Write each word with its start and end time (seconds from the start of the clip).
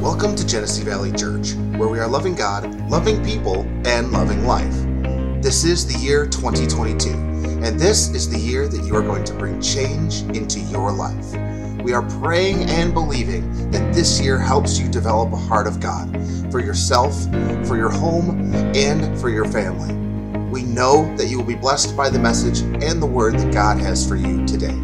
Welcome 0.00 0.36
to 0.36 0.46
Genesee 0.46 0.84
Valley 0.84 1.10
Church, 1.12 1.54
where 1.76 1.88
we 1.88 1.98
are 1.98 2.06
loving 2.06 2.34
God, 2.34 2.64
loving 2.88 3.24
people, 3.24 3.62
and 3.84 4.12
loving 4.12 4.46
life. 4.46 4.74
This 5.42 5.64
is 5.64 5.86
the 5.86 5.98
year 5.98 6.26
2022, 6.26 7.10
and 7.64 7.78
this 7.78 8.10
is 8.10 8.30
the 8.30 8.38
year 8.38 8.68
that 8.68 8.84
you 8.84 8.94
are 8.94 9.02
going 9.02 9.24
to 9.24 9.34
bring 9.34 9.60
change 9.60 10.22
into 10.36 10.60
your 10.60 10.92
life. 10.92 11.53
We 11.82 11.92
are 11.92 12.02
praying 12.20 12.70
and 12.70 12.94
believing 12.94 13.70
that 13.70 13.92
this 13.92 14.20
year 14.20 14.38
helps 14.38 14.78
you 14.78 14.88
develop 14.88 15.32
a 15.32 15.36
heart 15.36 15.66
of 15.66 15.80
God 15.80 16.10
for 16.50 16.60
yourself, 16.60 17.24
for 17.66 17.76
your 17.76 17.90
home, 17.90 18.54
and 18.74 19.18
for 19.18 19.28
your 19.28 19.44
family. 19.44 19.94
We 20.50 20.62
know 20.62 21.14
that 21.16 21.26
you 21.26 21.38
will 21.38 21.46
be 21.46 21.56
blessed 21.56 21.96
by 21.96 22.10
the 22.10 22.18
message 22.18 22.60
and 22.82 23.02
the 23.02 23.06
word 23.06 23.38
that 23.38 23.52
God 23.52 23.78
has 23.80 24.08
for 24.08 24.16
you 24.16 24.46
today. 24.46 24.74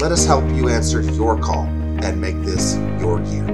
Let 0.00 0.12
us 0.12 0.26
help 0.26 0.44
you 0.54 0.68
answer 0.68 1.00
your 1.00 1.38
call 1.38 1.64
and 2.02 2.20
make 2.20 2.36
this 2.42 2.76
your 3.00 3.20
year. 3.22 3.46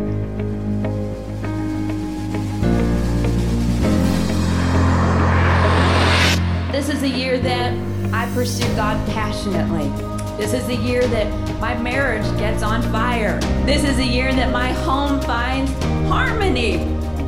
This 6.73 6.89
is 6.89 7.03
a 7.03 7.09
year 7.09 7.39
that 7.39 7.73
I 8.12 8.31
pursue 8.34 8.67
God 8.75 9.06
passionately. 9.09 10.14
This 10.37 10.52
is 10.52 10.66
the 10.66 10.74
year 10.74 11.06
that 11.06 11.61
my 11.61 11.77
marriage 11.80 12.24
gets 12.38 12.65
on 12.65 12.83
fire. 12.91 13.38
This 13.65 13.84
is 13.84 13.97
the 13.97 14.05
year 14.05 14.33
that 14.34 14.52
my 14.52 14.73
home 14.73 15.20
finds 15.20 15.73
harmony. 16.09 16.79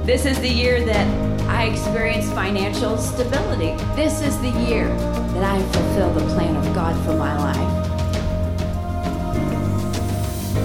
This 0.05 0.27
is 0.27 0.41
the 0.41 0.49
year 0.49 0.85
that 0.85 1.07
I 1.49 1.67
experience 1.67 2.29
financial 2.33 2.99
stability. 2.99 3.77
This 3.95 4.23
is 4.23 4.37
the 4.41 4.51
year 4.69 4.89
that 4.89 5.45
I 5.45 5.63
fulfill 5.73 6.13
the 6.15 6.35
plan 6.35 6.57
of 6.57 6.75
God 6.75 6.97
for 7.05 7.15
my 7.15 7.37
life. 7.39 7.93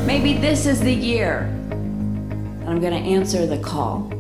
Maybe 0.08 0.34
this 0.34 0.66
is 0.66 0.80
the 0.82 0.94
year 0.94 1.48
that 1.70 2.70
I'm 2.70 2.82
going 2.82 2.94
to 2.94 3.10
answer 3.10 3.46
the 3.46 3.60
call. 3.60 4.12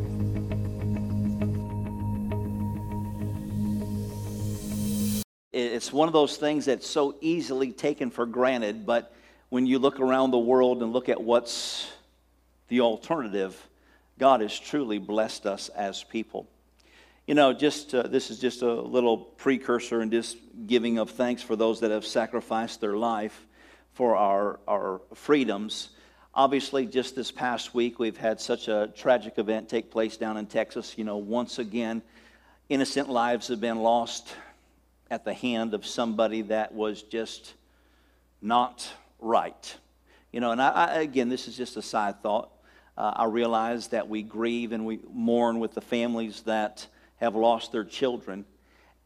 It's 5.91 5.95
one 5.97 6.07
of 6.07 6.13
those 6.13 6.37
things 6.37 6.63
that's 6.63 6.89
so 6.89 7.15
easily 7.19 7.73
taken 7.73 8.11
for 8.11 8.25
granted, 8.25 8.85
but 8.85 9.13
when 9.49 9.65
you 9.65 9.77
look 9.77 9.99
around 9.99 10.31
the 10.31 10.39
world 10.39 10.81
and 10.81 10.93
look 10.93 11.09
at 11.09 11.21
what's 11.21 11.85
the 12.69 12.79
alternative, 12.79 13.61
God 14.17 14.39
has 14.39 14.57
truly 14.57 14.99
blessed 14.99 15.45
us 15.45 15.67
as 15.67 16.01
people. 16.05 16.47
You 17.27 17.35
know, 17.35 17.51
just 17.51 17.93
uh, 17.93 18.03
this 18.03 18.31
is 18.31 18.39
just 18.39 18.61
a 18.61 18.73
little 18.73 19.17
precursor 19.17 19.99
and 19.99 20.13
just 20.13 20.37
giving 20.65 20.97
of 20.97 21.09
thanks 21.09 21.43
for 21.43 21.57
those 21.57 21.81
that 21.81 21.91
have 21.91 22.05
sacrificed 22.05 22.79
their 22.79 22.95
life 22.95 23.45
for 23.91 24.15
our, 24.15 24.61
our 24.69 25.01
freedoms. 25.13 25.89
Obviously, 26.33 26.85
just 26.85 27.17
this 27.17 27.31
past 27.31 27.73
week, 27.73 27.99
we've 27.99 28.15
had 28.15 28.39
such 28.39 28.69
a 28.69 28.93
tragic 28.95 29.37
event 29.37 29.67
take 29.67 29.91
place 29.91 30.15
down 30.15 30.37
in 30.37 30.45
Texas. 30.45 30.97
You 30.97 31.03
know, 31.03 31.17
once 31.17 31.59
again, 31.59 32.01
innocent 32.69 33.09
lives 33.09 33.49
have 33.49 33.59
been 33.59 33.79
lost 33.79 34.33
at 35.11 35.25
the 35.25 35.33
hand 35.33 35.73
of 35.73 35.85
somebody 35.85 36.41
that 36.43 36.73
was 36.73 37.03
just 37.03 37.53
not 38.41 38.89
right. 39.19 39.75
You 40.31 40.39
know, 40.39 40.51
and 40.51 40.61
I, 40.61 40.69
I, 40.69 40.93
again, 41.01 41.27
this 41.27 41.49
is 41.49 41.57
just 41.57 41.75
a 41.75 41.81
side 41.81 42.23
thought. 42.23 42.49
Uh, 42.97 43.11
I 43.17 43.25
realize 43.25 43.89
that 43.89 44.07
we 44.07 44.23
grieve 44.23 44.71
and 44.71 44.85
we 44.85 44.99
mourn 45.13 45.59
with 45.59 45.73
the 45.73 45.81
families 45.81 46.43
that 46.43 46.87
have 47.17 47.35
lost 47.35 47.73
their 47.73 47.83
children, 47.83 48.45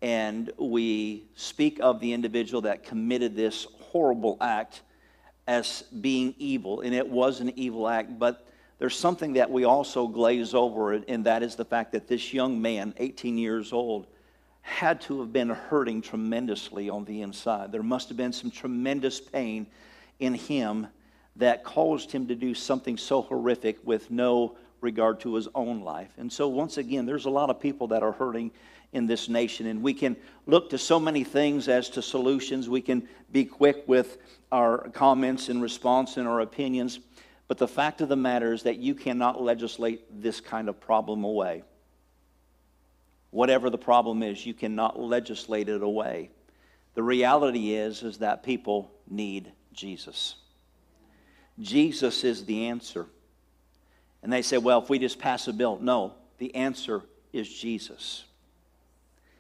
and 0.02 0.52
we 0.59 1.25
speak 1.36 1.80
of 1.81 2.00
the 2.00 2.14
individual 2.14 2.62
that 2.62 2.84
committed 2.84 3.36
this 3.36 3.66
horrible 3.80 4.38
act 4.40 4.84
as 5.47 5.81
being 6.02 6.36
evil, 6.38 6.81
and 6.81 6.94
it 6.94 7.09
was 7.09 7.40
an 7.40 7.51
evil 7.57 7.88
act, 7.88 8.18
but 8.19 8.47
there's 8.78 8.97
something 8.97 9.34
that 9.34 9.50
we 9.50 9.63
also 9.63 10.07
glaze 10.07 10.53
over, 10.53 10.94
and 10.94 11.25
that 11.25 11.41
is 11.41 11.56
the 11.56 11.66
fact 11.66 11.94
that 11.94 12.07
this 12.07 12.31
young 12.31 12.62
man, 12.62 12.94
18 12.97 13.40
years 13.40 13.74
old, 13.74 14.06
had 14.66 15.00
to 15.00 15.20
have 15.20 15.31
been 15.31 15.50
hurting 15.50 16.02
tremendously 16.02 16.90
on 16.90 17.06
the 17.06 17.22
inside. 17.22 17.72
There 17.72 17.84
must 17.84 18.09
have 18.09 18.18
been 18.18 18.34
some 18.34 18.50
tremendous 18.50 19.22
pain 19.22 19.68
in 20.20 20.34
him 20.34 20.88
that 21.36 21.64
caused 21.64 22.12
him 22.12 22.28
to 22.28 22.36
do 22.36 22.56
something 22.56 22.98
so 22.98 23.22
horrific 23.22 23.78
with 23.86 24.09
no 24.09 24.58
regard 24.81 25.20
to 25.20 25.36
his 25.36 25.48
own 25.54 25.81
life. 25.81 26.09
And 26.18 26.34
so, 26.34 26.48
once 26.48 26.78
again, 26.78 27.06
there's 27.06 27.25
a 27.25 27.30
lot 27.30 27.52
of 27.52 27.59
people 27.59 27.88
that 27.90 28.02
are 28.02 28.12
hurting 28.12 28.50
in 28.92 29.06
this 29.06 29.30
nation, 29.30 29.68
and 29.68 29.84
we 29.84 29.94
can 29.94 30.18
look 30.48 30.72
to 30.72 30.80
so 30.80 31.00
many 31.00 31.24
things 31.24 31.68
as 31.68 31.88
to 31.90 32.02
solutions. 32.02 32.68
We 32.68 32.81
can 32.81 33.08
be 33.31 33.46
quick 33.46 33.84
with 33.88 34.18
our 34.52 34.90
comments 34.90 35.48
and 35.48 35.62
response 35.62 36.18
and 36.18 36.28
our 36.28 36.40
opinions. 36.40 37.00
But 37.48 37.59
the 37.59 37.68
fact 37.68 38.02
of 38.02 38.09
the 38.09 38.16
matter 38.16 38.52
is 38.52 38.64
that 38.64 38.78
you 38.78 38.96
cannot 38.96 39.40
legislate 39.40 40.24
this 40.24 40.42
kind 40.42 40.70
of 40.70 40.80
problem 40.80 41.24
away 41.24 41.62
whatever 43.35 43.69
the 43.69 43.78
problem 43.78 44.23
is, 44.23 44.46
you 44.46 44.53
cannot 44.53 44.97
legislate 44.97 45.68
it 45.68 45.84
away. 45.84 46.29
The 46.94 47.03
reality 47.03 47.73
is 47.73 48.01
is 48.01 48.19
that 48.19 48.44
people 48.44 48.90
need 49.09 49.51
Jesus. 49.73 50.35
Jesus 51.59 52.24
is 52.24 52.45
the 52.45 52.68
answer. 52.68 53.07
And 54.24 54.31
they 54.31 54.41
say, 54.41 54.57
well, 54.57 54.81
if 54.81 54.90
we 54.90 55.00
just 55.00 55.19
pass 55.19 55.50
a 55.50 55.53
bill, 55.53 55.78
no, 55.81 56.13
the 56.38 56.56
answer 56.56 57.01
is 57.34 57.53
Jesus. 57.53 58.24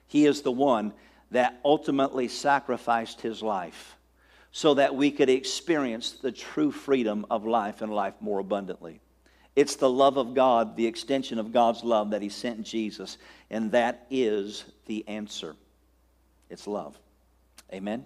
He 0.07 0.25
is 0.25 0.41
the 0.41 0.51
one 0.51 0.91
that 1.31 1.61
ultimately 1.63 2.27
sacrificed 2.27 3.21
his 3.21 3.41
life 3.41 3.95
so 4.51 4.73
that 4.73 4.93
we 4.93 5.09
could 5.09 5.29
experience 5.29 6.11
the 6.11 6.33
true 6.33 6.71
freedom 6.71 7.25
of 7.29 7.45
life 7.45 7.81
and 7.81 7.93
life 7.93 8.15
more 8.19 8.39
abundantly. 8.39 8.99
It's 9.55 9.75
the 9.75 9.89
love 9.89 10.17
of 10.17 10.33
God, 10.33 10.75
the 10.75 10.85
extension 10.85 11.39
of 11.39 11.53
God's 11.53 11.83
love 11.83 12.11
that 12.11 12.21
He 12.21 12.29
sent 12.29 12.63
Jesus, 12.63 13.17
and 13.49 13.71
that 13.71 14.05
is 14.09 14.65
the 14.85 15.07
answer. 15.07 15.55
It's 16.49 16.67
love. 16.67 16.97
Amen? 17.73 18.05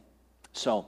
So, 0.53 0.87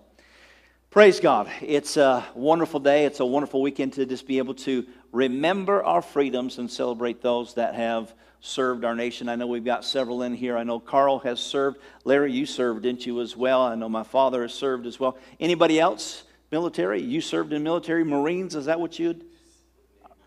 praise 0.92 1.20
God. 1.20 1.50
It's 1.62 1.98
a 1.98 2.26
wonderful 2.36 2.80
day. 2.80 3.06
It's 3.06 3.20
a 3.20 3.26
wonderful 3.26 3.62
weekend 3.62 3.94
to 3.94 4.06
just 4.06 4.28
be 4.28 4.38
able 4.38 4.54
to 4.56 4.86
remember 5.12 5.84
our 5.84 6.02
freedoms 6.02 6.58
and 6.58 6.70
celebrate 6.70 7.22
those 7.22 7.56
that 7.56 7.76
have 7.76 8.14
served 8.40 8.86
our 8.86 8.96
nation. 8.96 9.30
I 9.30 9.36
know 9.36 9.48
we've 9.48 9.66
got 9.66 9.84
several 9.84 10.24
in 10.24 10.34
here. 10.34 10.58
I 10.58 10.64
know 10.64 10.80
Carl 10.80 11.20
has 11.20 11.40
served. 11.40 11.80
Larry, 12.06 12.32
you 12.32 12.46
served, 12.46 12.84
didn't 12.84 13.06
you, 13.06 13.22
as 13.22 13.36
well? 13.36 13.64
I 13.64 13.76
know 13.76 13.90
my 13.90 14.04
father 14.04 14.42
has 14.44 14.54
served 14.54 14.86
as 14.86 15.00
well. 15.00 15.18
Anybody 15.40 15.80
else? 15.80 16.24
Military? 16.52 17.02
You 17.02 17.22
served 17.22 17.54
in 17.54 17.64
military? 17.64 18.04
Marines? 18.04 18.56
Is 18.56 18.66
that 18.66 18.80
what 18.80 19.00
you'd? 19.00 19.26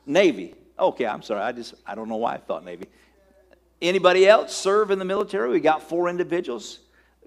Navy. 0.07 0.55
Okay, 0.79 1.07
I'm 1.07 1.23
sorry. 1.23 1.43
I 1.43 1.53
just 1.53 1.75
I 1.87 1.95
don't 1.95 2.09
know 2.09 2.17
why 2.17 2.35
I 2.35 2.39
thought 2.39 2.65
Navy. 2.65 2.87
Anybody 3.81 4.27
else 4.27 4.55
serve 4.55 4.91
in 4.91 4.99
the 4.99 5.05
military? 5.05 5.51
We 5.51 5.61
got 5.61 5.83
four 5.83 6.09
individuals. 6.09 6.81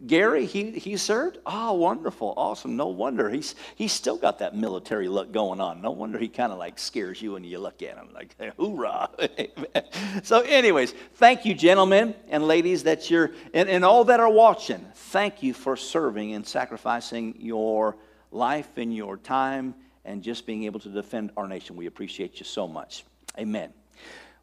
Gary, 0.05 0.45
he, 0.45 0.71
he 0.71 0.95
served? 0.95 1.39
Oh, 1.45 1.73
wonderful. 1.73 2.33
Awesome. 2.37 2.75
No 2.75 2.87
wonder. 2.87 3.29
He's, 3.29 3.55
he's 3.75 3.91
still 3.91 4.17
got 4.17 4.39
that 4.39 4.55
military 4.55 5.07
look 5.07 5.31
going 5.31 5.59
on. 5.59 5.81
No 5.81 5.89
wonder 5.89 6.19
he 6.19 6.27
kind 6.27 6.51
of 6.51 6.59
like 6.59 6.77
scares 6.77 7.19
you 7.19 7.31
when 7.31 7.43
you 7.43 7.57
look 7.57 7.81
at 7.81 7.97
him. 7.97 8.09
Like, 8.13 8.35
hoorah. 8.57 9.09
so, 10.23 10.41
anyways, 10.41 10.93
thank 11.15 11.45
you, 11.45 11.55
gentlemen 11.55 12.13
and 12.29 12.47
ladies, 12.47 12.83
that 12.83 13.09
you're, 13.09 13.31
and, 13.55 13.67
and 13.67 13.83
all 13.83 14.03
that 14.03 14.19
are 14.19 14.29
watching. 14.29 14.85
Thank 14.93 15.41
you 15.41 15.53
for 15.53 15.75
serving 15.75 16.33
and 16.33 16.45
sacrificing 16.45 17.35
your 17.39 17.97
life 18.31 18.77
and 18.77 18.95
your 18.95 19.17
time 19.17 19.73
and 20.07 20.23
just 20.23 20.45
being 20.45 20.63
able 20.63 20.79
to 20.79 20.89
defend 20.89 21.31
our 21.37 21.47
nation. 21.47 21.75
We 21.75 21.85
appreciate 21.85 22.39
you 22.39 22.45
so 22.45 22.67
much. 22.67 23.03
Amen. 23.37 23.71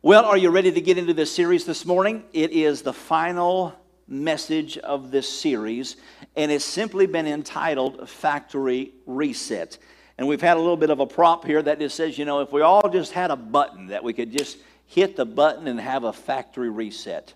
Well, 0.02 0.26
are 0.26 0.36
you 0.36 0.50
ready 0.50 0.70
to 0.70 0.80
get 0.80 0.98
into 0.98 1.14
this 1.14 1.34
series 1.34 1.64
this 1.64 1.86
morning? 1.86 2.22
It 2.32 2.52
is 2.52 2.82
the 2.82 2.92
final 2.92 3.74
message 4.06 4.76
of 4.78 5.10
this 5.10 5.26
series, 5.26 5.96
and 6.36 6.52
it's 6.52 6.64
simply 6.64 7.06
been 7.06 7.26
entitled 7.26 8.08
Factory 8.08 8.92
Reset. 9.06 9.78
And 10.18 10.28
we've 10.28 10.42
had 10.42 10.58
a 10.58 10.60
little 10.60 10.76
bit 10.76 10.90
of 10.90 11.00
a 11.00 11.06
prop 11.06 11.44
here 11.44 11.62
that 11.62 11.78
just 11.78 11.96
says, 11.96 12.18
you 12.18 12.26
know, 12.26 12.40
if 12.40 12.52
we 12.52 12.60
all 12.60 12.88
just 12.90 13.12
had 13.12 13.30
a 13.30 13.36
button 13.36 13.88
that 13.88 14.04
we 14.04 14.12
could 14.12 14.30
just 14.30 14.58
hit 14.86 15.16
the 15.16 15.24
button 15.24 15.66
and 15.66 15.80
have 15.80 16.04
a 16.04 16.12
factory 16.12 16.68
reset. 16.68 17.32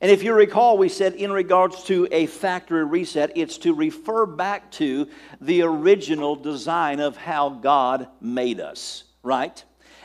And 0.00 0.10
if 0.10 0.22
you 0.22 0.34
recall, 0.34 0.76
we 0.76 0.88
said 0.88 1.14
in 1.14 1.32
regards 1.32 1.84
to 1.84 2.06
a 2.10 2.26
factory 2.26 2.84
reset, 2.84 3.32
it's 3.34 3.58
to 3.58 3.74
refer 3.74 4.26
back 4.26 4.70
to 4.72 5.08
the 5.40 5.62
original 5.62 6.36
design 6.36 7.00
of 7.00 7.16
how 7.16 7.48
God 7.48 8.08
made 8.20 8.60
us, 8.60 9.04
right? 9.22 9.62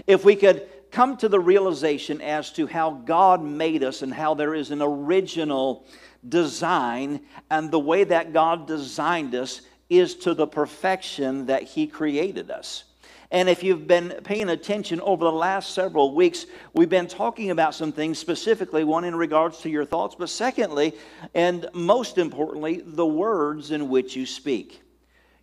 If 0.08 0.24
we 0.24 0.36
could 0.36 0.68
come 0.92 1.18
to 1.18 1.30
the 1.30 1.40
realization 1.40 2.22
as 2.22 2.52
to 2.54 2.68
how 2.68 2.92
God 2.92 3.44
made 3.44 3.84
us 3.84 4.02
and 4.02 4.14
how 4.14 4.34
there 4.34 4.54
is 4.54 4.72
an 4.72 4.82
original 4.82 5.86
design, 6.28 7.22
and 7.50 7.72
the 7.72 7.80
way 7.80 8.04
that 8.04 8.34
God 8.34 8.68
designed 8.68 9.36
us 9.36 9.62
is 9.90 10.16
to 10.16 10.34
the 10.34 10.48
perfection 10.48 11.48
that 11.48 11.64
He 11.64 11.88
created 11.88 12.52
us. 12.52 12.86
And 13.32 13.48
if 13.48 13.64
you've 13.64 13.88
been 13.88 14.10
paying 14.26 14.50
attention 14.50 15.00
over 15.00 15.24
the 15.24 15.32
last 15.32 15.74
several 15.74 16.14
weeks, 16.14 16.46
we've 16.74 16.90
been 16.90 17.08
talking 17.08 17.50
about 17.50 17.74
some 17.74 17.94
things 17.94 18.20
specifically, 18.20 18.84
one 18.84 19.06
in 19.06 19.16
regards 19.16 19.60
to 19.60 19.70
your 19.70 19.86
thoughts, 19.86 20.16
but 20.20 20.30
secondly, 20.30 20.94
and 21.34 21.70
most 21.74 22.18
importantly, 22.18 22.84
the 22.86 23.06
words 23.06 23.72
in 23.72 23.88
which 23.88 24.18
you 24.18 24.26
speak. 24.26 24.82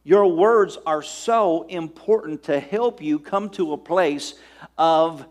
Your 0.05 0.27
words 0.27 0.77
are 0.85 1.03
so 1.03 1.63
important 1.63 2.43
to 2.45 2.61
help 2.61 3.01
you 3.01 3.19
come 3.19 3.49
to 3.51 3.73
a 3.73 3.79
place 3.79 4.35
of 4.77 5.25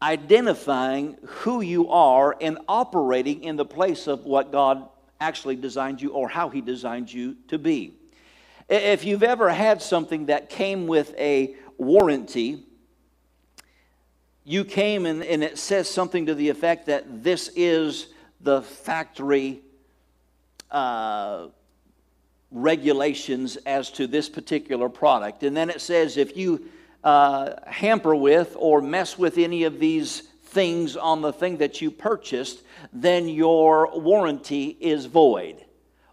identifying 0.00 1.18
who 1.24 1.60
you 1.60 1.90
are 1.90 2.36
and 2.40 2.58
operating 2.68 3.44
in 3.44 3.56
the 3.56 3.66
place 3.66 4.06
of 4.06 4.24
what 4.24 4.50
God 4.50 4.88
actually 5.20 5.56
designed 5.56 6.00
you 6.00 6.10
or 6.10 6.26
how 6.28 6.48
He 6.48 6.62
designed 6.62 7.12
you 7.12 7.36
to 7.48 7.58
be. 7.58 7.94
If 8.68 9.04
you've 9.04 9.22
ever 9.22 9.50
had 9.50 9.82
something 9.82 10.26
that 10.26 10.48
came 10.48 10.86
with 10.86 11.14
a 11.18 11.56
warranty, 11.78 12.64
you 14.44 14.64
came 14.64 15.06
and, 15.06 15.22
and 15.22 15.42
it 15.42 15.58
says 15.58 15.88
something 15.88 16.26
to 16.26 16.34
the 16.34 16.48
effect 16.48 16.86
that 16.86 17.22
this 17.22 17.50
is 17.54 18.08
the 18.40 18.62
factory 18.62 19.60
uh, 20.70 21.46
regulations 22.50 23.56
as 23.66 23.90
to 23.90 24.06
this 24.06 24.28
particular 24.28 24.88
product. 24.88 25.42
And 25.42 25.56
then 25.56 25.70
it 25.70 25.80
says 25.80 26.16
if 26.16 26.36
you 26.36 26.64
uh, 27.04 27.54
hamper 27.66 28.14
with 28.14 28.56
or 28.58 28.80
mess 28.80 29.18
with 29.18 29.38
any 29.38 29.64
of 29.64 29.78
these 29.78 30.20
things 30.52 30.96
on 30.96 31.22
the 31.22 31.32
thing 31.32 31.58
that 31.58 31.80
you 31.80 31.90
purchased, 31.90 32.62
then 32.92 33.28
your 33.28 33.98
warranty 33.98 34.76
is 34.80 35.06
void. 35.06 35.61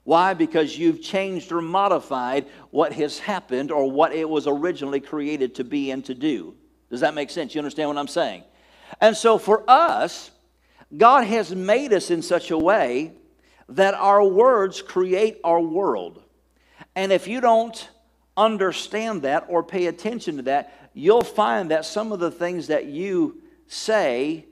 Why? 0.10 0.34
Because 0.34 0.76
you've 0.76 1.04
changed 1.04 1.52
or 1.52 1.62
modified 1.62 2.48
what 2.72 2.94
has 2.94 3.20
happened 3.20 3.70
or 3.70 3.92
what 3.92 4.12
it 4.12 4.28
was 4.28 4.48
originally 4.48 5.00
created 5.00 5.54
to 5.54 5.64
be 5.64 5.92
and 5.92 6.04
to 6.06 6.16
do. 6.16 6.56
Does 6.90 7.02
that 7.02 7.14
make 7.14 7.30
sense? 7.30 7.54
You 7.54 7.60
understand 7.60 7.90
what 7.90 7.98
I'm 8.00 8.08
saying? 8.08 8.44
And 9.00 9.16
so 9.16 9.38
for 9.38 9.64
us, 9.70 10.32
God 10.98 11.26
has 11.26 11.54
made 11.54 11.94
us 11.94 12.10
in 12.10 12.24
such 12.24 12.50
a 12.50 12.58
way 12.58 13.14
that 13.68 13.94
our 13.94 14.24
words 14.24 14.82
create 14.82 15.40
our 15.44 15.62
world. 15.62 16.24
And 16.96 17.12
if 17.12 17.28
you 17.28 17.40
don't 17.40 17.88
understand 18.36 19.22
that 19.22 19.46
or 19.48 19.62
pay 19.62 19.86
attention 19.86 20.38
to 20.38 20.42
that, 20.42 20.90
you'll 20.96 21.22
find 21.22 21.70
that 21.70 21.86
some 21.86 22.12
of 22.12 22.20
the 22.20 22.32
things 22.32 22.66
that 22.66 22.86
you 22.86 23.44
say 23.68 24.48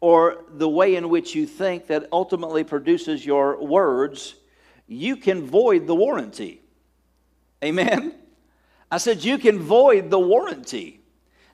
or 0.00 0.46
the 0.48 0.66
way 0.66 0.96
in 0.96 1.10
which 1.10 1.34
you 1.34 1.44
think 1.44 1.88
that 1.88 2.08
ultimately 2.10 2.64
produces 2.64 3.26
your 3.26 3.62
words 3.62 4.36
you 4.88 5.16
can 5.16 5.46
void 5.46 5.86
the 5.86 5.94
warranty. 5.94 6.62
Amen? 7.62 8.14
I 8.90 8.96
said, 8.96 9.22
you 9.22 9.38
can 9.38 9.58
void 9.58 10.10
the 10.10 10.18
warranty. 10.18 11.00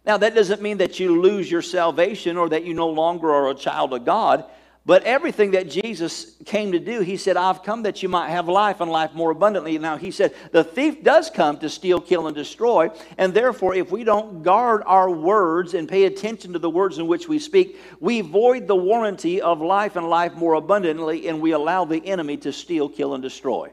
Now, 0.07 0.17
that 0.19 0.35
doesn't 0.35 0.63
mean 0.63 0.79
that 0.79 1.01
you 1.01 1.21
lose 1.21 1.51
your 1.51 1.63
salvation 1.63 2.37
or 2.37 2.49
that 2.51 2.65
you 2.65 2.75
no 2.75 2.89
longer 2.89 3.33
are 3.33 3.51
a 3.51 3.55
child 3.55 3.93
of 3.93 4.05
God. 4.05 4.45
But 4.87 5.05
everything 5.05 5.53
that 5.53 5.71
Jesus 5.71 6.37
came 6.45 6.73
to 6.73 6.79
do, 6.79 7.01
he 7.01 7.17
said, 7.17 7.39
I've 7.39 7.63
come 7.63 7.85
that 7.85 8.03
you 8.03 8.09
might 8.11 8.29
have 8.29 8.49
life 8.49 8.83
and 8.83 8.91
life 8.91 9.15
more 9.15 9.31
abundantly. 9.31 9.79
Now, 9.79 9.97
he 9.97 10.11
said, 10.11 10.35
the 10.53 10.63
thief 10.63 11.03
does 11.03 11.31
come 11.31 11.57
to 11.61 11.71
steal, 11.71 12.01
kill, 12.01 12.27
and 12.27 12.37
destroy. 12.37 12.91
And 13.17 13.33
therefore, 13.33 13.75
if 13.75 13.91
we 13.91 14.05
don't 14.05 14.43
guard 14.43 14.83
our 14.85 15.09
words 15.09 15.73
and 15.73 15.89
pay 15.89 16.05
attention 16.05 16.53
to 16.53 16.59
the 16.59 16.69
words 16.69 16.99
in 16.99 17.07
which 17.07 17.29
we 17.29 17.39
speak, 17.39 17.81
we 17.99 18.21
void 18.21 18.67
the 18.67 18.77
warranty 18.77 19.41
of 19.41 19.63
life 19.63 19.97
and 19.97 20.07
life 20.11 20.35
more 20.35 20.53
abundantly, 20.53 21.29
and 21.29 21.41
we 21.41 21.53
allow 21.53 21.87
the 21.87 22.05
enemy 22.07 22.37
to 22.39 22.53
steal, 22.53 22.91
kill, 22.91 23.15
and 23.15 23.23
destroy. 23.23 23.71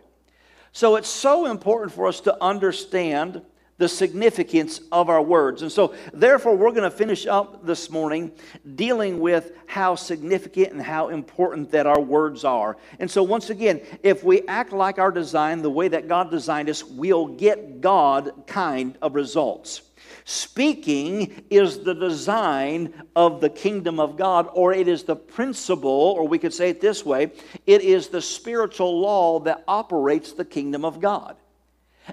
So 0.72 0.96
it's 0.96 1.10
so 1.10 1.48
important 1.48 1.92
for 1.92 2.08
us 2.08 2.22
to 2.22 2.42
understand 2.42 3.42
the 3.82 3.90
significance 3.90 4.80
of 4.92 5.10
our 5.10 5.24
words. 5.24 5.64
And 5.64 5.72
so, 5.72 5.96
therefore, 6.14 6.56
we're 6.56 6.70
going 6.70 6.84
to 6.84 6.92
finish 6.92 7.26
up 7.26 7.66
this 7.66 7.90
morning 7.90 8.32
dealing 8.76 9.20
with 9.20 9.54
how 9.66 9.96
significant 9.96 10.72
and 10.72 10.80
how 10.80 11.10
important 11.10 11.72
that 11.72 11.88
our 11.88 12.00
words 12.00 12.44
are. 12.44 12.78
And 13.00 13.10
so, 13.10 13.24
once 13.24 13.50
again, 13.50 13.82
if 14.04 14.24
we 14.24 14.46
act 14.48 14.72
like 14.72 15.00
our 15.00 15.10
design, 15.10 15.64
the 15.64 15.72
way 15.72 15.88
that 15.88 16.08
God 16.08 16.30
designed 16.30 16.70
us, 16.70 16.84
we'll 16.84 17.26
get 17.26 17.82
God 17.82 18.44
kind 18.46 18.96
of 19.02 19.16
results. 19.16 19.82
Speaking 20.26 21.44
is 21.50 21.80
the 21.80 21.96
design 21.96 22.94
of 23.16 23.42
the 23.42 23.50
kingdom 23.50 24.00
of 24.00 24.16
God, 24.16 24.48
or 24.54 24.74
it 24.74 24.88
is 24.88 25.02
the 25.02 25.16
principle, 25.16 25.90
or 25.90 26.28
we 26.28 26.38
could 26.38 26.54
say 26.54 26.70
it 26.70 26.82
this 26.82 27.04
way 27.04 27.32
it 27.66 27.82
is 27.82 28.10
the 28.10 28.22
spiritual 28.22 29.00
law 29.00 29.40
that 29.40 29.64
operates 29.68 30.34
the 30.34 30.46
kingdom 30.46 30.86
of 30.86 31.00
God. 31.00 31.36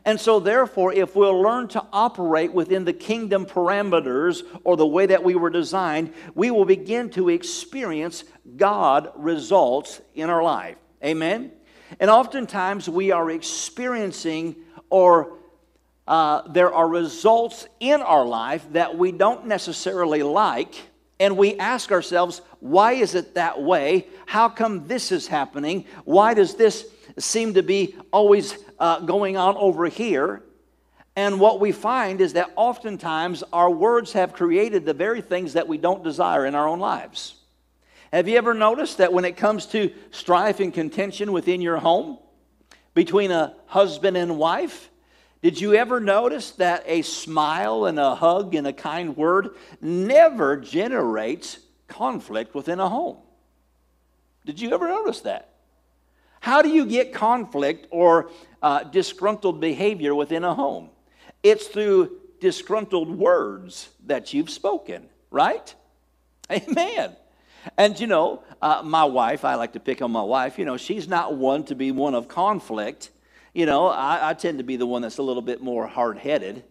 And 0.05 0.21
so, 0.21 0.39
therefore, 0.39 0.93
if 0.93 1.17
we'll 1.17 1.41
learn 1.41 1.69
to 1.69 1.85
operate 1.93 2.53
within 2.53 2.85
the 2.85 2.93
kingdom 2.93 3.47
parameters 3.47 4.43
or 4.65 4.77
the 4.77 4.87
way 4.87 5.07
that 5.07 5.25
we 5.25 5.35
were 5.35 5.51
designed, 5.51 6.13
we 6.35 6.51
will 6.51 6.67
begin 6.67 7.11
to 7.11 7.31
experience 7.31 8.25
God 8.57 9.11
results 9.17 10.01
in 10.15 10.31
our 10.31 10.43
life. 10.43 10.77
Amen? 11.03 11.53
And 12.01 12.11
oftentimes 12.11 12.89
we 12.89 13.13
are 13.13 13.31
experiencing 13.31 14.57
or 14.91 15.39
uh, 16.07 16.43
there 16.49 16.73
are 16.73 16.89
results 16.89 17.67
in 17.81 18.01
our 18.01 18.25
life 18.25 18.67
that 18.73 18.97
we 18.97 19.13
don't 19.13 19.47
necessarily 19.47 20.23
like, 20.23 20.75
and 21.21 21.37
we 21.37 21.57
ask 21.59 21.93
ourselves, 21.93 22.41
why 22.61 22.93
is 22.93 23.15
it 23.15 23.35
that 23.35 23.61
way? 23.61 24.07
How 24.27 24.49
come 24.49 24.87
this 24.87 25.13
is 25.13 25.27
happening? 25.27 25.85
Why 26.05 26.33
does 26.33 26.55
this 26.55 26.87
seem 27.19 27.55
to 27.55 27.63
be 27.63 27.95
always 28.11 28.57
uh, 28.79 29.01
going 29.01 29.37
on 29.37 29.57
over 29.57 29.87
here. 29.87 30.43
And 31.17 31.41
what 31.41 31.59
we 31.59 31.73
find 31.73 32.21
is 32.21 32.35
that 32.35 32.53
oftentimes 32.55 33.43
our 33.53 33.71
words 33.71 34.13
have 34.13 34.33
created 34.33 34.87
the 34.87 34.95
very 34.95 35.21
things 35.21 35.55
that 35.55 35.67
we 35.67 35.77
don't 35.77 36.05
desire 36.05 36.47
in 36.47 36.55
our 36.55 36.69
own 36.69 36.79
lives. 36.79 37.35
Have 38.13 38.29
you 38.29 38.37
ever 38.37 38.55
noticed 38.55 38.99
that 38.99 39.13
when 39.13 39.25
it 39.25 39.37
comes 39.37 39.67
to 39.67 39.93
strife 40.11 40.61
and 40.61 40.73
contention 40.73 41.33
within 41.33 41.61
your 41.61 41.79
home 41.79 42.19
between 42.95 43.31
a 43.31 43.55
husband 43.67 44.17
and 44.17 44.39
wife, 44.39 44.91
did 45.43 45.61
you 45.61 45.75
ever 45.75 46.01
notice 46.01 46.53
that 46.53 46.85
a 46.87 47.03
smile 47.03 47.85
and 47.85 47.99
a 47.99 48.15
hug 48.15 48.55
and 48.55 48.67
a 48.67 48.73
kind 48.73 49.17
word 49.17 49.57
never 49.81 50.57
generates 50.57 51.59
conflict 51.87 52.55
within 52.55 52.81
a 52.81 52.89
home? 52.89 53.19
Did 54.47 54.61
you 54.61 54.73
ever 54.73 54.89
notice 54.89 55.21
that? 55.23 55.51
How 56.41 56.63
do 56.63 56.69
you 56.69 56.87
get 56.87 57.13
conflict 57.13 57.87
or 57.91 58.31
uh, 58.63 58.85
disgruntled 58.85 59.61
behavior 59.61 60.15
within 60.15 60.45
a 60.45 60.55
home? 60.55 60.91
It's 61.43 61.67
through 61.67 62.19
disgruntled 62.41 63.11
words 63.11 63.91
that 64.07 64.33
you've 64.33 64.51
spoken, 64.51 65.09
right? 65.31 65.75
Amen. 66.51 67.17
And 67.77 67.99
you 67.99 68.07
know, 68.07 68.43
uh, 68.63 68.83
my 68.85 69.05
wife, 69.05 69.45
I 69.45 69.57
like 69.57 69.73
to 69.75 69.81
pick 69.81 70.03
on 70.03 70.11
my 70.11 70.23
wife, 70.23 70.59
you 70.59 70.65
know, 70.65 70.77
she's 70.77 71.09
not 71.09 71.35
one 71.35 71.65
to 71.65 71.75
be 71.75 71.91
one 71.91 72.15
of 72.15 72.29
conflict. 72.29 73.11
You 73.53 73.67
know, 73.67 73.89
I, 73.89 74.31
I 74.31 74.35
tend 74.35 74.59
to 74.59 74.65
be 74.65 74.77
the 74.77 74.87
one 74.87 75.03
that's 75.03 75.19
a 75.19 75.23
little 75.23 75.43
bit 75.43 75.61
more 75.61 75.87
hard 75.87 76.19
headed. 76.19 76.65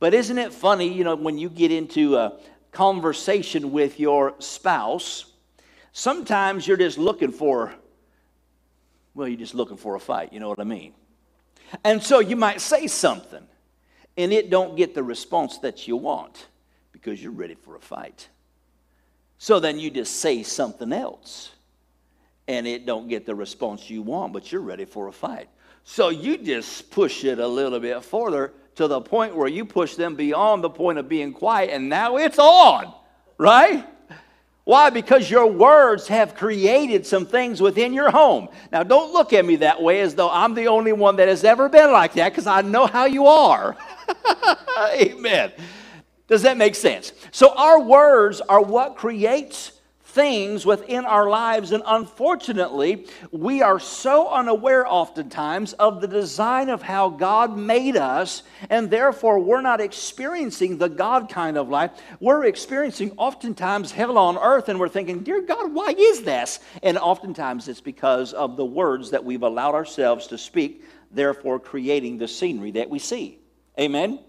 But 0.00 0.14
isn't 0.14 0.36
it 0.36 0.52
funny, 0.52 0.92
you 0.92 1.04
know, 1.04 1.14
when 1.14 1.38
you 1.38 1.48
get 1.48 1.70
into 1.70 2.16
a 2.16 2.38
conversation 2.72 3.72
with 3.72 4.00
your 4.00 4.34
spouse, 4.40 5.26
sometimes 5.92 6.66
you're 6.66 6.76
just 6.76 6.98
looking 6.98 7.30
for 7.32 7.72
well, 9.14 9.28
you're 9.28 9.38
just 9.38 9.54
looking 9.54 9.76
for 9.76 9.94
a 9.94 10.00
fight, 10.00 10.32
you 10.32 10.40
know 10.40 10.48
what 10.48 10.58
I 10.58 10.64
mean? 10.64 10.92
And 11.82 12.02
so 12.02 12.20
you 12.20 12.36
might 12.36 12.60
say 12.60 12.86
something, 12.86 13.42
and 14.16 14.32
it 14.32 14.50
don't 14.50 14.76
get 14.76 14.94
the 14.94 15.02
response 15.02 15.58
that 15.58 15.88
you 15.88 15.96
want 15.96 16.46
because 16.92 17.22
you're 17.22 17.32
ready 17.32 17.54
for 17.54 17.76
a 17.76 17.80
fight. 17.80 18.28
So 19.38 19.58
then 19.60 19.78
you 19.78 19.90
just 19.90 20.20
say 20.20 20.42
something 20.42 20.92
else, 20.92 21.50
and 22.46 22.66
it 22.66 22.86
don't 22.86 23.08
get 23.08 23.26
the 23.26 23.34
response 23.34 23.90
you 23.90 24.02
want, 24.02 24.32
but 24.32 24.52
you're 24.52 24.60
ready 24.60 24.84
for 24.84 25.08
a 25.08 25.12
fight. 25.12 25.48
So 25.84 26.08
you 26.08 26.38
just 26.38 26.90
push 26.90 27.24
it 27.24 27.38
a 27.38 27.46
little 27.46 27.80
bit 27.80 28.02
further 28.04 28.52
to 28.76 28.88
the 28.88 29.00
point 29.00 29.36
where 29.36 29.48
you 29.48 29.64
push 29.64 29.96
them 29.96 30.14
beyond 30.14 30.64
the 30.64 30.70
point 30.70 30.98
of 30.98 31.08
being 31.08 31.32
quiet, 31.32 31.70
and 31.70 31.88
now 31.88 32.16
it's 32.16 32.38
on, 32.38 32.92
right? 33.38 33.86
Why? 34.64 34.88
Because 34.88 35.30
your 35.30 35.46
words 35.46 36.08
have 36.08 36.34
created 36.34 37.06
some 37.06 37.26
things 37.26 37.60
within 37.60 37.92
your 37.92 38.10
home. 38.10 38.48
Now, 38.72 38.82
don't 38.82 39.12
look 39.12 39.34
at 39.34 39.44
me 39.44 39.56
that 39.56 39.82
way 39.82 40.00
as 40.00 40.14
though 40.14 40.30
I'm 40.30 40.54
the 40.54 40.68
only 40.68 40.92
one 40.92 41.16
that 41.16 41.28
has 41.28 41.44
ever 41.44 41.68
been 41.68 41.92
like 41.92 42.14
that, 42.14 42.30
because 42.30 42.46
I 42.46 42.62
know 42.62 42.86
how 42.86 43.04
you 43.04 43.26
are. 43.26 43.76
Amen. 44.94 45.52
Does 46.28 46.42
that 46.42 46.56
make 46.56 46.74
sense? 46.74 47.12
So, 47.30 47.54
our 47.54 47.80
words 47.82 48.40
are 48.40 48.62
what 48.62 48.96
creates 48.96 49.73
things 50.14 50.64
within 50.64 51.04
our 51.04 51.28
lives. 51.28 51.72
And 51.72 51.82
unfortunately, 51.84 53.06
we 53.32 53.62
are 53.62 53.80
so 53.80 54.28
unaware 54.30 54.86
oftentimes 54.86 55.72
of 55.74 56.00
the 56.00 56.06
design 56.06 56.68
of 56.68 56.82
how 56.82 57.10
God 57.10 57.58
made 57.58 57.96
us, 57.96 58.44
and 58.70 58.88
therefore 58.88 59.40
we're 59.40 59.60
not 59.60 59.80
experiencing 59.80 60.78
the 60.78 60.88
God 60.88 61.28
kind 61.28 61.58
of 61.58 61.68
life. 61.68 61.90
We're 62.20 62.44
experiencing 62.44 63.12
oftentimes 63.16 63.90
hell 63.90 64.16
on 64.16 64.38
earth, 64.38 64.68
and 64.68 64.78
we're 64.78 64.88
thinking, 64.88 65.20
Dear 65.20 65.42
God, 65.42 65.74
why 65.74 65.94
is 65.96 66.22
this? 66.22 66.60
And 66.82 66.96
oftentimes 66.96 67.68
it's 67.68 67.80
because 67.80 68.32
of 68.32 68.56
the 68.56 68.64
words 68.64 69.10
that 69.10 69.24
we've 69.24 69.42
allowed 69.42 69.74
ourselves 69.74 70.28
to 70.28 70.38
speak, 70.38 70.84
therefore 71.10 71.58
creating 71.58 72.18
the 72.18 72.28
scenery 72.28 72.70
that 72.72 72.88
we 72.88 73.00
see. 73.00 73.38
Amen? 73.78 74.20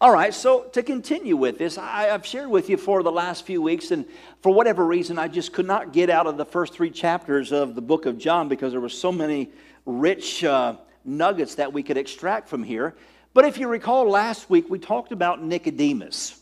All 0.00 0.10
right, 0.10 0.34
so 0.34 0.64
to 0.72 0.82
continue 0.82 1.36
with 1.36 1.58
this, 1.58 1.78
I, 1.78 2.04
have 2.06 2.26
shared 2.26 2.48
with 2.48 2.68
you 2.68 2.76
for 2.76 3.04
the 3.04 3.12
last 3.12 3.46
few 3.46 3.62
weeks, 3.62 3.92
and 3.92 4.04
for 4.42 4.52
whatever 4.52 4.84
reason, 4.84 5.16
I 5.16 5.28
just 5.28 5.52
could 5.52 5.66
not 5.66 5.92
get 5.92 6.10
out 6.10 6.26
of 6.26 6.36
the 6.36 6.44
first 6.44 6.74
three 6.74 6.90
chapters 6.90 7.52
of 7.52 7.76
the 7.76 7.80
book 7.80 8.04
of 8.04 8.18
John 8.18 8.48
because 8.48 8.72
there 8.72 8.80
were 8.80 8.88
so 8.88 9.12
many 9.12 9.48
rich 9.84 10.42
uh, 10.42 10.74
nuggets 11.04 11.54
that 11.54 11.72
we 11.72 11.84
could 11.84 11.96
extract 11.96 12.48
from 12.48 12.64
here. 12.64 12.96
But 13.32 13.44
if 13.44 13.58
you 13.58 13.68
recall, 13.68 14.10
last 14.10 14.50
week 14.50 14.68
we 14.68 14.80
talked 14.80 15.12
about 15.12 15.44
Nicodemus. 15.44 16.40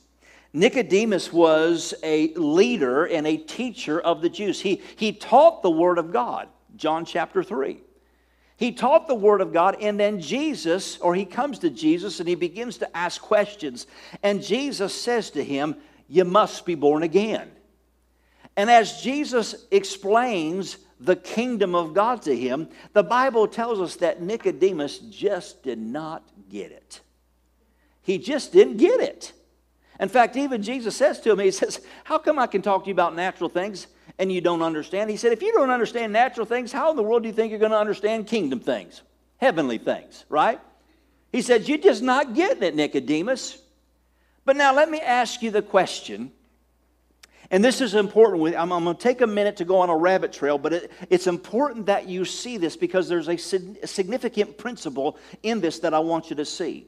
Nicodemus 0.55 1.31
was 1.31 1.93
a 2.03 2.33
leader 2.35 3.05
and 3.05 3.27
a 3.27 3.37
teacher 3.37 4.01
of 4.01 4.23
the 4.23 4.31
Jews. 4.31 4.59
He, 4.59 4.81
he 4.97 5.13
taught 5.13 5.63
the 5.63 5.71
Word 5.71 5.99
of 5.99 6.13
God, 6.13 6.49
John 6.77 7.05
chapter 7.05 7.43
3. 7.43 7.79
He 8.57 8.73
taught 8.73 9.09
the 9.09 9.15
Word 9.15 9.41
of 9.41 9.53
God, 9.53 9.77
and 9.81 9.99
then 9.99 10.21
Jesus, 10.21 10.99
or 10.99 11.15
he 11.15 11.25
comes 11.25 11.59
to 11.61 11.71
Jesus 11.71 12.21
and 12.21 12.29
he 12.29 12.37
begins 12.37 12.79
to 12.79 12.97
ask 12.97 13.21
questions. 13.21 13.87
And 14.23 14.43
Jesus 14.43 14.95
says 14.95 15.31
to 15.31 15.43
him, 15.43 15.77
You 16.09 16.25
must 16.25 16.65
be 16.65 16.77
born 16.77 17.03
again. 17.03 17.51
And 18.57 18.71
as 18.71 19.03
Jesus 19.03 19.67
explains 19.73 20.79
the 21.01 21.17
kingdom 21.17 21.75
of 21.75 21.93
God 21.93 22.23
to 22.23 22.37
him, 22.37 22.69
the 22.93 23.03
Bible 23.03 23.49
tells 23.49 23.81
us 23.81 23.97
that 23.97 24.23
Nicodemus 24.23 24.99
just 24.99 25.65
did 25.65 25.79
not 25.79 26.23
get 26.49 26.71
it. 26.71 27.01
He 28.03 28.19
just 28.19 28.53
didn't 28.53 28.77
get 28.77 29.01
it. 29.01 29.33
In 29.99 30.09
fact, 30.09 30.37
even 30.37 30.63
Jesus 30.63 30.95
says 30.95 31.21
to 31.21 31.33
him, 31.33 31.41
He 31.41 31.51
says, 31.51 31.81
How 32.05 32.19
come 32.19 32.39
I 32.39 32.47
can 32.47 32.63
talk 32.63 32.85
to 32.85 32.89
you 32.89 32.95
about 32.95 33.17
natural 33.17 33.49
things 33.49 33.89
and 34.19 34.31
you 34.31 34.41
don't 34.41 34.63
understand? 34.63 35.11
He 35.11 35.17
said, 35.17 35.33
If 35.33 35.43
you 35.43 35.53
don't 35.53 35.71
understand 35.71 36.13
natural 36.13 36.47
things, 36.47 36.73
how 36.73 36.91
in 36.91 36.97
the 36.97 37.03
world 37.03 37.23
do 37.23 37.29
you 37.29 37.35
think 37.35 37.51
you're 37.51 37.59
going 37.59 37.73
to 37.73 37.79
understand 37.79 38.27
kingdom 38.27 38.61
things, 38.61 39.03
heavenly 39.39 39.79
things, 39.79 40.25
right? 40.29 40.61
He 41.33 41.43
said, 41.43 41.69
You're 41.69 41.79
just 41.79 42.03
not 42.03 42.35
getting 42.35 42.63
it, 42.63 42.75
Nicodemus. 42.75 43.59
But 44.45 44.57
now 44.57 44.75
let 44.75 44.91
me 44.91 45.01
ask 45.01 45.43
you 45.43 45.51
the 45.51 45.63
question 45.63 46.31
and 47.51 47.65
this 47.65 47.81
is 47.81 47.95
important. 47.95 48.57
I'm, 48.57 48.71
going 48.71 48.85
to 48.85 48.95
take 48.95 49.21
a 49.21 49.27
minute 49.27 49.57
to 49.59 49.65
go 49.65 49.79
on 49.79 49.91
a 49.91 49.97
rabbit 49.97 50.33
trail, 50.33 50.59
but 50.59 50.73
it, 50.73 50.93
it's 51.11 51.27
important 51.27 51.87
that 51.87 52.09
you 52.09 52.25
see 52.25 52.57
this 52.57 52.77
because 52.77 53.09
there's 53.09 53.29
a 53.29 53.37
significant 53.37 54.59
principle 54.59 55.19
in 55.43 55.61
this 55.61 55.81
that 55.81 55.95
I 55.95 55.99
want 55.99 56.31
you 56.31 56.37
to 56.37 56.45
see. 56.45 56.87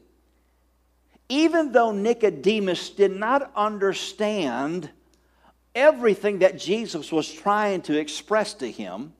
Even 1.28 1.72
though 1.72 1.92
Nicodemus 1.92 2.90
did 2.90 3.12
not 3.12 3.50
understand 3.54 4.90
everything 5.76 6.40
that 6.40 6.58
Jesus 6.58 7.12
was 7.12 7.32
trying 7.32 7.82
to 7.82 7.96
express 7.96 8.54
to 8.54 8.68
him, 8.70 9.12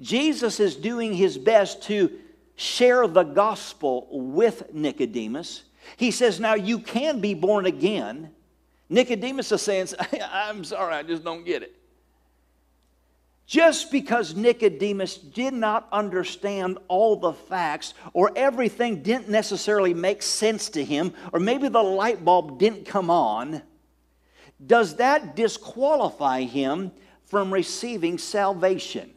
Jesus 0.00 0.60
is 0.60 0.76
doing 0.76 1.14
his 1.14 1.36
best 1.36 1.82
to 1.84 2.16
share 2.54 3.08
the 3.08 3.24
gospel 3.24 4.06
with 4.10 4.72
Nicodemus. 4.72 5.64
He 5.96 6.12
says, 6.12 6.38
Now 6.38 6.54
you 6.54 6.78
can 6.78 7.20
be 7.20 7.34
born 7.34 7.66
again 7.66 8.30
Nicodemus 8.88 9.50
is 9.52 9.62
saying, 9.62 9.88
I'm 10.30 10.64
sorry, 10.64 10.94
I 10.94 11.02
just 11.02 11.24
don't 11.24 11.44
get 11.44 11.62
it. 11.62 11.74
Just 13.46 13.92
because 13.92 14.34
Nicodemus 14.34 15.16
did 15.18 15.54
not 15.54 15.88
understand 15.92 16.78
all 16.88 17.16
the 17.16 17.32
facts, 17.32 17.94
or 18.12 18.32
everything 18.34 19.02
didn't 19.02 19.28
necessarily 19.28 19.94
make 19.94 20.22
sense 20.22 20.68
to 20.70 20.84
him, 20.84 21.12
or 21.32 21.38
maybe 21.38 21.68
the 21.68 21.82
light 21.82 22.24
bulb 22.24 22.58
didn't 22.58 22.86
come 22.86 23.08
on, 23.08 23.62
does 24.64 24.96
that 24.96 25.36
disqualify 25.36 26.42
him 26.42 26.92
from 27.26 27.52
receiving 27.52 28.18
salvation? 28.18 29.10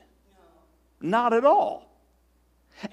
No. 1.01 1.09
Not 1.09 1.33
at 1.33 1.45
all. 1.45 1.89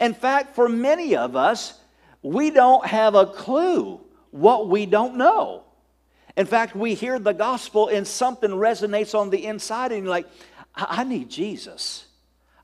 In 0.00 0.14
fact, 0.14 0.54
for 0.54 0.68
many 0.68 1.16
of 1.16 1.36
us, 1.36 1.80
we 2.22 2.50
don't 2.50 2.84
have 2.86 3.14
a 3.14 3.26
clue 3.26 4.00
what 4.30 4.68
we 4.68 4.86
don't 4.86 5.16
know. 5.16 5.64
In 6.36 6.46
fact, 6.46 6.76
we 6.76 6.94
hear 6.94 7.18
the 7.18 7.32
gospel 7.32 7.88
and 7.88 8.06
something 8.06 8.50
resonates 8.50 9.18
on 9.18 9.30
the 9.30 9.46
inside, 9.46 9.92
and 9.92 10.04
you're 10.04 10.10
like, 10.10 10.26
I, 10.74 10.86
I 11.00 11.04
need 11.04 11.30
Jesus. 11.30 12.06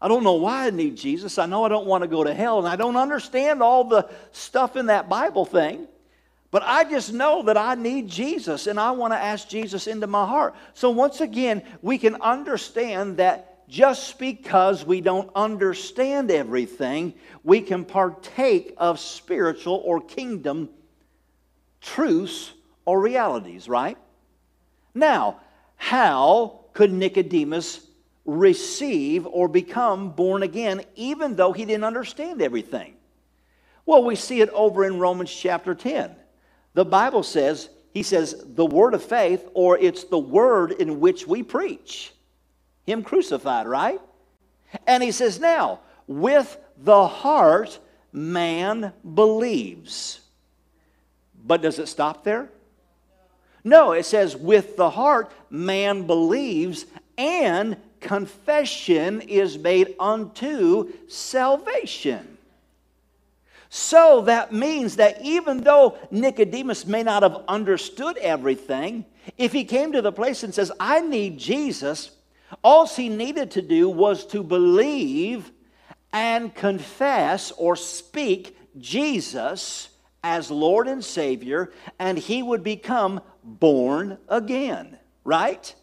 I 0.00 0.08
don't 0.08 0.24
know 0.24 0.34
why 0.34 0.66
I 0.66 0.70
need 0.70 0.96
Jesus. 0.96 1.38
I 1.38 1.46
know 1.46 1.64
I 1.64 1.68
don't 1.68 1.86
want 1.86 2.02
to 2.02 2.08
go 2.08 2.22
to 2.24 2.34
hell, 2.34 2.58
and 2.58 2.68
I 2.68 2.76
don't 2.76 2.96
understand 2.96 3.62
all 3.62 3.84
the 3.84 4.10
stuff 4.32 4.76
in 4.76 4.86
that 4.86 5.08
Bible 5.08 5.44
thing. 5.44 5.86
But 6.52 6.62
I 6.64 6.84
just 6.84 7.14
know 7.14 7.42
that 7.44 7.56
I 7.56 7.74
need 7.74 8.08
Jesus 8.08 8.66
and 8.66 8.78
I 8.78 8.90
want 8.90 9.14
to 9.14 9.18
ask 9.18 9.48
Jesus 9.48 9.86
into 9.86 10.06
my 10.06 10.26
heart. 10.26 10.54
So, 10.74 10.90
once 10.90 11.22
again, 11.22 11.62
we 11.80 11.96
can 11.96 12.20
understand 12.20 13.16
that 13.16 13.66
just 13.68 14.18
because 14.18 14.84
we 14.84 15.00
don't 15.00 15.30
understand 15.34 16.30
everything, 16.30 17.14
we 17.42 17.62
can 17.62 17.86
partake 17.86 18.74
of 18.76 19.00
spiritual 19.00 19.80
or 19.82 20.02
kingdom 20.02 20.68
truths 21.80 22.52
or 22.84 23.00
realities, 23.00 23.66
right? 23.66 23.96
Now, 24.94 25.40
how 25.76 26.66
could 26.74 26.92
Nicodemus 26.92 27.80
receive 28.26 29.26
or 29.26 29.48
become 29.48 30.10
born 30.10 30.42
again 30.42 30.82
even 30.96 31.34
though 31.34 31.54
he 31.54 31.64
didn't 31.64 31.84
understand 31.84 32.42
everything? 32.42 32.94
Well, 33.86 34.04
we 34.04 34.16
see 34.16 34.42
it 34.42 34.50
over 34.50 34.84
in 34.84 34.98
Romans 34.98 35.34
chapter 35.34 35.74
10. 35.74 36.16
The 36.74 36.84
Bible 36.84 37.22
says, 37.22 37.68
he 37.92 38.02
says, 38.02 38.44
the 38.46 38.64
word 38.64 38.94
of 38.94 39.02
faith, 39.02 39.46
or 39.54 39.78
it's 39.78 40.04
the 40.04 40.18
word 40.18 40.72
in 40.72 41.00
which 41.00 41.26
we 41.26 41.42
preach. 41.42 42.12
Him 42.86 43.02
crucified, 43.02 43.66
right? 43.66 44.00
And 44.86 45.02
he 45.02 45.12
says, 45.12 45.38
now, 45.38 45.80
with 46.06 46.58
the 46.78 47.06
heart, 47.06 47.78
man 48.12 48.92
believes. 49.14 50.20
But 51.44 51.60
does 51.62 51.78
it 51.78 51.88
stop 51.88 52.24
there? 52.24 52.48
No, 53.64 53.92
it 53.92 54.06
says, 54.06 54.36
with 54.36 54.76
the 54.76 54.90
heart 54.90 55.30
man 55.50 56.06
believes, 56.06 56.86
and 57.18 57.76
confession 58.00 59.20
is 59.20 59.58
made 59.58 59.94
unto 60.00 60.92
salvation. 61.08 62.31
So 63.74 64.20
that 64.26 64.52
means 64.52 64.96
that 64.96 65.22
even 65.22 65.62
though 65.62 65.96
Nicodemus 66.10 66.84
may 66.84 67.02
not 67.02 67.22
have 67.22 67.42
understood 67.48 68.18
everything, 68.18 69.06
if 69.38 69.50
he 69.52 69.64
came 69.64 69.92
to 69.92 70.02
the 70.02 70.12
place 70.12 70.42
and 70.42 70.52
says, 70.52 70.70
I 70.78 71.00
need 71.00 71.38
Jesus, 71.38 72.10
all 72.62 72.86
he 72.86 73.08
needed 73.08 73.52
to 73.52 73.62
do 73.62 73.88
was 73.88 74.26
to 74.26 74.42
believe 74.42 75.50
and 76.12 76.54
confess 76.54 77.50
or 77.52 77.74
speak 77.74 78.58
Jesus 78.76 79.88
as 80.22 80.50
Lord 80.50 80.86
and 80.86 81.02
Savior, 81.02 81.72
and 81.98 82.18
he 82.18 82.42
would 82.42 82.62
become 82.62 83.22
born 83.42 84.18
again, 84.28 84.98
right? 85.24 85.74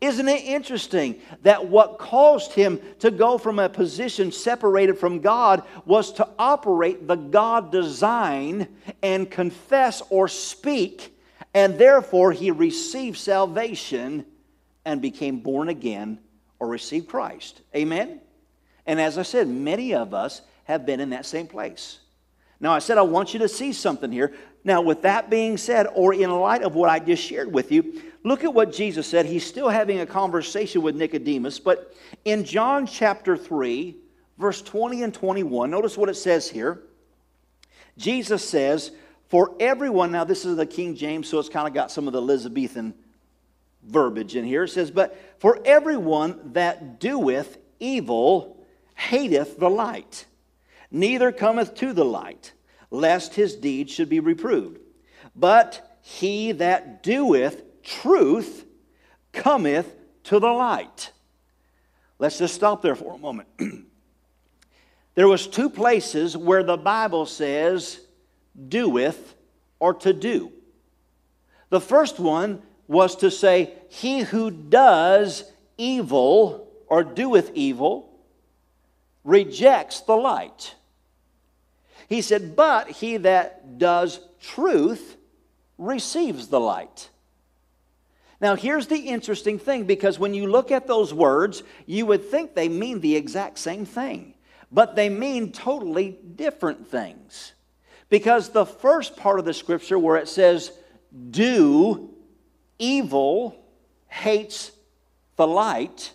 Isn't 0.00 0.28
it 0.28 0.44
interesting 0.44 1.20
that 1.42 1.68
what 1.68 1.98
caused 1.98 2.52
him 2.52 2.80
to 2.98 3.10
go 3.10 3.38
from 3.38 3.58
a 3.58 3.68
position 3.68 4.32
separated 4.32 4.98
from 4.98 5.20
God 5.20 5.62
was 5.84 6.12
to 6.14 6.28
operate 6.38 7.06
the 7.06 7.16
God 7.16 7.70
design 7.70 8.68
and 9.02 9.30
confess 9.30 10.02
or 10.10 10.28
speak, 10.28 11.16
and 11.54 11.78
therefore 11.78 12.32
he 12.32 12.50
received 12.50 13.18
salvation 13.18 14.26
and 14.84 15.00
became 15.00 15.40
born 15.40 15.68
again 15.68 16.18
or 16.58 16.68
received 16.68 17.08
Christ? 17.08 17.62
Amen? 17.74 18.20
And 18.86 19.00
as 19.00 19.18
I 19.18 19.22
said, 19.22 19.48
many 19.48 19.94
of 19.94 20.14
us 20.14 20.42
have 20.64 20.84
been 20.84 21.00
in 21.00 21.10
that 21.10 21.26
same 21.26 21.46
place. 21.46 22.00
Now, 22.58 22.72
I 22.72 22.78
said 22.78 22.98
I 22.98 23.02
want 23.02 23.34
you 23.34 23.40
to 23.40 23.48
see 23.48 23.72
something 23.72 24.10
here. 24.10 24.34
Now, 24.66 24.80
with 24.80 25.02
that 25.02 25.30
being 25.30 25.58
said, 25.58 25.86
or 25.94 26.12
in 26.12 26.28
light 26.28 26.62
of 26.62 26.74
what 26.74 26.90
I 26.90 26.98
just 26.98 27.22
shared 27.22 27.52
with 27.52 27.70
you, 27.70 28.02
look 28.24 28.42
at 28.42 28.52
what 28.52 28.72
Jesus 28.72 29.06
said. 29.06 29.24
He's 29.24 29.46
still 29.46 29.68
having 29.68 30.00
a 30.00 30.06
conversation 30.06 30.82
with 30.82 30.96
Nicodemus, 30.96 31.60
but 31.60 31.94
in 32.24 32.42
John 32.44 32.84
chapter 32.84 33.36
3, 33.36 33.96
verse 34.38 34.60
20 34.62 35.04
and 35.04 35.14
21, 35.14 35.70
notice 35.70 35.96
what 35.96 36.08
it 36.08 36.16
says 36.16 36.50
here. 36.50 36.82
Jesus 37.96 38.46
says, 38.46 38.90
For 39.28 39.54
everyone, 39.60 40.10
now 40.10 40.24
this 40.24 40.44
is 40.44 40.56
the 40.56 40.66
King 40.66 40.96
James, 40.96 41.28
so 41.28 41.38
it's 41.38 41.48
kind 41.48 41.68
of 41.68 41.72
got 41.72 41.92
some 41.92 42.08
of 42.08 42.12
the 42.12 42.20
Elizabethan 42.20 42.92
verbiage 43.84 44.34
in 44.34 44.44
here. 44.44 44.64
It 44.64 44.70
says, 44.70 44.90
But 44.90 45.16
for 45.38 45.60
everyone 45.64 46.54
that 46.54 46.98
doeth 46.98 47.56
evil 47.78 48.66
hateth 48.96 49.60
the 49.60 49.70
light 49.70 50.26
neither 50.90 51.30
cometh 51.30 51.74
to 51.76 51.92
the 51.92 52.04
light, 52.04 52.52
lest 52.90 53.34
his 53.34 53.56
deeds 53.56 53.92
should 53.92 54.08
be 54.08 54.20
reproved. 54.20 54.80
But 55.34 55.98
he 56.02 56.52
that 56.52 57.02
doeth 57.02 57.82
truth 57.82 58.64
cometh 59.32 59.92
to 60.24 60.38
the 60.38 60.52
light. 60.52 61.12
Let's 62.18 62.38
just 62.38 62.54
stop 62.54 62.82
there 62.82 62.94
for 62.94 63.14
a 63.14 63.18
moment. 63.18 63.48
there 65.14 65.28
was 65.28 65.46
two 65.46 65.68
places 65.68 66.36
where 66.36 66.62
the 66.62 66.76
Bible 66.76 67.26
says 67.26 68.00
doeth 68.68 69.34
or 69.78 69.94
to 69.94 70.12
do. 70.12 70.52
The 71.68 71.80
first 71.80 72.18
one 72.18 72.62
was 72.88 73.16
to 73.16 73.30
say, 73.30 73.72
He 73.88 74.20
who 74.20 74.50
does 74.50 75.44
evil 75.76 76.68
or 76.86 77.04
doeth 77.04 77.50
evil 77.54 78.10
rejects 79.24 80.00
the 80.00 80.16
light. 80.16 80.74
He 82.08 82.22
said, 82.22 82.56
But 82.56 82.90
he 82.90 83.16
that 83.18 83.78
does 83.78 84.20
truth 84.40 85.16
receives 85.78 86.48
the 86.48 86.60
light. 86.60 87.10
Now, 88.40 88.54
here's 88.54 88.86
the 88.86 88.98
interesting 88.98 89.58
thing 89.58 89.84
because 89.84 90.18
when 90.18 90.34
you 90.34 90.46
look 90.46 90.70
at 90.70 90.86
those 90.86 91.14
words, 91.14 91.62
you 91.86 92.06
would 92.06 92.24
think 92.30 92.54
they 92.54 92.68
mean 92.68 93.00
the 93.00 93.16
exact 93.16 93.58
same 93.58 93.86
thing, 93.86 94.34
but 94.70 94.94
they 94.94 95.08
mean 95.08 95.52
totally 95.52 96.18
different 96.36 96.86
things. 96.86 97.52
Because 98.08 98.50
the 98.50 98.66
first 98.66 99.16
part 99.16 99.38
of 99.38 99.44
the 99.44 99.54
scripture, 99.54 99.98
where 99.98 100.16
it 100.16 100.28
says, 100.28 100.70
do 101.30 102.10
evil, 102.78 103.64
hates 104.06 104.70
the 105.36 105.46
light, 105.46 106.12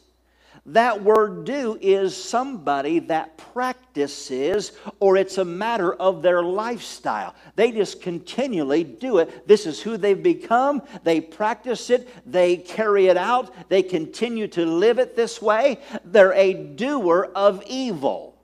that 0.67 1.03
word 1.03 1.45
do 1.45 1.77
is 1.81 2.15
somebody 2.15 2.99
that 2.99 3.35
practices 3.37 4.73
or 4.99 5.17
it's 5.17 5.39
a 5.39 5.45
matter 5.45 5.93
of 5.93 6.21
their 6.21 6.43
lifestyle. 6.43 7.33
They 7.55 7.71
just 7.71 8.01
continually 8.01 8.83
do 8.83 9.17
it. 9.17 9.47
This 9.47 9.65
is 9.65 9.81
who 9.81 9.97
they've 9.97 10.21
become. 10.21 10.83
They 11.03 11.19
practice 11.19 11.89
it, 11.89 12.07
they 12.31 12.57
carry 12.57 13.07
it 13.07 13.17
out, 13.17 13.69
they 13.69 13.81
continue 13.81 14.47
to 14.49 14.65
live 14.65 14.99
it 14.99 15.15
this 15.15 15.41
way. 15.41 15.79
They're 16.05 16.33
a 16.33 16.53
doer 16.53 17.31
of 17.35 17.63
evil. 17.65 18.37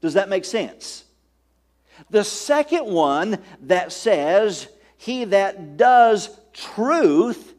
Does 0.00 0.14
that 0.14 0.28
make 0.28 0.44
sense? 0.44 1.04
The 2.10 2.24
second 2.24 2.86
one 2.86 3.38
that 3.62 3.92
says, 3.92 4.66
He 4.96 5.26
that 5.26 5.76
does 5.76 6.28
truth 6.52 7.51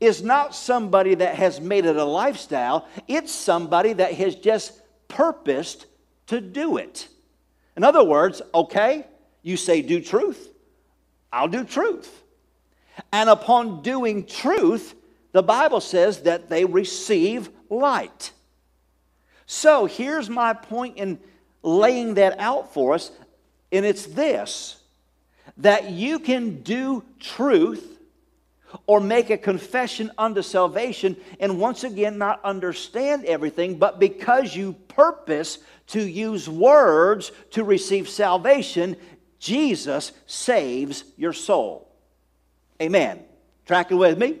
is 0.00 0.22
not 0.22 0.54
somebody 0.54 1.14
that 1.14 1.36
has 1.36 1.60
made 1.60 1.84
it 1.84 1.96
a 1.96 2.04
lifestyle, 2.04 2.86
it's 3.08 3.32
somebody 3.32 3.92
that 3.94 4.14
has 4.14 4.34
just 4.34 4.72
purposed 5.08 5.86
to 6.26 6.40
do 6.40 6.76
it. 6.76 7.08
In 7.76 7.84
other 7.84 8.04
words, 8.04 8.42
okay, 8.54 9.06
you 9.42 9.56
say 9.56 9.82
do 9.82 10.00
truth, 10.00 10.50
I'll 11.32 11.48
do 11.48 11.64
truth. 11.64 12.22
And 13.12 13.28
upon 13.28 13.82
doing 13.82 14.26
truth, 14.26 14.94
the 15.32 15.42
Bible 15.42 15.80
says 15.80 16.22
that 16.22 16.48
they 16.48 16.64
receive 16.64 17.50
light. 17.68 18.32
So 19.44 19.86
here's 19.86 20.30
my 20.30 20.54
point 20.54 20.96
in 20.96 21.18
laying 21.62 22.14
that 22.14 22.38
out 22.38 22.72
for 22.72 22.94
us, 22.94 23.10
and 23.70 23.84
it's 23.84 24.06
this 24.06 24.80
that 25.58 25.90
you 25.90 26.18
can 26.18 26.62
do 26.62 27.02
truth 27.18 27.95
or 28.86 29.00
make 29.00 29.30
a 29.30 29.38
confession 29.38 30.10
unto 30.18 30.42
salvation 30.42 31.16
and 31.40 31.60
once 31.60 31.84
again 31.84 32.18
not 32.18 32.44
understand 32.44 33.24
everything, 33.24 33.78
but 33.78 33.98
because 33.98 34.54
you 34.54 34.72
purpose 34.88 35.58
to 35.88 36.00
use 36.00 36.48
words 36.48 37.32
to 37.50 37.64
receive 37.64 38.08
salvation, 38.08 38.96
Jesus 39.38 40.12
saves 40.26 41.04
your 41.16 41.32
soul. 41.32 41.88
Amen. 42.80 43.20
Tracking 43.64 43.98
with 43.98 44.18
me? 44.18 44.38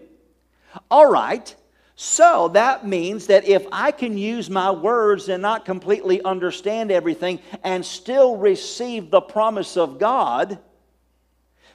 All 0.90 1.10
right. 1.10 1.54
So 1.96 2.48
that 2.48 2.86
means 2.86 3.28
that 3.28 3.46
if 3.46 3.66
I 3.72 3.90
can 3.90 4.18
use 4.18 4.50
my 4.50 4.70
words 4.70 5.30
and 5.30 5.40
not 5.40 5.64
completely 5.64 6.22
understand 6.22 6.90
everything 6.90 7.40
and 7.64 7.84
still 7.84 8.36
receive 8.36 9.10
the 9.10 9.22
promise 9.22 9.78
of 9.78 9.98
God, 9.98 10.58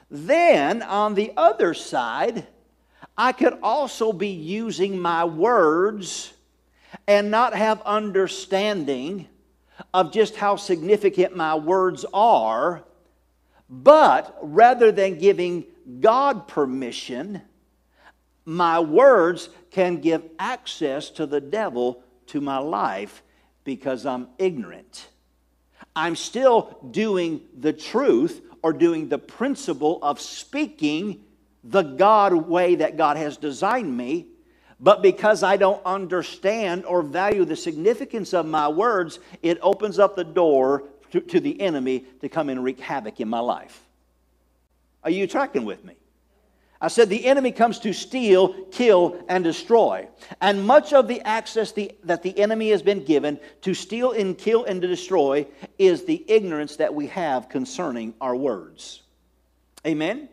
then 0.08 0.82
on 0.82 1.14
the 1.14 1.32
other 1.36 1.74
side, 1.74 2.46
I 3.16 3.32
could 3.32 3.58
also 3.62 4.12
be 4.12 4.28
using 4.28 4.98
my 4.98 5.24
words 5.24 6.32
and 7.06 7.30
not 7.30 7.54
have 7.54 7.82
understanding 7.82 9.28
of 9.92 10.12
just 10.12 10.36
how 10.36 10.56
significant 10.56 11.36
my 11.36 11.54
words 11.54 12.04
are, 12.12 12.84
but 13.68 14.38
rather 14.42 14.92
than 14.92 15.18
giving 15.18 15.64
God 16.00 16.46
permission, 16.46 17.42
my 18.44 18.80
words 18.80 19.48
can 19.70 20.00
give 20.00 20.22
access 20.38 21.10
to 21.10 21.26
the 21.26 21.40
devil 21.40 22.02
to 22.26 22.40
my 22.40 22.58
life 22.58 23.22
because 23.64 24.06
I'm 24.06 24.28
ignorant. 24.38 25.08
I'm 25.94 26.16
still 26.16 26.78
doing 26.90 27.42
the 27.58 27.72
truth 27.72 28.42
or 28.62 28.72
doing 28.72 29.08
the 29.08 29.18
principle 29.18 29.98
of 30.02 30.20
speaking 30.20 31.24
the 31.64 31.82
God 31.82 32.32
way 32.32 32.76
that 32.76 32.96
God 32.96 33.16
has 33.16 33.36
designed 33.36 33.96
me, 33.96 34.26
but 34.80 35.00
because 35.00 35.42
I 35.42 35.56
don't 35.56 35.84
understand 35.86 36.84
or 36.84 37.02
value 37.02 37.44
the 37.44 37.56
significance 37.56 38.34
of 38.34 38.46
my 38.46 38.68
words, 38.68 39.20
it 39.42 39.58
opens 39.62 39.98
up 39.98 40.16
the 40.16 40.24
door 40.24 40.84
to, 41.12 41.20
to 41.20 41.40
the 41.40 41.60
enemy 41.60 42.04
to 42.20 42.28
come 42.28 42.48
and 42.48 42.64
wreak 42.64 42.80
havoc 42.80 43.20
in 43.20 43.28
my 43.28 43.38
life. 43.38 43.80
Are 45.04 45.10
you 45.10 45.26
tracking 45.26 45.64
with 45.64 45.84
me? 45.84 45.94
I 46.80 46.88
said 46.88 47.08
the 47.08 47.26
enemy 47.26 47.52
comes 47.52 47.78
to 47.80 47.92
steal, 47.92 48.64
kill, 48.72 49.24
and 49.28 49.44
destroy. 49.44 50.08
And 50.40 50.66
much 50.66 50.92
of 50.92 51.06
the 51.06 51.20
access 51.20 51.70
the, 51.70 51.92
that 52.02 52.24
the 52.24 52.36
enemy 52.36 52.70
has 52.70 52.82
been 52.82 53.04
given 53.04 53.38
to 53.60 53.72
steal 53.72 54.10
and 54.10 54.36
kill 54.36 54.64
and 54.64 54.82
to 54.82 54.88
destroy 54.88 55.46
is 55.78 56.04
the 56.04 56.24
ignorance 56.26 56.76
that 56.76 56.92
we 56.92 57.06
have 57.06 57.48
concerning 57.48 58.14
our 58.20 58.34
words. 58.34 59.02
Amen? 59.86 60.28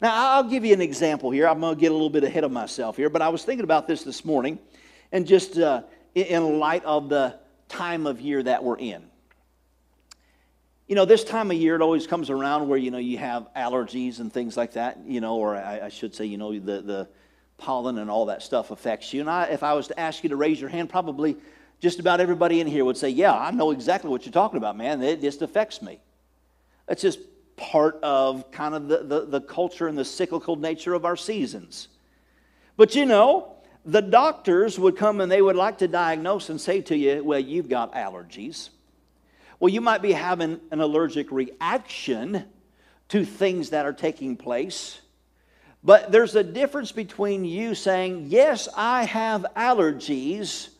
Now, 0.00 0.34
I'll 0.34 0.44
give 0.44 0.64
you 0.64 0.72
an 0.72 0.80
example 0.80 1.30
here. 1.30 1.46
I'm 1.46 1.60
going 1.60 1.74
to 1.74 1.80
get 1.80 1.90
a 1.90 1.94
little 1.94 2.10
bit 2.10 2.24
ahead 2.24 2.44
of 2.44 2.52
myself 2.52 2.96
here, 2.96 3.10
but 3.10 3.22
I 3.22 3.28
was 3.28 3.44
thinking 3.44 3.64
about 3.64 3.86
this 3.86 4.02
this 4.04 4.24
morning, 4.24 4.58
and 5.12 5.26
just 5.26 5.58
uh, 5.58 5.82
in 6.14 6.58
light 6.58 6.84
of 6.84 7.08
the 7.08 7.38
time 7.68 8.06
of 8.06 8.20
year 8.20 8.42
that 8.42 8.62
we're 8.64 8.78
in. 8.78 9.04
You 10.88 10.96
know, 10.96 11.04
this 11.04 11.24
time 11.24 11.50
of 11.50 11.56
year, 11.56 11.74
it 11.74 11.82
always 11.82 12.06
comes 12.06 12.28
around 12.28 12.68
where, 12.68 12.78
you 12.78 12.90
know, 12.90 12.98
you 12.98 13.18
have 13.18 13.48
allergies 13.56 14.18
and 14.20 14.32
things 14.32 14.56
like 14.56 14.72
that, 14.72 14.98
you 15.06 15.20
know, 15.20 15.36
or 15.36 15.56
I, 15.56 15.82
I 15.84 15.88
should 15.88 16.14
say, 16.14 16.26
you 16.26 16.36
know, 16.36 16.58
the, 16.58 16.82
the 16.82 17.08
pollen 17.56 17.98
and 17.98 18.10
all 18.10 18.26
that 18.26 18.42
stuff 18.42 18.70
affects 18.70 19.12
you. 19.12 19.20
And 19.20 19.30
I, 19.30 19.44
if 19.44 19.62
I 19.62 19.72
was 19.72 19.88
to 19.88 19.98
ask 19.98 20.22
you 20.22 20.28
to 20.30 20.36
raise 20.36 20.60
your 20.60 20.68
hand, 20.68 20.90
probably 20.90 21.36
just 21.80 21.98
about 21.98 22.20
everybody 22.20 22.60
in 22.60 22.66
here 22.66 22.84
would 22.84 22.96
say, 22.96 23.08
Yeah, 23.08 23.32
I 23.32 23.50
know 23.52 23.70
exactly 23.70 24.10
what 24.10 24.26
you're 24.26 24.32
talking 24.32 24.58
about, 24.58 24.76
man. 24.76 25.02
It 25.02 25.20
just 25.20 25.42
affects 25.42 25.80
me. 25.80 26.00
It's 26.88 27.02
just 27.02 27.20
part 27.62 28.00
of 28.02 28.50
kind 28.50 28.74
of 28.74 28.88
the, 28.88 28.98
the, 29.04 29.20
the, 29.26 29.40
culture 29.40 29.86
and 29.86 29.96
the 29.96 30.04
cyclical 30.04 30.56
nature 30.56 30.94
of 30.94 31.04
our 31.04 31.16
seasons. 31.16 31.86
But 32.76 32.96
you 32.96 33.06
know, 33.06 33.54
the 33.84 34.02
doctors 34.02 34.80
would 34.80 34.96
come 34.96 35.20
and 35.20 35.30
they 35.30 35.40
would 35.40 35.54
like 35.54 35.78
to 35.78 35.86
diagnose 35.86 36.48
and 36.48 36.60
say 36.60 36.80
to 36.82 36.96
you, 36.96 37.22
well, 37.22 37.38
you've 37.38 37.68
got 37.68 37.94
allergies. 37.94 38.70
Well, 39.60 39.68
you 39.68 39.80
might 39.80 40.02
be 40.02 40.10
having 40.10 40.60
an 40.72 40.80
allergic 40.80 41.30
reaction 41.30 42.46
to 43.10 43.24
things 43.24 43.70
that 43.70 43.86
are 43.86 43.92
taking 43.92 44.36
place. 44.36 45.00
But 45.84 46.10
there's 46.10 46.34
a 46.34 46.42
difference 46.42 46.90
between 46.90 47.44
you 47.44 47.76
saying, 47.76 48.26
yes, 48.28 48.68
I 48.76 49.04
have 49.04 49.46
allergies, 49.56 50.70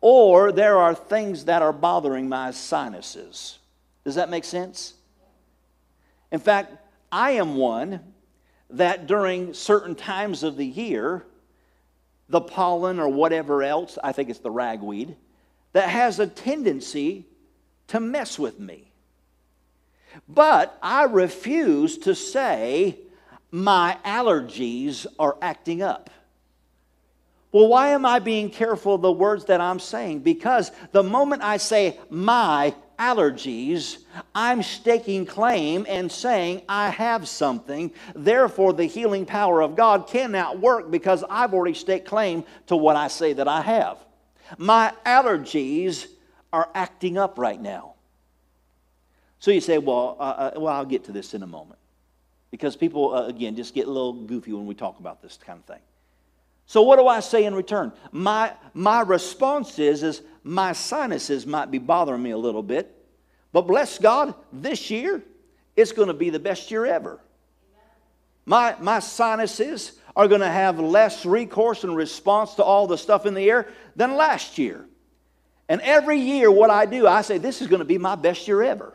or 0.00 0.50
there 0.50 0.78
are 0.78 0.94
things 0.94 1.44
that 1.44 1.62
are 1.62 1.72
bothering 1.72 2.28
my 2.28 2.50
sinuses. 2.50 3.60
Does 4.04 4.16
that 4.16 4.28
make 4.28 4.44
sense? 4.44 4.94
In 6.32 6.40
fact, 6.40 6.74
I 7.12 7.32
am 7.32 7.56
one 7.56 8.00
that 8.70 9.06
during 9.06 9.52
certain 9.52 9.94
times 9.94 10.42
of 10.42 10.56
the 10.56 10.66
year, 10.66 11.24
the 12.30 12.40
pollen 12.40 12.98
or 12.98 13.08
whatever 13.08 13.62
else, 13.62 13.98
I 14.02 14.12
think 14.12 14.30
it's 14.30 14.38
the 14.38 14.50
ragweed, 14.50 15.14
that 15.74 15.90
has 15.90 16.18
a 16.18 16.26
tendency 16.26 17.26
to 17.88 18.00
mess 18.00 18.38
with 18.38 18.58
me. 18.58 18.90
But 20.26 20.76
I 20.82 21.04
refuse 21.04 21.98
to 21.98 22.14
say 22.14 22.98
my 23.50 23.98
allergies 24.04 25.06
are 25.18 25.36
acting 25.42 25.82
up. 25.82 26.08
Well, 27.50 27.68
why 27.68 27.88
am 27.88 28.06
I 28.06 28.18
being 28.18 28.48
careful 28.48 28.94
of 28.94 29.02
the 29.02 29.12
words 29.12 29.44
that 29.46 29.60
I'm 29.60 29.78
saying? 29.78 30.20
Because 30.20 30.72
the 30.92 31.02
moment 31.02 31.42
I 31.42 31.58
say 31.58 31.98
my 32.08 32.74
allergies, 33.02 33.98
I'm 34.32 34.62
staking 34.62 35.26
claim 35.26 35.84
and 35.88 36.10
saying 36.10 36.62
I 36.68 36.90
have 36.90 37.26
something. 37.26 37.90
Therefore, 38.14 38.72
the 38.72 38.84
healing 38.84 39.26
power 39.26 39.60
of 39.60 39.74
God 39.74 40.06
cannot 40.06 40.60
work 40.60 40.90
because 40.90 41.24
I've 41.28 41.52
already 41.52 41.74
staked 41.74 42.06
claim 42.06 42.44
to 42.68 42.76
what 42.76 42.94
I 42.94 43.08
say 43.08 43.32
that 43.32 43.48
I 43.48 43.60
have. 43.60 43.98
My 44.56 44.92
allergies 45.04 46.06
are 46.52 46.68
acting 46.74 47.18
up 47.18 47.38
right 47.38 47.60
now. 47.60 47.94
So 49.40 49.50
you 49.50 49.60
say, 49.60 49.78
well, 49.78 50.16
uh, 50.20 50.22
uh, 50.22 50.50
well, 50.56 50.72
I'll 50.72 50.84
get 50.84 51.04
to 51.04 51.12
this 51.12 51.34
in 51.34 51.42
a 51.42 51.46
moment. 51.46 51.80
Because 52.52 52.76
people, 52.76 53.14
uh, 53.14 53.26
again, 53.26 53.56
just 53.56 53.74
get 53.74 53.88
a 53.88 53.90
little 53.90 54.12
goofy 54.12 54.52
when 54.52 54.66
we 54.66 54.74
talk 54.74 55.00
about 55.00 55.20
this 55.20 55.38
kind 55.44 55.58
of 55.58 55.64
thing. 55.64 55.82
So 56.66 56.82
what 56.82 56.98
do 56.98 57.08
I 57.08 57.20
say 57.20 57.44
in 57.44 57.54
return? 57.54 57.92
My, 58.12 58.52
my 58.74 59.00
response 59.00 59.80
is, 59.80 60.04
is 60.04 60.22
my 60.44 60.72
sinuses 60.72 61.46
might 61.46 61.70
be 61.70 61.78
bothering 61.78 62.22
me 62.22 62.30
a 62.30 62.38
little 62.38 62.62
bit, 62.62 62.94
but 63.52 63.62
bless 63.62 63.98
God, 63.98 64.34
this 64.52 64.90
year 64.90 65.22
it's 65.76 65.92
going 65.92 66.08
to 66.08 66.14
be 66.14 66.30
the 66.30 66.38
best 66.38 66.70
year 66.70 66.84
ever. 66.86 67.20
My, 68.44 68.74
my 68.80 68.98
sinuses 68.98 69.92
are 70.16 70.28
going 70.28 70.40
to 70.40 70.48
have 70.48 70.78
less 70.78 71.24
recourse 71.24 71.84
and 71.84 71.94
response 71.94 72.54
to 72.54 72.64
all 72.64 72.86
the 72.86 72.98
stuff 72.98 73.24
in 73.24 73.34
the 73.34 73.48
air 73.48 73.68
than 73.94 74.16
last 74.16 74.58
year. 74.58 74.84
And 75.68 75.80
every 75.80 76.18
year, 76.18 76.50
what 76.50 76.70
I 76.70 76.86
do, 76.86 77.06
I 77.06 77.22
say, 77.22 77.38
this 77.38 77.62
is 77.62 77.68
going 77.68 77.78
to 77.78 77.86
be 77.86 77.98
my 77.98 78.14
best 78.14 78.46
year 78.48 78.62
ever. 78.62 78.94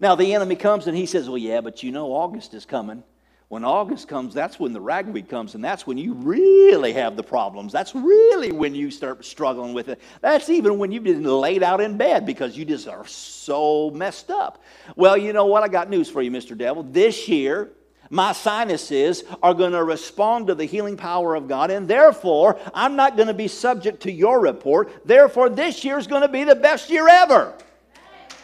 Now, 0.00 0.14
the 0.14 0.34
enemy 0.34 0.56
comes 0.56 0.86
and 0.86 0.96
he 0.96 1.04
says, 1.06 1.28
Well, 1.28 1.38
yeah, 1.38 1.60
but 1.60 1.82
you 1.82 1.92
know 1.92 2.12
August 2.12 2.54
is 2.54 2.64
coming. 2.64 3.04
When 3.50 3.64
August 3.64 4.06
comes, 4.06 4.32
that's 4.32 4.60
when 4.60 4.72
the 4.72 4.80
ragweed 4.80 5.28
comes, 5.28 5.56
and 5.56 5.64
that's 5.64 5.84
when 5.84 5.98
you 5.98 6.12
really 6.14 6.92
have 6.92 7.16
the 7.16 7.22
problems. 7.24 7.72
That's 7.72 7.96
really 7.96 8.52
when 8.52 8.76
you 8.76 8.92
start 8.92 9.24
struggling 9.24 9.74
with 9.74 9.88
it. 9.88 10.00
That's 10.20 10.48
even 10.48 10.78
when 10.78 10.92
you've 10.92 11.02
been 11.02 11.24
laid 11.24 11.64
out 11.64 11.80
in 11.80 11.96
bed 11.96 12.24
because 12.24 12.56
you 12.56 12.64
just 12.64 12.86
are 12.86 13.04
so 13.08 13.90
messed 13.90 14.30
up. 14.30 14.62
Well, 14.94 15.16
you 15.16 15.32
know 15.32 15.46
what? 15.46 15.64
I 15.64 15.68
got 15.68 15.90
news 15.90 16.08
for 16.08 16.22
you, 16.22 16.30
Mr. 16.30 16.56
Devil. 16.56 16.84
This 16.84 17.26
year, 17.26 17.72
my 18.08 18.30
sinuses 18.30 19.24
are 19.42 19.52
going 19.52 19.72
to 19.72 19.82
respond 19.82 20.46
to 20.46 20.54
the 20.54 20.64
healing 20.64 20.96
power 20.96 21.34
of 21.34 21.48
God, 21.48 21.72
and 21.72 21.88
therefore, 21.88 22.56
I'm 22.72 22.94
not 22.94 23.16
going 23.16 23.26
to 23.26 23.34
be 23.34 23.48
subject 23.48 24.00
to 24.04 24.12
your 24.12 24.38
report. 24.38 24.92
Therefore, 25.04 25.48
this 25.48 25.84
year 25.84 25.98
is 25.98 26.06
going 26.06 26.22
to 26.22 26.28
be 26.28 26.44
the 26.44 26.54
best 26.54 26.88
year 26.88 27.08
ever. 27.08 27.52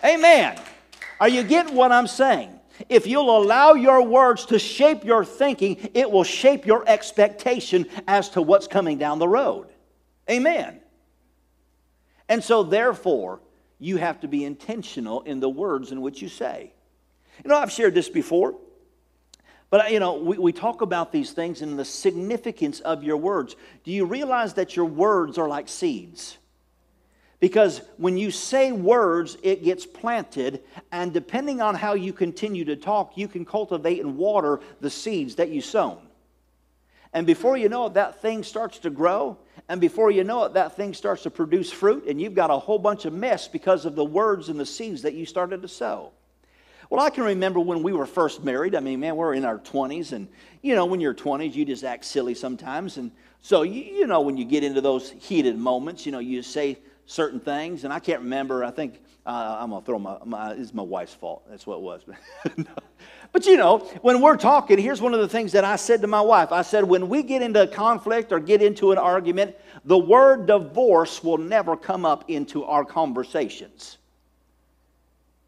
Amen. 0.05 0.61
Are 1.21 1.29
you 1.29 1.45
getting 1.45 1.77
what 1.77 1.93
I'm 1.93 2.09
saying? 2.09 2.56
If 2.89 3.07
you'll 3.07 3.37
allow 3.37 3.75
your 3.75 4.03
words 4.03 4.47
to 4.47 4.59
shape 4.59 5.05
your 5.05 5.25
thinking, 5.25 5.91
it 5.95 6.11
will 6.11 6.25
shape 6.25 6.67
your 6.67 6.85
expectation 6.89 7.87
as 8.07 8.29
to 8.31 8.43
what's 8.43 8.67
coming 8.67 8.99
down 8.99 9.19
the 9.19 9.29
road. 9.29 9.69
Amen. 10.31 10.81
And 12.29 12.43
so, 12.43 12.63
therefore, 12.63 13.41
you 13.79 13.97
have 13.99 14.21
to 14.21 14.29
be 14.29 14.45
intentional 14.45 15.23
in 15.23 15.41
the 15.41 15.49
words 15.49 15.93
in 15.93 16.01
which 16.01 16.23
you 16.23 16.29
say. 16.29 16.73
You 17.45 17.51
know, 17.51 17.57
I've 17.57 17.73
shared 17.73 17.95
this 17.95 18.09
before, 18.09 18.55
but 19.71 19.93
you 19.93 20.01
know, 20.01 20.15
we, 20.15 20.39
we 20.39 20.53
talk 20.53 20.81
about 20.81 21.13
these 21.13 21.33
things 21.33 21.63
and 21.63 21.79
the 21.79 21.85
significance 21.85 22.81
of 22.81 23.05
your 23.05 23.17
words. 23.17 23.57
Do 23.85 23.93
you 23.93 24.07
realize 24.07 24.55
that 24.55 24.75
your 24.75 24.87
words 24.87 25.39
are 25.39 25.49
like 25.49 25.69
seeds? 25.69 26.39
Because 27.39 27.83
when 27.99 28.17
you 28.17 28.31
say 28.31 28.73
words, 28.73 29.37
it 29.43 29.63
gets 29.63 29.85
planted, 29.85 30.63
and 30.91 31.13
depending 31.13 31.61
on 31.61 31.75
how 31.75 31.95
you 31.95 32.13
continue 32.13 32.65
to 32.65 32.77
talk, 32.77 33.17
you 33.17 33.29
can 33.29 33.45
cultivate 33.45 34.01
and 34.01 34.17
water 34.17 34.61
the 34.81 34.89
seeds 34.89 35.35
that 35.35 35.51
you 35.51 35.61
sown. 35.61 35.99
And 37.13 37.27
before 37.27 37.57
you 37.57 37.69
know 37.69 37.87
it, 37.87 37.95
that 37.95 38.23
thing 38.23 38.43
starts 38.43 38.79
to 38.81 38.91
grow, 38.91 39.39
and 39.69 39.81
before 39.81 40.11
you 40.11 40.25
know 40.25 40.45
it, 40.45 40.55
that 40.55 40.77
thing 40.77 40.95
starts 40.95 41.25
to 41.25 41.31
produce 41.31 41.71
fruit, 41.71 42.07
and 42.07 42.21
you've 42.21 42.35
got 42.35 42.51
a 42.51 42.59
whole 42.59 42.79
bunch 42.79 43.05
of 43.05 43.13
mess 43.13 43.49
because 43.49 43.85
of 43.85 43.95
the 43.95 44.05
words 44.05 44.49
and 44.49 44.59
the 44.59 44.67
seeds 44.67 45.03
that 45.03 45.15
you 45.15 45.27
started 45.27 45.61
to 45.63 45.69
sow. 45.69 46.13
Well, 46.89 47.05
I 47.05 47.11
can 47.11 47.25
remember 47.25 47.59
when 47.59 47.83
we 47.83 47.93
were 47.93 48.07
first 48.07 48.45
married. 48.45 48.75
I 48.75 48.81
mean, 48.81 49.01
man, 49.01 49.17
we're 49.17 49.35
in 49.35 49.45
our 49.45 49.59
20s, 49.59 50.13
and 50.13 50.29
you 50.63 50.75
know, 50.75 50.87
when 50.87 51.01
you're 51.01 51.15
20s, 51.15 51.55
you 51.55 51.65
just 51.65 51.85
act 51.85 52.05
silly 52.05 52.35
sometimes. 52.35 52.97
And 52.97 53.11
so, 53.43 53.63
you, 53.63 53.83
you 53.83 54.07
know, 54.07 54.21
when 54.21 54.37
you 54.37 54.45
get 54.45 54.63
into 54.65 54.81
those 54.81 55.11
heated 55.11 55.59
moments, 55.59 56.07
you 56.07 56.13
know, 56.13 56.19
you 56.19 56.43
say 56.43 56.79
certain 57.07 57.41
things, 57.41 57.85
and 57.85 57.93
I 57.93 57.99
can't 57.99 58.21
remember. 58.23 58.65
I 58.65 58.71
think 58.71 59.01
uh, 59.25 59.59
I'm 59.61 59.71
gonna 59.71 59.85
throw 59.85 59.99
my, 59.99 60.19
my 60.25 60.53
it's 60.53 60.75
my 60.75 60.83
wife's 60.83 61.15
fault. 61.15 61.45
That's 61.49 61.67
what 61.67 61.77
it 61.77 61.83
was. 61.83 62.03
but 63.33 63.47
you 63.47 63.57
know, 63.57 63.79
when 64.03 64.21
we're 64.21 64.37
talking, 64.37 64.79
here's 64.79 65.01
one 65.01 65.15
of 65.15 65.21
the 65.21 65.29
things 65.29 65.53
that 65.53 65.65
I 65.65 65.77
said 65.77 66.03
to 66.03 66.07
my 66.07 66.21
wife. 66.21 66.53
I 66.53 66.63
said, 66.63 66.85
when 66.85 67.09
we 67.09 67.23
get 67.23 67.43
into 67.43 67.63
a 67.63 67.67
conflict 67.67 68.33
or 68.33 68.41
get 68.41 68.61
into 68.61 68.93
an 68.93 68.99
argument, 68.99 69.57
the 69.85 69.99
word 69.99 70.47
divorce 70.47 71.23
will 71.25 71.39
never 71.39 71.77
come 71.77 72.05
up 72.05 72.29
into 72.29 72.65
our 72.65 72.85
conversations. 72.85 73.99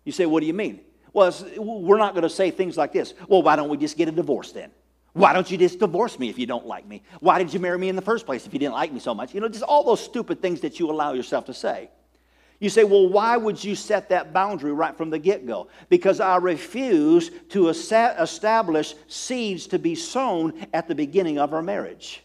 You 0.04 0.12
say, 0.12 0.26
what 0.26 0.40
do 0.40 0.46
you 0.46 0.54
mean? 0.54 0.80
Well, 1.12 1.34
we're 1.56 1.98
not 1.98 2.14
going 2.14 2.22
to 2.22 2.30
say 2.30 2.50
things 2.50 2.76
like 2.76 2.92
this. 2.92 3.14
Well, 3.28 3.42
why 3.42 3.56
don't 3.56 3.68
we 3.68 3.76
just 3.76 3.96
get 3.96 4.08
a 4.08 4.12
divorce 4.12 4.52
then? 4.52 4.70
Why 5.12 5.32
don't 5.32 5.50
you 5.50 5.58
just 5.58 5.78
divorce 5.78 6.18
me 6.18 6.28
if 6.28 6.38
you 6.38 6.46
don't 6.46 6.66
like 6.66 6.86
me? 6.86 7.02
Why 7.20 7.38
did 7.38 7.52
you 7.52 7.60
marry 7.60 7.78
me 7.78 7.88
in 7.88 7.96
the 7.96 8.02
first 8.02 8.26
place 8.26 8.46
if 8.46 8.52
you 8.52 8.58
didn't 8.58 8.74
like 8.74 8.92
me 8.92 9.00
so 9.00 9.14
much? 9.14 9.34
You 9.34 9.40
know, 9.40 9.48
just 9.48 9.64
all 9.64 9.82
those 9.82 10.00
stupid 10.00 10.40
things 10.40 10.60
that 10.60 10.78
you 10.78 10.90
allow 10.90 11.12
yourself 11.12 11.46
to 11.46 11.54
say. 11.54 11.90
You 12.60 12.68
say, 12.68 12.82
well, 12.82 13.08
why 13.08 13.36
would 13.36 13.62
you 13.62 13.76
set 13.76 14.08
that 14.08 14.32
boundary 14.32 14.72
right 14.72 14.96
from 14.96 15.10
the 15.10 15.18
get 15.18 15.46
go? 15.46 15.68
Because 15.88 16.18
I 16.18 16.36
refuse 16.36 17.30
to 17.50 17.68
establish 17.68 18.94
seeds 19.06 19.68
to 19.68 19.78
be 19.78 19.94
sown 19.94 20.66
at 20.72 20.88
the 20.88 20.94
beginning 20.94 21.38
of 21.38 21.54
our 21.54 21.62
marriage. 21.62 22.22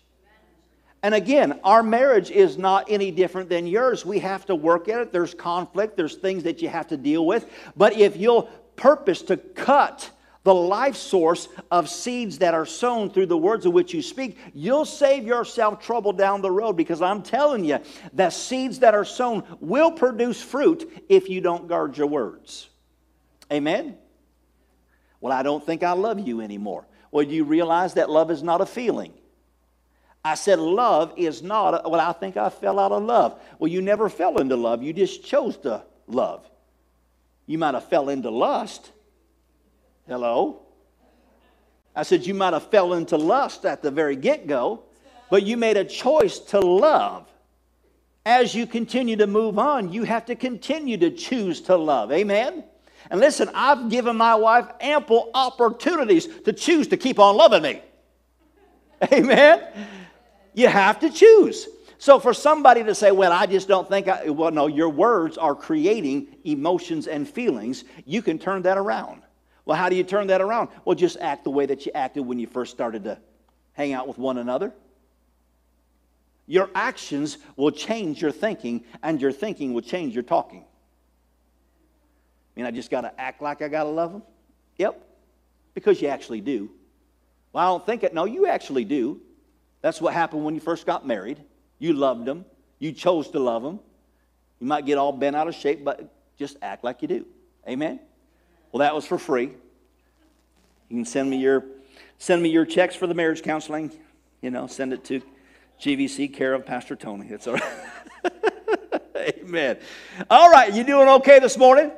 And 1.04 1.14
again, 1.14 1.60
our 1.64 1.84
marriage 1.84 2.32
is 2.32 2.58
not 2.58 2.86
any 2.90 3.12
different 3.12 3.50
than 3.50 3.68
yours. 3.68 4.06
We 4.06 4.20
have 4.20 4.46
to 4.48 4.56
work 4.56 4.88
at 4.88 5.02
it. 5.02 5.12
There's 5.12 5.34
conflict, 5.34 5.98
there's 5.98 6.16
things 6.16 6.44
that 6.44 6.62
you 6.62 6.70
have 6.70 6.88
to 6.88 6.98
deal 6.98 7.26
with. 7.26 7.52
But 7.76 7.98
if 7.98 8.18
you'll 8.18 8.44
purpose 8.76 9.22
to 9.24 9.38
cut 9.38 10.10
the 10.44 10.54
life 10.54 10.96
source 10.96 11.48
of 11.72 11.90
seeds 11.90 12.40
that 12.40 12.54
are 12.54 12.66
sown 12.66 13.10
through 13.10 13.28
the 13.28 13.38
words 13.38 13.66
of 13.66 13.74
which 13.74 13.94
you 13.94 14.02
speak, 14.02 14.38
you'll 14.54 14.86
save 14.86 15.26
yourself 15.26 15.80
trouble 15.80 16.12
down 16.12 16.42
the 16.42 16.52
road 16.52 16.74
because 16.74 17.02
I'm 17.02 17.24
telling 17.24 17.64
you 17.64 17.80
that 18.14 18.34
seeds 18.34 18.80
that 18.80 18.94
are 18.94 19.06
sown 19.06 19.44
will 19.62 19.92
produce 19.92 20.42
fruit 20.42 21.06
if 21.08 21.30
you 21.30 21.40
don't 21.40 21.68
guard 21.68 21.98
your 21.98 22.08
words. 22.08 22.70
Amen? 23.52 23.98
Well, 25.22 25.32
I 25.32 25.44
don't 25.44 25.66
think 25.66 25.84
I 25.84 25.94
love 25.94 26.20
you 26.20 26.42
anymore. 26.42 26.86
Well, 27.10 27.26
do 27.26 27.32
you 27.32 27.46
realize 27.46 27.94
that 27.94 28.10
love 28.10 28.30
is 28.30 28.44
not 28.44 28.60
a 28.60 28.66
feeling? 28.66 29.14
I 30.26 30.36
said, 30.36 30.60
love 30.60 31.14
is 31.18 31.42
not, 31.44 31.86
a, 31.86 31.90
well, 31.90 32.00
I 32.00 32.14
think 32.14 32.38
I 32.38 32.50
fell 32.50 32.80
out 32.80 32.92
of 32.92 33.04
love. 33.04 33.40
Well, 33.60 33.70
you 33.70 33.82
never 33.82 34.10
fell 34.10 34.40
into 34.40 34.56
love. 34.56 34.82
You 34.82 34.94
just 34.94 35.24
chose 35.24 35.58
to 35.58 35.84
love. 36.08 36.50
You 37.46 37.58
might 37.58 37.74
have 37.74 37.90
fell 37.90 38.08
into 38.10 38.30
lust, 38.30 38.93
Hello? 40.08 40.62
I 41.96 42.04
said, 42.04 42.26
You 42.26 42.34
might 42.34 42.54
have 42.54 42.70
fell 42.70 42.94
into 42.94 43.18
lust 43.18 43.66
at 43.66 43.82
the 43.82 43.92
very 43.92 44.16
get 44.16 44.48
go, 44.48 44.84
but 45.30 45.44
you 45.44 45.58
made 45.58 45.78
a 45.78 45.86
choice 45.86 46.40
to 46.40 46.60
love. 46.60 47.28
As 48.26 48.56
you 48.56 48.66
continue 48.66 49.18
to 49.18 49.28
move 49.28 49.60
on, 49.60 49.92
you 49.92 50.04
have 50.04 50.26
to 50.28 50.36
continue 50.36 50.98
to 50.98 51.12
choose 51.12 51.62
to 51.62 51.76
love. 51.76 52.12
Amen? 52.12 52.64
And 53.10 53.20
listen, 53.20 53.50
I've 53.54 53.90
given 53.90 54.16
my 54.16 54.36
wife 54.36 54.68
ample 54.80 55.30
opportunities 55.34 56.28
to 56.46 56.54
choose 56.54 56.88
to 56.90 56.98
keep 56.98 57.20
on 57.20 57.36
loving 57.36 57.64
me. 57.64 57.82
Amen? 59.12 59.62
You 60.54 60.70
have 60.70 61.00
to 61.00 61.10
choose. 61.10 61.68
So 61.98 62.20
for 62.20 62.34
somebody 62.34 62.84
to 62.84 62.96
say, 62.96 63.12
well, 63.12 63.32
I 63.32 63.46
just 63.46 63.68
don't 63.68 63.90
think 63.90 64.08
I, 64.08 64.30
well, 64.30 64.52
no, 64.52 64.68
your 64.68 64.90
words 64.90 65.38
are 65.38 65.56
creating 65.56 66.28
emotions 66.46 67.08
and 67.08 67.28
feelings, 67.28 67.84
you 68.06 68.22
can 68.22 68.40
turn 68.40 68.62
that 68.62 68.78
around. 68.78 69.23
Well, 69.66 69.78
how 69.78 69.90
do 69.90 69.96
you 69.96 70.04
turn 70.04 70.28
that 70.28 70.42
around? 70.42 70.70
Well, 70.84 70.96
just 70.96 71.18
act 71.20 71.44
the 71.44 71.50
way 71.50 71.66
that 71.66 71.86
you 71.86 71.92
acted 71.96 72.26
when 72.26 72.40
you 72.40 72.48
first 72.48 72.72
started 72.72 73.06
to 73.06 73.18
hang 73.74 73.94
out 73.94 74.08
with 74.08 74.18
one 74.18 74.38
another. 74.38 74.74
Your 76.46 76.70
actions 76.76 77.38
will 77.56 77.72
change 77.72 78.22
your 78.22 78.32
thinking, 78.32 78.84
and 79.02 79.22
your 79.22 79.32
thinking 79.32 79.74
will 79.74 79.82
change 79.82 80.14
your 80.14 80.24
talking. 80.24 80.66
I 82.56 82.60
mean, 82.60 82.66
I 82.66 82.72
just 82.72 82.92
got 82.92 83.02
to 83.02 83.20
act 83.20 83.42
like 83.42 83.62
I 83.62 83.70
got 83.70 83.84
to 83.84 83.90
love 83.90 84.12
them? 84.12 84.24
Yep, 84.78 85.02
because 85.74 86.02
you 86.02 86.10
actually 86.10 86.42
do. 86.42 86.70
Well, 87.54 87.64
I 87.64 87.68
don't 87.68 87.86
think 87.86 88.04
it. 88.04 88.14
No, 88.14 88.26
you 88.26 88.48
actually 88.48 88.84
do. 88.84 89.22
That's 89.82 90.02
what 90.02 90.14
happened 90.14 90.44
when 90.44 90.56
you 90.56 90.62
first 90.62 90.86
got 90.86 91.08
married. 91.08 91.40
You 91.80 91.94
loved 91.94 92.26
them, 92.26 92.46
you 92.80 92.92
chose 92.92 93.30
to 93.30 93.40
love 93.40 93.64
them. 93.64 93.80
You 94.60 94.68
might 94.68 94.86
get 94.86 94.98
all 94.98 95.12
bent 95.12 95.36
out 95.36 95.48
of 95.48 95.56
shape, 95.56 95.84
but 95.84 96.14
just 96.38 96.58
act 96.62 96.84
like 96.84 97.02
you 97.02 97.08
do. 97.08 97.26
Amen? 97.68 98.00
Well, 98.74 98.80
that 98.80 98.96
was 98.96 99.06
for 99.06 99.20
free. 99.20 99.52
You 100.90 100.98
can 100.98 101.06
send 101.06 101.30
me 101.30 101.38
your 101.38 101.64
send 102.18 102.42
me 102.42 102.50
your 102.50 102.66
checks 102.66 102.96
for 102.96 103.06
the 103.06 103.14
marriage 103.14 103.44
counseling. 103.44 103.92
You 104.42 104.50
know, 104.50 104.66
send 104.66 104.94
it 104.94 105.04
to 105.06 105.22
GVC 105.80 106.34
care 106.34 106.56
of 106.56 106.66
Pastor 106.66 106.96
Tony. 106.96 107.28
It's 107.30 107.46
all 107.46 107.54
right. 107.54 108.34
Amen. 109.16 109.78
All 110.28 110.50
right, 110.50 110.74
you 110.74 110.84
doing 110.84 111.08
okay 111.08 111.38
this 111.38 111.56
morning? 111.56 111.92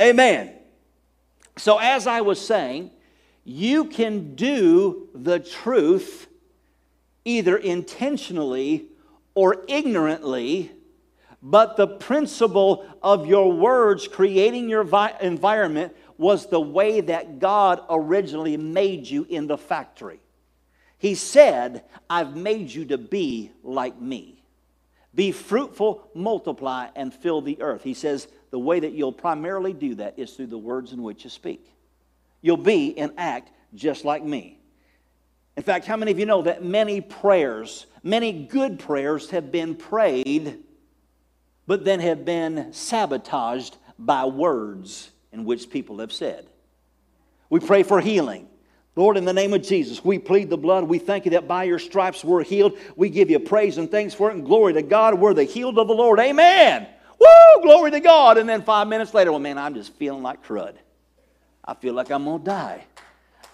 Amen. 0.00 0.52
So 1.56 1.78
as 1.78 2.08
I 2.08 2.22
was 2.22 2.44
saying, 2.44 2.90
you 3.44 3.84
can 3.84 4.34
do 4.34 5.08
the 5.14 5.38
truth 5.38 6.26
either 7.24 7.56
intentionally 7.56 8.86
or 9.36 9.64
ignorantly 9.68 10.72
but 11.42 11.76
the 11.76 11.86
principle 11.86 12.86
of 13.02 13.26
your 13.26 13.52
words 13.52 14.06
creating 14.08 14.68
your 14.68 14.84
vi- 14.84 15.16
environment 15.20 15.96
was 16.20 16.48
the 16.48 16.60
way 16.60 17.00
that 17.00 17.38
God 17.38 17.80
originally 17.88 18.58
made 18.58 19.06
you 19.06 19.26
in 19.30 19.46
the 19.46 19.56
factory. 19.56 20.20
He 20.98 21.14
said, 21.14 21.82
I've 22.10 22.36
made 22.36 22.70
you 22.70 22.84
to 22.84 22.98
be 22.98 23.52
like 23.62 23.98
me. 23.98 24.44
Be 25.14 25.32
fruitful, 25.32 26.10
multiply, 26.14 26.88
and 26.94 27.12
fill 27.12 27.40
the 27.40 27.62
earth. 27.62 27.82
He 27.82 27.94
says, 27.94 28.28
the 28.50 28.58
way 28.58 28.80
that 28.80 28.92
you'll 28.92 29.12
primarily 29.12 29.72
do 29.72 29.94
that 29.94 30.18
is 30.18 30.34
through 30.34 30.48
the 30.48 30.58
words 30.58 30.92
in 30.92 31.02
which 31.02 31.24
you 31.24 31.30
speak. 31.30 31.72
You'll 32.42 32.58
be 32.58 32.98
and 32.98 33.12
act 33.16 33.50
just 33.74 34.04
like 34.04 34.22
me. 34.22 34.58
In 35.56 35.62
fact, 35.62 35.86
how 35.86 35.96
many 35.96 36.12
of 36.12 36.18
you 36.18 36.26
know 36.26 36.42
that 36.42 36.62
many 36.62 37.00
prayers, 37.00 37.86
many 38.02 38.44
good 38.44 38.78
prayers 38.78 39.30
have 39.30 39.50
been 39.50 39.74
prayed 39.74 40.58
but 41.66 41.86
then 41.86 42.00
have 42.00 42.26
been 42.26 42.74
sabotaged 42.74 43.78
by 43.98 44.26
words 44.26 45.12
in 45.32 45.44
which 45.44 45.70
people 45.70 45.98
have 45.98 46.12
said. 46.12 46.46
We 47.48 47.60
pray 47.60 47.82
for 47.82 48.00
healing. 48.00 48.48
Lord, 48.96 49.16
in 49.16 49.24
the 49.24 49.32
name 49.32 49.52
of 49.54 49.62
Jesus, 49.62 50.04
we 50.04 50.18
plead 50.18 50.50
the 50.50 50.58
blood. 50.58 50.84
We 50.84 50.98
thank 50.98 51.24
you 51.24 51.32
that 51.32 51.46
by 51.46 51.64
your 51.64 51.78
stripes 51.78 52.24
we're 52.24 52.42
healed. 52.42 52.76
We 52.96 53.08
give 53.08 53.30
you 53.30 53.38
praise 53.38 53.78
and 53.78 53.90
thanks 53.90 54.14
for 54.14 54.30
it, 54.30 54.34
and 54.34 54.44
glory 54.44 54.72
to 54.74 54.82
God. 54.82 55.14
We're 55.14 55.34
the 55.34 55.44
healed 55.44 55.78
of 55.78 55.88
the 55.88 55.94
Lord. 55.94 56.18
Amen. 56.18 56.86
Woo! 57.18 57.62
Glory 57.62 57.92
to 57.92 58.00
God. 58.00 58.38
And 58.38 58.48
then 58.48 58.62
five 58.62 58.88
minutes 58.88 59.14
later, 59.14 59.30
well, 59.30 59.40
man, 59.40 59.58
I'm 59.58 59.74
just 59.74 59.92
feeling 59.94 60.22
like 60.22 60.44
crud. 60.44 60.74
I 61.64 61.74
feel 61.74 61.94
like 61.94 62.10
I'm 62.10 62.24
going 62.24 62.40
to 62.40 62.44
die. 62.44 62.84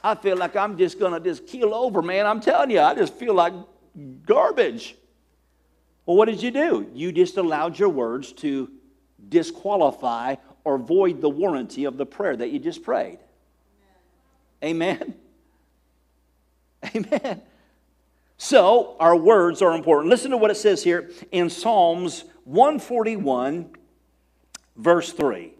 I 0.03 0.15
feel 0.15 0.37
like 0.37 0.57
I'm 0.57 0.79
just 0.79 0.99
going 0.99 1.12
to 1.12 1.21
just 1.21 1.47
keel 1.47 1.75
over, 1.75 2.01
man. 2.01 2.27
I'm 2.27 2.41
telling 2.41 2.71
you, 2.71 2.81
I 2.81 2.95
just 2.95 3.15
feel 3.15 3.35
like 3.35 3.53
garbage. 4.25 4.97
Well, 6.07 6.17
what 6.17 6.27
did 6.27 6.43
you 6.43 6.51
do? 6.51 6.89
You 6.95 7.12
just 7.12 7.37
allowed 7.37 7.79
your 7.79 7.89
words 7.89 8.33
to 8.35 8.71
disqualify 9.29 10.37
or 10.66 10.79
void 10.79 11.20
the 11.20 11.29
warranty 11.29 11.85
of 11.85 11.96
the 11.96 12.05
prayer 12.05 12.37
that 12.37 12.50
you 12.50 12.59
just 12.59 12.83
prayed. 12.83 13.20
Amen. 14.64 15.14
Amen. 16.96 17.40
So, 18.37 18.96
our 18.98 19.14
words 19.14 19.62
are 19.62 19.76
important. 19.76 20.11
Listen 20.11 20.33
to 20.33 20.37
what 20.37 20.50
it 20.50 20.57
says 20.57 20.83
here 20.83 21.12
in 21.31 21.48
Psalms 21.50 22.24
141, 22.42 23.76
verse 24.76 25.12
3. 25.12 25.52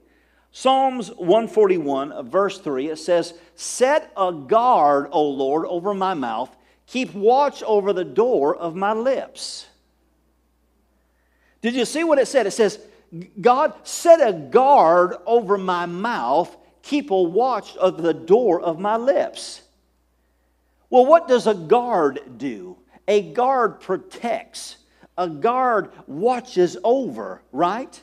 Psalms 0.51 1.11
141, 1.11 2.29
verse 2.29 2.59
3, 2.59 2.89
it 2.89 2.99
says, 2.99 3.35
Set 3.55 4.11
a 4.17 4.33
guard, 4.33 5.07
O 5.13 5.23
Lord, 5.23 5.67
over 5.67 5.95
my 5.95 6.15
mouth, 6.15 6.55
keep 6.87 7.15
watch 7.15 7.63
over 7.63 7.93
the 7.93 8.05
door 8.05 8.57
of 8.57 8.75
my 8.75 8.93
lips. 8.93 9.67
Did 11.63 11.75
you 11.75 11.85
see 11.85 12.03
what 12.03 12.19
it 12.19 12.27
said? 12.27 12.47
It 12.47 12.53
says, 12.53 12.81
God, 13.41 13.75
set 13.87 14.27
a 14.27 14.33
guard 14.33 15.15
over 15.27 15.57
my 15.57 15.87
mouth, 15.87 16.57
keep 16.83 17.11
a 17.11 17.23
watch 17.23 17.77
of 17.77 18.03
the 18.03 18.15
door 18.15 18.61
of 18.61 18.79
my 18.79 18.97
lips. 18.97 19.63
Well, 20.91 21.07
what 21.07 21.29
does 21.29 21.47
a 21.47 21.55
guard 21.55 22.39
do? 22.39 22.77
A 23.09 23.33
guard 23.33 23.81
protects, 23.81 24.79
a 25.17 25.29
guard 25.29 25.91
watches 26.07 26.77
over, 26.83 27.43
right? 27.53 28.03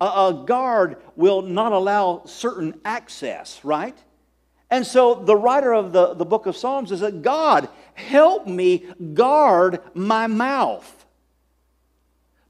A, 0.00 0.04
a, 0.04 0.44
guard 0.46 0.98
will 1.16 1.42
not 1.42 1.72
allow 1.72 2.22
certain 2.24 2.80
access, 2.84 3.64
right? 3.64 3.96
And 4.70 4.86
so 4.86 5.14
the 5.14 5.36
writer 5.36 5.74
of 5.74 5.92
the, 5.92 6.14
the 6.14 6.24
book 6.24 6.46
of 6.46 6.56
Psalms 6.56 6.92
is 6.92 7.00
that 7.00 7.22
God, 7.22 7.68
help 7.94 8.46
me 8.46 8.86
guard 9.14 9.80
my 9.94 10.26
mouth. 10.26 11.01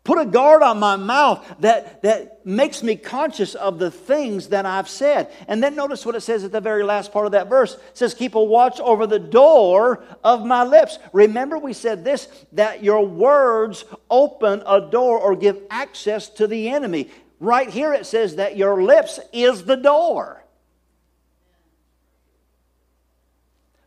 Put 0.05 0.19
a 0.19 0.27
guard 0.27 0.63
on 0.63 0.81
my 0.81 0.97
mouth 0.97 1.47
that, 1.61 2.03
that 2.03 2.45
makes 2.45 2.83
me 2.83 2.97
conscious 2.97 3.55
of 3.55 3.79
the 3.79 3.91
things 3.91 4.49
that 4.49 4.67
I've 4.67 4.89
said. 4.89 5.31
And 5.47 5.63
then 5.63 5.77
notice 5.77 6.05
what 6.05 6.17
it 6.17 6.23
says 6.23 6.43
at 6.43 6.51
the 6.51 6.61
very 6.61 6.83
last 6.83 7.13
part 7.13 7.27
of 7.27 7.33
that 7.33 7.49
verse. 7.49 7.75
It 7.75 7.81
says, 7.95 8.13
Keep 8.13 8.35
a 8.35 8.43
watch 8.43 8.81
over 8.81 9.07
the 9.07 9.21
door 9.21 10.03
of 10.25 10.45
my 10.45 10.65
lips. 10.65 10.99
Remember, 11.13 11.57
we 11.57 11.73
said 11.73 12.05
this 12.05 12.27
that 12.53 12.83
your 12.83 13.07
words 13.07 13.85
open 14.11 14.65
a 14.67 14.81
door 14.81 15.21
or 15.21 15.37
give 15.37 15.61
access 15.71 16.29
to 16.31 16.49
the 16.49 16.69
enemy. 16.71 17.09
Right 17.39 17.71
here 17.71 17.95
it 17.95 18.05
says 18.05 18.37
that 18.37 18.57
your 18.57 18.83
lips 18.83 19.21
is 19.33 19.65
the 19.65 19.77
door. 19.77 20.45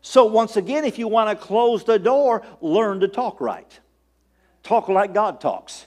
So, 0.00 0.24
once 0.24 0.56
again, 0.56 0.84
if 0.84 0.98
you 0.98 1.08
want 1.08 1.28
to 1.28 1.46
close 1.46 1.84
the 1.84 1.98
door, 1.98 2.42
learn 2.62 3.00
to 3.00 3.08
talk 3.08 3.38
right. 3.40 3.80
Talk 4.62 4.88
like 4.88 5.12
God 5.12 5.42
talks. 5.42 5.84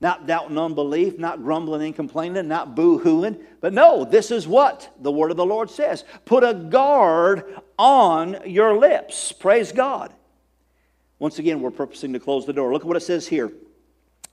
Not 0.00 0.26
doubting 0.26 0.58
unbelief, 0.58 1.18
not 1.18 1.42
grumbling 1.42 1.82
and 1.82 1.96
complaining, 1.96 2.48
not 2.48 2.74
boo 2.74 2.98
hooing. 2.98 3.38
But 3.60 3.72
no, 3.72 4.04
this 4.04 4.30
is 4.30 4.46
what 4.46 4.92
the 5.00 5.12
word 5.12 5.30
of 5.30 5.36
the 5.36 5.46
Lord 5.46 5.70
says 5.70 6.04
put 6.24 6.44
a 6.44 6.52
guard 6.52 7.44
on 7.78 8.38
your 8.44 8.76
lips. 8.76 9.32
Praise 9.32 9.72
God. 9.72 10.12
Once 11.18 11.38
again, 11.38 11.60
we're 11.60 11.70
purposing 11.70 12.12
to 12.12 12.20
close 12.20 12.44
the 12.44 12.52
door. 12.52 12.72
Look 12.72 12.82
at 12.82 12.88
what 12.88 12.96
it 12.96 13.00
says 13.00 13.26
here. 13.26 13.52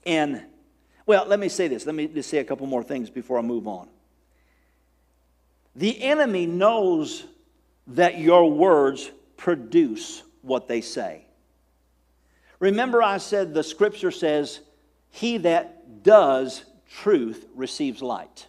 And, 0.06 0.42
well, 1.06 1.26
let 1.26 1.40
me 1.40 1.48
say 1.48 1.68
this. 1.68 1.86
Let 1.86 1.96
me 1.96 2.08
just 2.08 2.30
say 2.30 2.40
a 2.40 2.44
couple 2.44 2.66
more 2.68 2.84
things 2.84 3.10
before 3.10 3.38
I 3.38 3.42
move 3.42 3.68
on. 3.68 3.88
The 5.76 6.02
enemy 6.04 6.48
knows 6.48 7.24
that 7.88 8.18
your 8.18 8.52
words 8.52 9.10
produce 9.38 10.24
what 10.42 10.68
they 10.68 10.82
say. 10.82 11.26
Remember, 12.60 13.02
I 13.02 13.18
said 13.18 13.54
the 13.54 13.64
scripture 13.64 14.12
says, 14.12 14.60
he 15.12 15.38
that 15.38 16.04
does 16.04 16.64
truth 16.90 17.46
receives 17.54 18.02
light. 18.02 18.48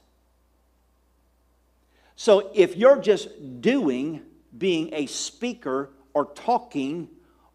So 2.17 2.51
if 2.55 2.77
you're 2.77 3.01
just 3.01 3.61
doing, 3.61 4.23
being 4.57 4.91
a 4.95 5.07
speaker 5.07 5.91
or 6.15 6.27
talking 6.27 7.09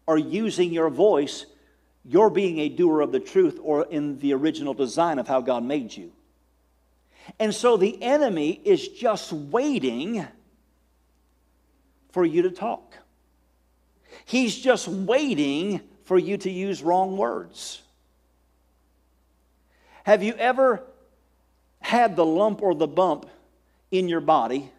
or 0.06 0.18
using 0.18 0.72
your 0.72 0.90
voice, 0.90 1.46
you're 2.04 2.30
being 2.30 2.58
a 2.58 2.68
doer 2.68 3.00
of 3.00 3.12
the 3.12 3.20
truth 3.20 3.58
or 3.62 3.86
in 3.86 4.18
the 4.18 4.34
original 4.34 4.74
design 4.74 5.18
of 5.18 5.26
how 5.26 5.40
God 5.40 5.64
made 5.64 5.96
you. 5.96 6.12
And 7.38 7.54
so 7.54 7.76
the 7.76 8.02
enemy 8.02 8.60
is 8.64 8.88
just 8.88 9.32
waiting 9.32 10.26
for 12.12 12.24
you 12.24 12.42
to 12.42 12.50
talk. 12.50 12.96
He's 14.24 14.56
just 14.56 14.88
waiting 14.88 15.80
for 16.04 16.18
you 16.18 16.36
to 16.38 16.50
use 16.50 16.82
wrong 16.82 17.16
words. 17.16 17.82
Have 20.08 20.22
you 20.22 20.32
ever 20.38 20.82
had 21.80 22.16
the 22.16 22.24
lump 22.24 22.62
or 22.62 22.74
the 22.74 22.86
bump 22.86 23.26
in 23.90 24.08
your 24.08 24.22
body 24.22 24.72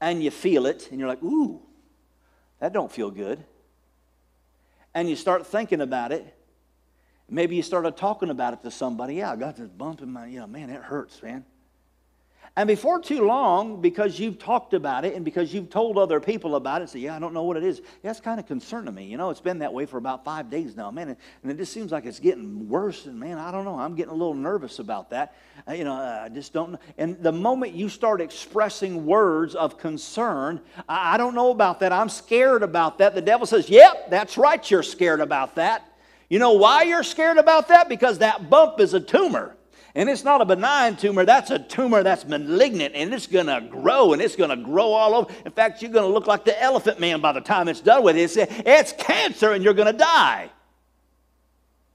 and 0.00 0.20
you 0.20 0.32
feel 0.32 0.66
it 0.66 0.88
and 0.90 0.98
you're 0.98 1.08
like, 1.08 1.22
ooh, 1.22 1.62
that 2.58 2.72
don't 2.72 2.90
feel 2.90 3.12
good. 3.12 3.44
And 4.96 5.08
you 5.08 5.14
start 5.14 5.46
thinking 5.46 5.80
about 5.80 6.10
it. 6.10 6.26
Maybe 7.30 7.54
you 7.54 7.62
started 7.62 7.96
talking 7.96 8.30
about 8.30 8.54
it 8.54 8.62
to 8.64 8.72
somebody. 8.72 9.14
Yeah, 9.14 9.30
I 9.30 9.36
got 9.36 9.54
this 9.54 9.68
bump 9.68 10.02
in 10.02 10.10
my, 10.12 10.26
you 10.26 10.40
know, 10.40 10.48
man, 10.48 10.70
it 10.70 10.82
hurts, 10.82 11.22
man. 11.22 11.44
And 12.54 12.66
before 12.66 13.00
too 13.00 13.26
long, 13.26 13.80
because 13.80 14.20
you've 14.20 14.38
talked 14.38 14.74
about 14.74 15.06
it 15.06 15.14
and 15.14 15.24
because 15.24 15.54
you've 15.54 15.70
told 15.70 15.96
other 15.96 16.20
people 16.20 16.56
about 16.56 16.82
it, 16.82 16.90
say, 16.90 16.98
yeah, 16.98 17.16
I 17.16 17.18
don't 17.18 17.32
know 17.32 17.44
what 17.44 17.56
it 17.56 17.64
is. 17.64 17.80
It's 18.02 18.20
kind 18.20 18.38
of 18.38 18.46
concerning 18.46 18.94
me. 18.94 19.06
You 19.06 19.16
know, 19.16 19.30
it's 19.30 19.40
been 19.40 19.60
that 19.60 19.72
way 19.72 19.86
for 19.86 19.96
about 19.96 20.22
five 20.22 20.50
days 20.50 20.76
now, 20.76 20.90
man. 20.90 21.16
And 21.42 21.50
it 21.50 21.56
just 21.56 21.72
seems 21.72 21.92
like 21.92 22.04
it's 22.04 22.20
getting 22.20 22.68
worse. 22.68 23.06
And 23.06 23.18
man, 23.18 23.38
I 23.38 23.50
don't 23.50 23.64
know. 23.64 23.78
I'm 23.78 23.94
getting 23.94 24.12
a 24.12 24.16
little 24.16 24.34
nervous 24.34 24.80
about 24.80 25.08
that. 25.10 25.34
Uh, 25.66 25.72
you 25.72 25.84
know, 25.84 25.94
I 25.94 26.28
just 26.28 26.52
don't 26.52 26.72
know. 26.72 26.78
And 26.98 27.22
the 27.22 27.32
moment 27.32 27.72
you 27.72 27.88
start 27.88 28.20
expressing 28.20 29.06
words 29.06 29.54
of 29.54 29.78
concern, 29.78 30.60
I 30.86 31.16
don't 31.16 31.34
know 31.34 31.52
about 31.52 31.80
that. 31.80 31.90
I'm 31.90 32.10
scared 32.10 32.62
about 32.62 32.98
that. 32.98 33.14
The 33.14 33.22
devil 33.22 33.46
says, 33.46 33.70
yep, 33.70 34.10
that's 34.10 34.36
right. 34.36 34.70
You're 34.70 34.82
scared 34.82 35.20
about 35.20 35.54
that. 35.54 35.90
You 36.28 36.38
know 36.38 36.52
why 36.52 36.82
you're 36.82 37.02
scared 37.02 37.38
about 37.38 37.68
that? 37.68 37.88
Because 37.88 38.18
that 38.18 38.50
bump 38.50 38.78
is 38.78 38.92
a 38.92 39.00
tumor. 39.00 39.56
And 39.94 40.08
it's 40.08 40.24
not 40.24 40.40
a 40.40 40.46
benign 40.46 40.96
tumor, 40.96 41.26
that's 41.26 41.50
a 41.50 41.58
tumor 41.58 42.02
that's 42.02 42.24
malignant 42.24 42.94
and 42.94 43.12
it's 43.12 43.26
going 43.26 43.46
to 43.46 43.60
grow 43.70 44.14
and 44.14 44.22
it's 44.22 44.36
going 44.36 44.50
to 44.50 44.56
grow 44.56 44.92
all 44.92 45.14
over. 45.14 45.34
In 45.44 45.52
fact, 45.52 45.82
you're 45.82 45.90
going 45.90 46.06
to 46.06 46.12
look 46.12 46.26
like 46.26 46.44
the 46.44 46.60
elephant 46.62 46.98
man 46.98 47.20
by 47.20 47.32
the 47.32 47.42
time 47.42 47.68
it's 47.68 47.80
done 47.80 48.02
with 48.02 48.16
it. 48.16 48.36
It's, 48.66 48.92
cancer 48.92 49.52
and 49.52 49.62
you're 49.62 49.74
going 49.74 49.92
to 49.92 49.98
die. 49.98 50.50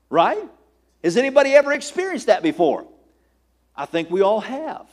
Right? 0.10 0.48
Has 1.04 1.18
anybody 1.18 1.56
ever 1.56 1.74
experienced 1.74 2.28
that 2.28 2.44
before? 2.44 2.86
I 3.76 3.86
think 3.86 4.12
we 4.12 4.22
all 4.22 4.42
have. 4.42 4.88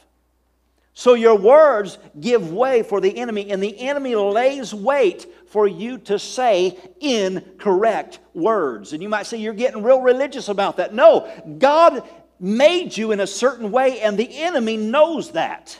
So 0.94 1.14
your 1.14 1.36
words 1.36 1.98
give 2.20 2.52
way 2.52 2.84
for 2.84 3.00
the 3.00 3.18
enemy, 3.18 3.50
and 3.50 3.60
the 3.60 3.76
enemy 3.80 4.14
lays 4.14 4.72
wait 4.72 5.26
for 5.48 5.66
you 5.66 5.98
to 5.98 6.20
say 6.20 6.78
incorrect 7.00 8.20
words. 8.32 8.92
And 8.92 9.02
you 9.02 9.08
might 9.08 9.26
say, 9.26 9.38
You're 9.38 9.54
getting 9.54 9.82
real 9.82 10.00
religious 10.00 10.48
about 10.48 10.76
that. 10.76 10.94
No, 10.94 11.28
God 11.58 12.04
made 12.40 12.96
you 12.96 13.12
in 13.12 13.20
a 13.20 13.26
certain 13.26 13.70
way, 13.70 14.00
and 14.00 14.18
the 14.18 14.42
enemy 14.42 14.76
knows 14.76 15.32
that. 15.32 15.78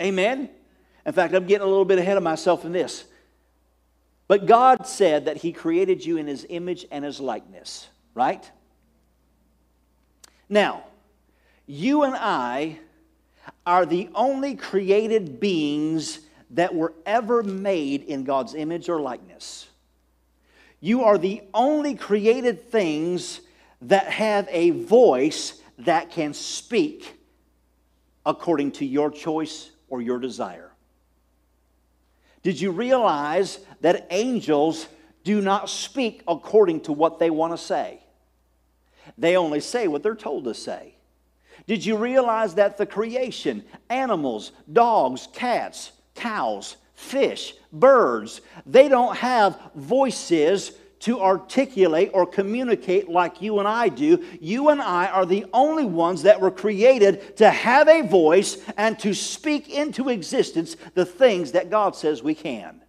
Amen? 0.00 0.48
In 1.04 1.12
fact, 1.12 1.34
I'm 1.34 1.46
getting 1.46 1.66
a 1.66 1.70
little 1.70 1.84
bit 1.84 1.98
ahead 1.98 2.16
of 2.16 2.22
myself 2.22 2.64
in 2.64 2.72
this. 2.72 3.04
But 4.28 4.46
God 4.46 4.86
said 4.86 5.24
that 5.24 5.38
He 5.38 5.52
created 5.52 6.04
you 6.04 6.16
in 6.16 6.26
His 6.26 6.46
image 6.48 6.86
and 6.90 7.04
His 7.04 7.20
likeness, 7.20 7.88
right? 8.14 8.48
Now, 10.48 10.84
you 11.66 12.02
and 12.02 12.14
I 12.14 12.78
are 13.66 13.86
the 13.86 14.08
only 14.14 14.54
created 14.54 15.40
beings 15.40 16.20
that 16.50 16.74
were 16.74 16.92
ever 17.06 17.42
made 17.42 18.02
in 18.02 18.24
God's 18.24 18.54
image 18.54 18.88
or 18.88 19.00
likeness. 19.00 19.68
You 20.80 21.04
are 21.04 21.18
the 21.18 21.42
only 21.54 21.94
created 21.94 22.70
things 22.70 23.40
that 23.82 24.06
have 24.06 24.48
a 24.50 24.70
voice 24.70 25.60
that 25.78 26.10
can 26.10 26.34
speak 26.34 27.18
according 28.26 28.72
to 28.72 28.84
your 28.84 29.10
choice 29.10 29.70
or 29.88 30.02
your 30.02 30.18
desire. 30.18 30.70
Did 32.42 32.60
you 32.60 32.70
realize 32.70 33.58
that 33.80 34.06
angels 34.10 34.86
do 35.24 35.40
not 35.40 35.68
speak 35.68 36.22
according 36.26 36.80
to 36.82 36.92
what 36.92 37.18
they 37.18 37.30
want 37.30 37.52
to 37.52 37.58
say? 37.58 38.00
They 39.18 39.36
only 39.36 39.60
say 39.60 39.88
what 39.88 40.02
they're 40.02 40.14
told 40.14 40.44
to 40.44 40.54
say. 40.54 40.94
Did 41.66 41.84
you 41.84 41.96
realize 41.96 42.54
that 42.54 42.76
the 42.76 42.86
creation, 42.86 43.64
animals, 43.88 44.52
dogs, 44.72 45.28
cats, 45.32 45.92
cows, 46.14 46.76
fish, 46.94 47.54
birds, 47.72 48.40
they 48.66 48.88
don't 48.88 49.16
have 49.16 49.58
voices 49.74 50.72
to 51.00 51.20
articulate 51.20 52.10
or 52.12 52.26
communicate 52.26 53.08
like 53.08 53.40
you 53.42 53.58
and 53.58 53.66
I 53.66 53.88
do. 53.88 54.24
You 54.40 54.68
and 54.68 54.80
I 54.80 55.06
are 55.06 55.26
the 55.26 55.46
only 55.52 55.86
ones 55.86 56.22
that 56.22 56.40
were 56.40 56.50
created 56.50 57.36
to 57.38 57.50
have 57.50 57.88
a 57.88 58.02
voice 58.02 58.58
and 58.76 58.98
to 59.00 59.14
speak 59.14 59.70
into 59.70 60.10
existence 60.10 60.76
the 60.94 61.06
things 61.06 61.52
that 61.52 61.70
God 61.70 61.96
says 61.96 62.22
we 62.22 62.34
can 62.34 62.82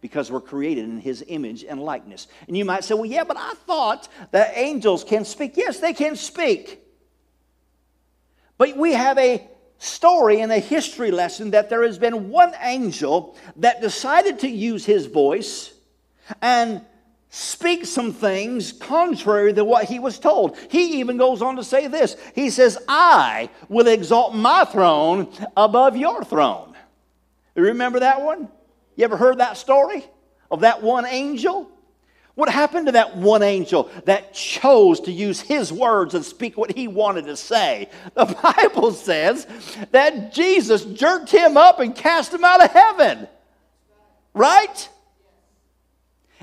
because 0.00 0.32
we're 0.32 0.40
created 0.40 0.84
in 0.84 0.98
his 0.98 1.24
image 1.28 1.62
and 1.62 1.80
likeness. 1.80 2.26
And 2.48 2.56
you 2.56 2.64
might 2.64 2.84
say, 2.84 2.94
well, 2.94 3.06
yeah, 3.06 3.22
but 3.22 3.36
I 3.36 3.54
thought 3.66 4.08
that 4.32 4.52
angels 4.56 5.04
can 5.04 5.24
speak. 5.24 5.56
Yes, 5.56 5.78
they 5.78 5.92
can 5.92 6.16
speak. 6.16 6.80
But 8.58 8.76
we 8.76 8.92
have 8.94 9.18
a 9.18 9.46
story 9.78 10.40
and 10.40 10.50
a 10.50 10.58
history 10.58 11.10
lesson 11.10 11.50
that 11.50 11.68
there 11.68 11.82
has 11.82 11.98
been 11.98 12.30
one 12.30 12.54
angel 12.60 13.36
that 13.56 13.80
decided 13.80 14.38
to 14.40 14.48
use 14.48 14.84
his 14.84 15.06
voice 15.06 15.72
and 16.40 16.82
speak 17.34 17.86
some 17.86 18.12
things 18.12 18.72
contrary 18.72 19.54
to 19.54 19.64
what 19.64 19.86
he 19.86 19.98
was 19.98 20.18
told. 20.18 20.54
He 20.70 21.00
even 21.00 21.16
goes 21.16 21.40
on 21.40 21.56
to 21.56 21.64
say 21.64 21.86
this 21.86 22.16
He 22.34 22.50
says, 22.50 22.78
I 22.86 23.48
will 23.70 23.88
exalt 23.88 24.34
my 24.34 24.66
throne 24.66 25.32
above 25.56 25.96
your 25.96 26.22
throne. 26.24 26.74
You 27.56 27.64
remember 27.64 28.00
that 28.00 28.20
one? 28.20 28.48
You 28.96 29.04
ever 29.04 29.16
heard 29.16 29.38
that 29.38 29.56
story 29.56 30.04
of 30.50 30.60
that 30.60 30.82
one 30.82 31.06
angel? 31.06 31.70
What 32.34 32.50
happened 32.50 32.86
to 32.86 32.92
that 32.92 33.16
one 33.16 33.42
angel 33.42 33.90
that 34.04 34.34
chose 34.34 35.00
to 35.00 35.12
use 35.12 35.40
his 35.40 35.72
words 35.72 36.14
and 36.14 36.24
speak 36.24 36.58
what 36.58 36.76
he 36.76 36.86
wanted 36.86 37.24
to 37.26 37.36
say? 37.36 37.88
The 38.12 38.26
Bible 38.56 38.92
says 38.92 39.46
that 39.90 40.34
Jesus 40.34 40.84
jerked 40.84 41.30
him 41.30 41.56
up 41.56 41.80
and 41.80 41.94
cast 41.94 42.32
him 42.32 42.44
out 42.44 42.62
of 42.62 42.70
heaven. 42.70 43.26
Right? 44.34 44.88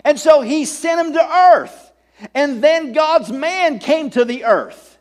And 0.03 0.19
so 0.19 0.41
he 0.41 0.65
sent 0.65 1.07
him 1.07 1.13
to 1.13 1.23
earth. 1.23 1.91
And 2.33 2.63
then 2.63 2.93
God's 2.93 3.31
man 3.31 3.79
came 3.79 4.09
to 4.12 4.25
the 4.25 4.45
earth. 4.45 4.97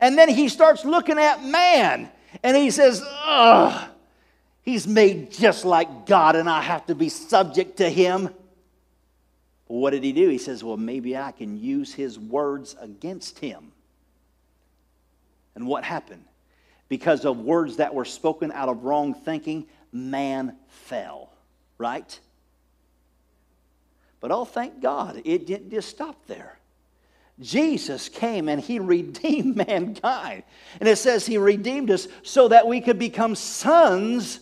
And 0.00 0.16
then 0.16 0.28
he 0.28 0.48
starts 0.48 0.84
looking 0.84 1.18
at 1.18 1.44
man 1.44 2.10
and 2.42 2.56
he 2.56 2.70
says, 2.70 3.02
Ugh, 3.24 3.90
he's 4.62 4.86
made 4.86 5.30
just 5.32 5.64
like 5.64 6.06
God 6.06 6.36
and 6.36 6.48
I 6.48 6.62
have 6.62 6.86
to 6.86 6.94
be 6.94 7.08
subject 7.08 7.78
to 7.78 7.88
him. 7.88 8.30
What 9.66 9.90
did 9.90 10.04
he 10.04 10.12
do? 10.12 10.28
He 10.28 10.38
says, 10.38 10.62
Well, 10.62 10.76
maybe 10.76 11.16
I 11.16 11.32
can 11.32 11.58
use 11.58 11.92
his 11.94 12.18
words 12.18 12.76
against 12.80 13.38
him. 13.38 13.72
And 15.54 15.66
what 15.66 15.84
happened? 15.84 16.24
Because 16.88 17.24
of 17.24 17.38
words 17.38 17.76
that 17.76 17.94
were 17.94 18.04
spoken 18.04 18.52
out 18.52 18.68
of 18.68 18.84
wrong 18.84 19.14
thinking, 19.14 19.66
man 19.92 20.56
fell, 20.68 21.30
right? 21.78 22.18
But 24.22 24.30
oh, 24.30 24.46
thank 24.46 24.80
God, 24.80 25.20
it 25.24 25.46
didn't 25.46 25.70
just 25.70 25.90
stop 25.90 26.26
there. 26.26 26.58
Jesus 27.40 28.08
came 28.08 28.48
and 28.48 28.60
he 28.60 28.78
redeemed 28.78 29.56
mankind. 29.56 30.44
And 30.80 30.88
it 30.88 30.96
says 30.96 31.26
he 31.26 31.36
redeemed 31.36 31.90
us 31.90 32.08
so 32.22 32.48
that 32.48 32.66
we 32.66 32.80
could 32.80 32.98
become 32.98 33.34
sons 33.34 34.40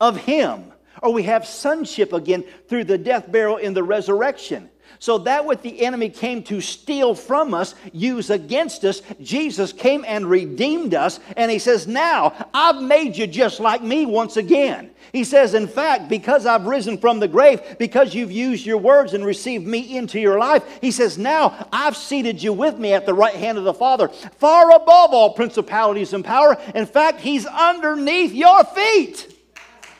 of 0.00 0.18
him 0.18 0.72
or 1.02 1.12
we 1.12 1.22
have 1.24 1.46
sonship 1.46 2.12
again 2.12 2.44
through 2.68 2.84
the 2.84 2.98
death, 2.98 3.30
burial, 3.30 3.56
and 3.56 3.76
the 3.76 3.82
resurrection. 3.82 4.69
So 4.98 5.18
that 5.18 5.44
what 5.44 5.62
the 5.62 5.84
enemy 5.84 6.10
came 6.10 6.42
to 6.44 6.60
steal 6.60 7.14
from 7.14 7.54
us, 7.54 7.74
use 7.92 8.30
against 8.30 8.84
us, 8.84 9.02
Jesus 9.22 9.72
came 9.72 10.04
and 10.06 10.26
redeemed 10.26 10.94
us. 10.94 11.20
And 11.36 11.50
he 11.50 11.58
says, 11.58 11.86
Now 11.86 12.48
I've 12.52 12.82
made 12.82 13.16
you 13.16 13.26
just 13.26 13.60
like 13.60 13.82
me 13.82 14.06
once 14.06 14.36
again. 14.36 14.90
He 15.12 15.24
says, 15.24 15.54
In 15.54 15.66
fact, 15.66 16.08
because 16.08 16.46
I've 16.46 16.66
risen 16.66 16.98
from 16.98 17.20
the 17.20 17.28
grave, 17.28 17.60
because 17.78 18.14
you've 18.14 18.32
used 18.32 18.66
your 18.66 18.78
words 18.78 19.14
and 19.14 19.24
received 19.24 19.66
me 19.66 19.96
into 19.96 20.20
your 20.20 20.38
life, 20.38 20.64
he 20.80 20.90
says, 20.90 21.18
Now 21.18 21.68
I've 21.72 21.96
seated 21.96 22.42
you 22.42 22.52
with 22.52 22.78
me 22.78 22.92
at 22.92 23.06
the 23.06 23.14
right 23.14 23.34
hand 23.34 23.58
of 23.58 23.64
the 23.64 23.74
Father, 23.74 24.08
far 24.08 24.70
above 24.70 25.12
all 25.12 25.34
principalities 25.34 26.12
and 26.12 26.24
power. 26.24 26.56
In 26.74 26.86
fact, 26.86 27.20
he's 27.20 27.46
underneath 27.46 28.32
your 28.32 28.64
feet. 28.64 29.36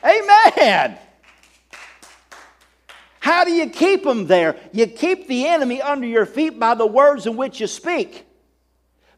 Amen. 0.03 0.97
How 3.21 3.43
do 3.43 3.51
you 3.51 3.69
keep 3.69 4.03
them 4.03 4.25
there? 4.25 4.55
You 4.73 4.87
keep 4.87 5.27
the 5.27 5.47
enemy 5.47 5.79
under 5.79 6.07
your 6.07 6.25
feet 6.25 6.57
by 6.59 6.73
the 6.73 6.87
words 6.87 7.27
in 7.27 7.37
which 7.37 7.61
you 7.61 7.67
speak. 7.67 8.25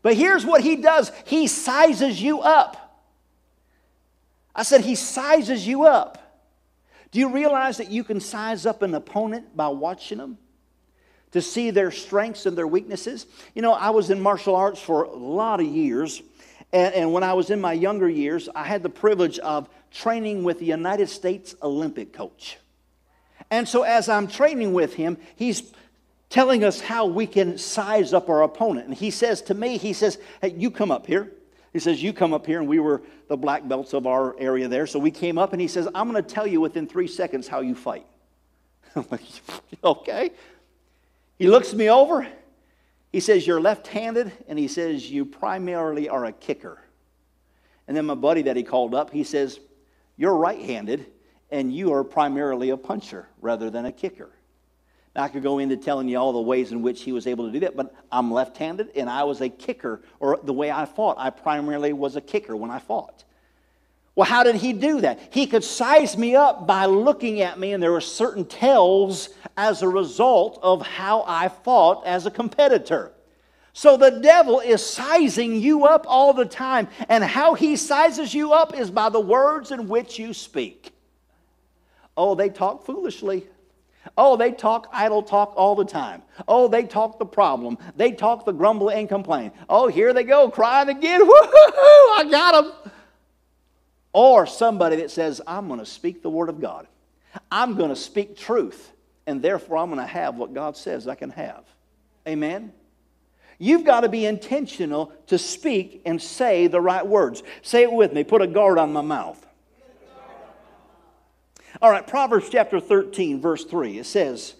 But 0.01 0.15
here's 0.15 0.45
what 0.45 0.59
he 0.59 0.75
does 0.75 1.09
he 1.23 1.47
sizes 1.47 2.21
you 2.21 2.41
up. 2.41 3.01
I 4.53 4.63
said, 4.63 4.81
he 4.81 4.95
sizes 4.95 5.65
you 5.65 5.85
up. 5.85 6.19
Do 7.11 7.19
you 7.19 7.29
realize 7.29 7.77
that 7.77 7.91
you 7.91 8.03
can 8.03 8.19
size 8.19 8.65
up 8.65 8.81
an 8.81 8.93
opponent 8.93 9.55
by 9.55 9.69
watching 9.69 10.17
them? 10.17 10.37
To 11.31 11.41
see 11.41 11.71
their 11.71 11.89
strengths 11.89 12.45
and 12.45 12.57
their 12.57 12.67
weaknesses? 12.67 13.25
You 13.55 13.61
know, 13.61 13.71
I 13.71 13.91
was 13.91 14.09
in 14.09 14.19
martial 14.19 14.55
arts 14.55 14.81
for 14.81 15.03
a 15.03 15.15
lot 15.15 15.61
of 15.61 15.65
years. 15.65 16.21
And, 16.73 16.93
and 16.93 17.13
when 17.13 17.23
I 17.23 17.33
was 17.33 17.49
in 17.51 17.61
my 17.61 17.71
younger 17.71 18.09
years, 18.09 18.49
I 18.53 18.65
had 18.65 18.83
the 18.83 18.89
privilege 18.89 19.39
of 19.39 19.69
training 19.91 20.43
with 20.43 20.59
the 20.59 20.65
United 20.65 21.07
States 21.07 21.55
Olympic 21.63 22.11
coach. 22.11 22.57
And 23.53 23.69
so, 23.69 23.83
as 23.83 24.09
I'm 24.09 24.27
training 24.27 24.73
with 24.73 24.95
him, 24.95 25.15
he's 25.35 25.61
telling 26.31 26.63
us 26.63 26.81
how 26.81 27.05
we 27.05 27.27
can 27.27 27.59
size 27.59 28.11
up 28.11 28.27
our 28.27 28.41
opponent. 28.41 28.87
And 28.87 28.97
he 28.97 29.11
says 29.11 29.43
to 29.43 29.53
me, 29.53 29.77
he 29.77 29.93
says, 29.93 30.17
Hey, 30.41 30.55
you 30.57 30.71
come 30.71 30.89
up 30.89 31.05
here. 31.05 31.31
He 31.71 31.77
says, 31.77 32.01
You 32.01 32.13
come 32.13 32.33
up 32.33 32.47
here. 32.47 32.57
And 32.57 32.67
we 32.67 32.79
were 32.79 33.03
the 33.27 33.37
black 33.37 33.67
belts 33.67 33.93
of 33.93 34.07
our 34.07 34.35
area 34.39 34.67
there. 34.67 34.87
So 34.87 34.97
we 34.97 35.11
came 35.11 35.37
up 35.37 35.53
and 35.53 35.61
he 35.61 35.67
says, 35.67 35.87
I'm 35.93 36.11
going 36.11 36.21
to 36.21 36.27
tell 36.27 36.47
you 36.47 36.61
within 36.61 36.87
three 36.87 37.07
seconds 37.07 37.47
how 37.47 37.59
you 37.59 37.75
fight. 37.75 38.07
I'm 38.95 39.05
like, 39.11 39.21
Okay. 39.83 40.31
He 41.37 41.45
looks 41.45 41.75
me 41.75 41.91
over. 41.91 42.25
He 43.11 43.19
says, 43.19 43.45
You're 43.45 43.61
left 43.61 43.85
handed. 43.85 44.31
And 44.47 44.57
he 44.57 44.67
says, 44.67 45.11
You 45.11 45.25
primarily 45.25 46.09
are 46.09 46.25
a 46.25 46.31
kicker. 46.31 46.79
And 47.87 47.95
then 47.95 48.07
my 48.07 48.15
buddy 48.15 48.41
that 48.41 48.55
he 48.55 48.63
called 48.63 48.95
up, 48.95 49.11
he 49.11 49.23
says, 49.23 49.59
You're 50.17 50.35
right 50.35 50.59
handed 50.59 51.05
and 51.53 51.71
you 51.71 51.93
are 51.93 52.03
primarily 52.03 52.71
a 52.71 52.77
puncher 52.77 53.27
rather 53.39 53.69
than 53.69 53.85
a 53.85 53.91
kicker. 53.91 54.31
Now, 55.15 55.21
I 55.21 55.27
could 55.27 55.43
go 55.43 55.59
into 55.59 55.77
telling 55.77 56.09
you 56.09 56.17
all 56.17 56.33
the 56.33 56.41
ways 56.41 56.71
in 56.71 56.81
which 56.81 57.03
he 57.03 57.11
was 57.11 57.27
able 57.27 57.45
to 57.45 57.51
do 57.51 57.59
that, 57.59 57.77
but 57.77 57.93
I'm 58.11 58.33
left 58.33 58.57
handed 58.57 58.89
and 58.95 59.07
I 59.07 59.23
was 59.23 59.39
a 59.39 59.49
kicker, 59.49 60.01
or 60.19 60.39
the 60.43 60.51
way 60.51 60.71
I 60.71 60.85
fought, 60.85 61.17
I 61.19 61.29
primarily 61.29 61.93
was 61.93 62.15
a 62.15 62.21
kicker 62.21 62.55
when 62.55 62.71
I 62.71 62.79
fought. 62.79 63.23
Well, 64.15 64.25
how 64.25 64.43
did 64.43 64.55
he 64.55 64.73
do 64.73 65.01
that? 65.01 65.19
He 65.31 65.45
could 65.45 65.63
size 65.63 66.17
me 66.17 66.35
up 66.35 66.65
by 66.65 66.87
looking 66.87 67.41
at 67.41 67.59
me, 67.59 67.73
and 67.73 67.81
there 67.81 67.91
were 67.91 68.01
certain 68.01 68.45
tells 68.45 69.29
as 69.55 69.83
a 69.83 69.87
result 69.87 70.59
of 70.63 70.85
how 70.85 71.23
I 71.27 71.49
fought 71.49 72.03
as 72.07 72.25
a 72.25 72.31
competitor. 72.31 73.11
So 73.73 73.95
the 73.95 74.09
devil 74.09 74.59
is 74.59 74.83
sizing 74.83 75.59
you 75.59 75.85
up 75.85 76.05
all 76.07 76.33
the 76.33 76.45
time, 76.45 76.87
and 77.09 77.23
how 77.23 77.53
he 77.53 77.75
sizes 77.75 78.33
you 78.33 78.53
up 78.53 78.75
is 78.75 78.89
by 78.89 79.09
the 79.09 79.19
words 79.19 79.71
in 79.71 79.87
which 79.87 80.17
you 80.17 80.33
speak. 80.33 80.92
Oh, 82.15 82.35
they 82.35 82.49
talk 82.49 82.85
foolishly. 82.85 83.47
Oh, 84.17 84.35
they 84.35 84.51
talk 84.51 84.87
idle 84.91 85.23
talk 85.23 85.53
all 85.55 85.75
the 85.75 85.85
time. 85.85 86.21
Oh, 86.47 86.67
they 86.67 86.83
talk 86.83 87.19
the 87.19 87.25
problem. 87.25 87.77
They 87.95 88.11
talk 88.11 88.45
the 88.45 88.51
grumble 88.51 88.89
and 88.89 89.07
complain. 89.07 89.51
Oh, 89.69 89.87
here 89.87 90.13
they 90.13 90.23
go 90.23 90.49
crying 90.49 90.89
again. 90.89 91.21
Woo-hoo-hoo, 91.27 92.13
I 92.15 92.27
got 92.29 92.63
them. 92.63 92.91
Or 94.11 94.45
somebody 94.45 94.97
that 94.97 95.09
says, 95.09 95.41
I'm 95.47 95.67
going 95.67 95.79
to 95.79 95.85
speak 95.85 96.21
the 96.21 96.29
word 96.29 96.49
of 96.49 96.59
God. 96.59 96.87
I'm 97.51 97.75
going 97.75 97.89
to 97.89 97.95
speak 97.95 98.37
truth, 98.37 98.91
and 99.25 99.41
therefore 99.41 99.77
I'm 99.77 99.89
going 99.89 99.99
to 99.99 100.05
have 100.05 100.35
what 100.35 100.53
God 100.53 100.77
says 100.77 101.07
I 101.07 101.15
can 101.15 101.31
have. 101.31 101.63
Amen? 102.27 102.71
You've 103.57 103.85
got 103.85 104.01
to 104.01 104.09
be 104.09 104.25
intentional 104.25 105.11
to 105.27 105.37
speak 105.37 106.01
and 106.05 106.21
say 106.21 106.67
the 106.67 106.81
right 106.81 107.05
words. 107.05 107.41
Say 107.61 107.83
it 107.83 107.91
with 107.91 108.13
me. 108.13 108.23
Put 108.23 108.41
a 108.41 108.47
guard 108.47 108.77
on 108.77 108.93
my 108.93 109.01
mouth. 109.01 109.42
All 111.83 111.91
right, 111.91 112.07
Proverbs 112.07 112.47
chapter 112.49 112.79
13, 112.79 113.41
verse 113.41 113.65
3, 113.65 113.99
it 113.99 114.05
says, 114.05 114.53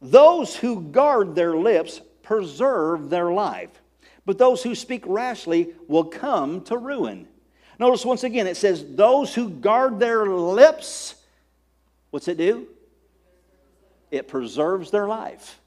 Those 0.00 0.54
who 0.54 0.80
guard 0.80 1.34
their 1.34 1.56
lips 1.56 2.00
preserve 2.22 3.10
their 3.10 3.32
life, 3.32 3.82
but 4.24 4.38
those 4.38 4.62
who 4.62 4.76
speak 4.76 5.02
rashly 5.04 5.70
will 5.88 6.04
come 6.04 6.60
to 6.66 6.78
ruin. 6.78 7.26
Notice 7.80 8.04
once 8.04 8.22
again, 8.22 8.46
it 8.46 8.56
says, 8.56 8.84
Those 8.94 9.34
who 9.34 9.50
guard 9.50 9.98
their 9.98 10.24
lips, 10.26 11.16
what's 12.10 12.28
it 12.28 12.38
do? 12.38 12.68
It 14.12 14.28
preserves 14.28 14.92
their 14.92 15.08
life. 15.08 15.58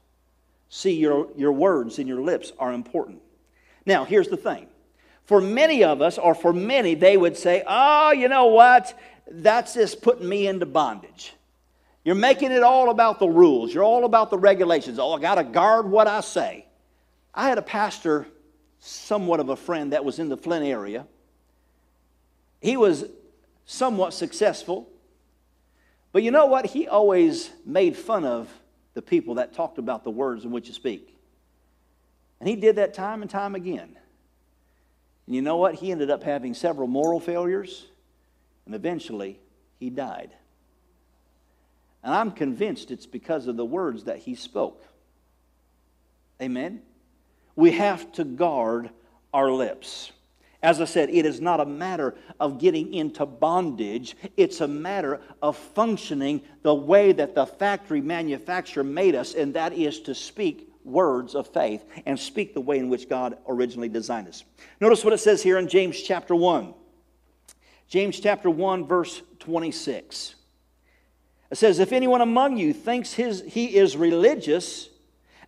See, 0.70 0.94
your, 0.94 1.28
your 1.36 1.52
words 1.52 1.98
and 1.98 2.08
your 2.08 2.22
lips 2.22 2.52
are 2.58 2.72
important. 2.72 3.20
Now, 3.84 4.06
here's 4.06 4.28
the 4.28 4.38
thing. 4.38 4.66
For 5.26 5.42
many 5.42 5.84
of 5.84 6.00
us, 6.00 6.16
or 6.16 6.34
for 6.34 6.54
many, 6.54 6.94
they 6.94 7.18
would 7.18 7.36
say, 7.36 7.62
Oh, 7.66 8.12
you 8.12 8.28
know 8.28 8.46
what? 8.46 8.98
That's 9.28 9.74
just 9.74 10.02
putting 10.02 10.28
me 10.28 10.46
into 10.46 10.66
bondage. 10.66 11.34
You're 12.04 12.14
making 12.14 12.52
it 12.52 12.62
all 12.62 12.90
about 12.90 13.18
the 13.18 13.28
rules. 13.28 13.74
You're 13.74 13.84
all 13.84 14.04
about 14.04 14.30
the 14.30 14.38
regulations. 14.38 14.98
Oh, 14.98 15.12
I 15.12 15.20
got 15.20 15.34
to 15.36 15.44
guard 15.44 15.86
what 15.90 16.06
I 16.06 16.20
say. 16.20 16.66
I 17.34 17.48
had 17.48 17.58
a 17.58 17.62
pastor, 17.62 18.26
somewhat 18.78 19.40
of 19.40 19.48
a 19.48 19.56
friend, 19.56 19.92
that 19.92 20.04
was 20.04 20.18
in 20.18 20.28
the 20.28 20.36
Flint 20.36 20.64
area. 20.64 21.06
He 22.60 22.76
was 22.76 23.04
somewhat 23.66 24.14
successful. 24.14 24.88
But 26.12 26.22
you 26.22 26.30
know 26.30 26.46
what? 26.46 26.66
He 26.66 26.86
always 26.86 27.50
made 27.64 27.96
fun 27.96 28.24
of 28.24 28.48
the 28.94 29.02
people 29.02 29.34
that 29.34 29.52
talked 29.52 29.78
about 29.78 30.04
the 30.04 30.10
words 30.10 30.44
in 30.44 30.52
which 30.52 30.68
you 30.68 30.74
speak. 30.74 31.14
And 32.40 32.48
he 32.48 32.56
did 32.56 32.76
that 32.76 32.94
time 32.94 33.22
and 33.22 33.30
time 33.30 33.54
again. 33.54 33.96
And 35.26 35.34
you 35.34 35.42
know 35.42 35.56
what? 35.56 35.74
He 35.74 35.90
ended 35.90 36.10
up 36.10 36.22
having 36.22 36.54
several 36.54 36.86
moral 36.86 37.18
failures, 37.18 37.86
and 38.66 38.74
eventually 38.74 39.40
he 39.78 39.88
died. 39.88 40.30
And 42.02 42.14
I'm 42.14 42.32
convinced 42.32 42.90
it's 42.90 43.06
because 43.06 43.46
of 43.46 43.56
the 43.56 43.64
words 43.64 44.04
that 44.04 44.18
he 44.18 44.34
spoke. 44.34 44.84
Amen? 46.40 46.82
We 47.54 47.72
have 47.72 48.12
to 48.12 48.24
guard 48.24 48.90
our 49.32 49.50
lips. 49.50 50.12
As 50.62 50.80
I 50.80 50.84
said, 50.84 51.10
it 51.10 51.26
is 51.26 51.40
not 51.40 51.60
a 51.60 51.66
matter 51.66 52.14
of 52.40 52.58
getting 52.58 52.92
into 52.92 53.24
bondage. 53.26 54.16
It's 54.36 54.60
a 54.60 54.68
matter 54.68 55.20
of 55.42 55.56
functioning 55.56 56.42
the 56.62 56.74
way 56.74 57.12
that 57.12 57.34
the 57.34 57.46
factory 57.46 58.00
manufacturer 58.00 58.84
made 58.84 59.14
us, 59.14 59.34
and 59.34 59.54
that 59.54 59.72
is 59.72 60.00
to 60.00 60.14
speak 60.14 60.72
words 60.84 61.34
of 61.34 61.48
faith 61.48 61.84
and 62.06 62.18
speak 62.18 62.54
the 62.54 62.60
way 62.60 62.78
in 62.78 62.88
which 62.88 63.08
God 63.08 63.38
originally 63.48 63.88
designed 63.88 64.28
us. 64.28 64.44
Notice 64.80 65.04
what 65.04 65.12
it 65.12 65.18
says 65.18 65.42
here 65.42 65.58
in 65.58 65.68
James 65.68 66.00
chapter 66.00 66.34
1. 66.34 66.72
James 67.88 68.18
chapter 68.18 68.50
1, 68.50 68.86
verse 68.86 69.22
26. 69.38 70.34
It 71.50 71.54
says, 71.56 71.78
If 71.78 71.92
anyone 71.92 72.20
among 72.20 72.56
you 72.56 72.72
thinks 72.72 73.12
his, 73.12 73.42
he 73.46 73.76
is 73.76 73.96
religious 73.96 74.88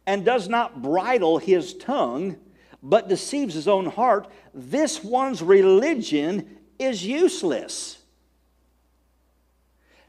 and 0.07 0.25
does 0.25 0.49
not 0.49 0.81
bridle 0.81 1.39
his 1.39 1.75
tongue, 1.75 2.37
but 2.83 3.09
deceives 3.09 3.55
his 3.55 3.67
own 3.67 3.87
heart, 3.87 4.29
this 4.55 5.03
one's 5.03 5.43
religion 5.43 6.59
is 6.79 7.05
useless. 7.05 7.99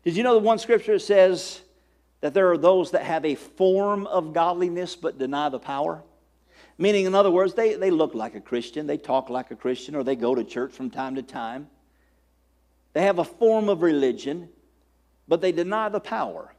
Did 0.04 0.16
you 0.16 0.24
know 0.24 0.34
the 0.34 0.40
one 0.40 0.60
scripture 0.60 1.00
says 1.00 1.62
that 2.22 2.34
there 2.34 2.52
are 2.52 2.58
those 2.58 2.92
that 2.92 3.04
have 3.04 3.26
a 3.26 3.36
form 3.36 4.06
of 4.08 4.34
godliness 4.34 4.96
but 4.96 5.18
deny 5.18 5.50
the 5.50 5.60
power? 5.60 6.04
Meaning, 6.78 7.06
in 7.06 7.16
other 7.16 7.32
words, 7.32 7.56
they, 7.56 7.74
they 7.74 7.92
look 7.92 8.14
like 8.14 8.36
a 8.36 8.40
Christian, 8.42 8.88
they 8.88 8.98
talk 8.98 9.30
like 9.30 9.52
a 9.52 9.56
Christian, 9.56 9.96
or 9.96 10.04
they 10.04 10.16
go 10.16 10.34
to 10.34 10.44
church 10.44 10.72
from 10.72 10.90
time 10.90 11.16
to 11.16 11.24
time. 11.24 11.68
They 13.00 13.06
have 13.06 13.20
a 13.20 13.24
form 13.24 13.70
of 13.70 13.82
religion, 13.82 14.50
but 15.26 15.40
they 15.40 15.54
deny 15.54 15.88
the 15.88 16.02
power. 16.02 16.54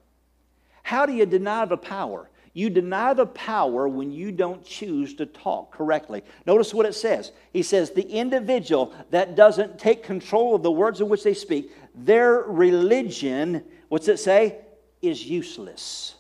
How 0.83 1.05
do 1.05 1.13
you 1.13 1.27
deny 1.27 1.67
the 1.67 1.77
power? 1.77 2.31
You 2.55 2.71
deny 2.71 3.13
the 3.13 3.27
power 3.27 3.87
when 3.87 4.11
you 4.11 4.33
don't 4.33 4.65
choose 4.65 5.13
to 5.17 5.27
talk 5.27 5.71
correctly. 5.71 6.23
Notice 6.47 6.73
what 6.73 6.87
it 6.87 6.95
says. 6.95 7.33
He 7.53 7.63
says, 7.63 7.91
the 7.91 8.09
individual 8.09 8.95
that 9.11 9.37
doesn't 9.37 9.79
take 9.79 10.03
control 10.03 10.55
of 10.55 10.63
the 10.63 10.71
words 10.71 11.03
in 11.03 11.11
which 11.11 11.25
they 11.25 11.35
speak, 11.35 11.73
their 11.95 12.39
religion, 12.39 13.63
what's 13.91 14.09
it 14.09 14.19
say? 14.19 14.61
Is 15.03 15.23
useless 15.23 16.15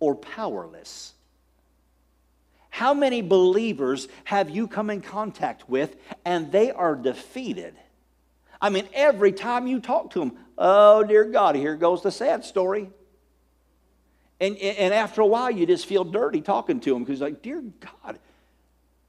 or 0.00 0.16
powerless. 0.16 1.14
How 2.70 2.92
many 2.92 3.22
believers 3.22 4.08
have 4.24 4.50
you 4.50 4.66
come 4.66 4.90
in 4.90 5.00
contact 5.00 5.68
with 5.68 5.94
and 6.24 6.50
they 6.50 6.72
are 6.72 6.96
defeated? 6.96 7.76
I 8.62 8.70
mean, 8.70 8.88
every 8.94 9.32
time 9.32 9.66
you 9.66 9.80
talk 9.80 10.12
to 10.12 10.20
them, 10.20 10.38
oh, 10.56 11.02
dear 11.02 11.24
God, 11.24 11.56
here 11.56 11.74
goes 11.74 12.02
the 12.02 12.12
sad 12.12 12.44
story. 12.44 12.88
And, 14.40 14.56
and 14.56 14.94
after 14.94 15.20
a 15.20 15.26
while, 15.26 15.50
you 15.50 15.66
just 15.66 15.86
feel 15.86 16.04
dirty 16.04 16.40
talking 16.40 16.78
to 16.80 16.94
him 16.94 17.02
because, 17.02 17.20
like, 17.20 17.42
dear 17.42 17.60
God, 17.60 18.20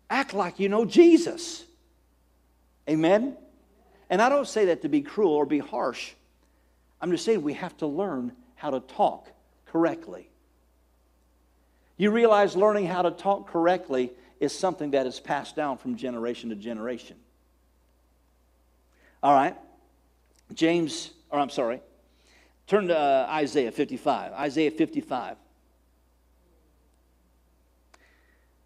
act 0.10 0.34
like 0.34 0.60
you 0.60 0.70
know 0.70 0.86
Jesus. 0.86 1.64
Amen? 2.90 3.38
And 4.10 4.22
I 4.22 4.30
don't 4.30 4.48
say 4.48 4.66
that 4.66 4.82
to 4.82 4.90
be 4.90 5.02
cruel 5.02 5.32
or 5.32 5.46
be 5.46 5.60
harsh. 5.60 6.14
I'm 7.00 7.12
just 7.12 7.24
saying 7.24 7.44
we 7.44 7.54
have 7.54 7.78
to 7.78 7.88
learn 7.88 8.32
how 8.56 8.72
to 8.72 8.80
talk 8.80 9.30
correctly. 9.68 10.30
You 11.98 12.10
realize 12.10 12.56
learning 12.56 12.88
how 12.88 13.04
to 13.04 13.12
talk 13.12 13.48
correctly 13.48 14.12
is 14.40 14.58
something 14.58 14.92
that 14.92 15.06
is 15.06 15.20
passed 15.20 15.56
down 15.56 15.78
from 15.78 15.96
generation 15.96 16.50
to 16.50 16.56
generation. 16.56 17.18
All 19.24 19.34
right? 19.34 19.56
James, 20.54 21.10
or 21.32 21.40
I'm 21.40 21.50
sorry, 21.50 21.82
Turn 22.68 22.88
to 22.88 22.98
uh, 22.98 23.28
Isaiah 23.30 23.72
55. 23.72 24.34
Isaiah 24.34 24.72
55. 24.72 25.38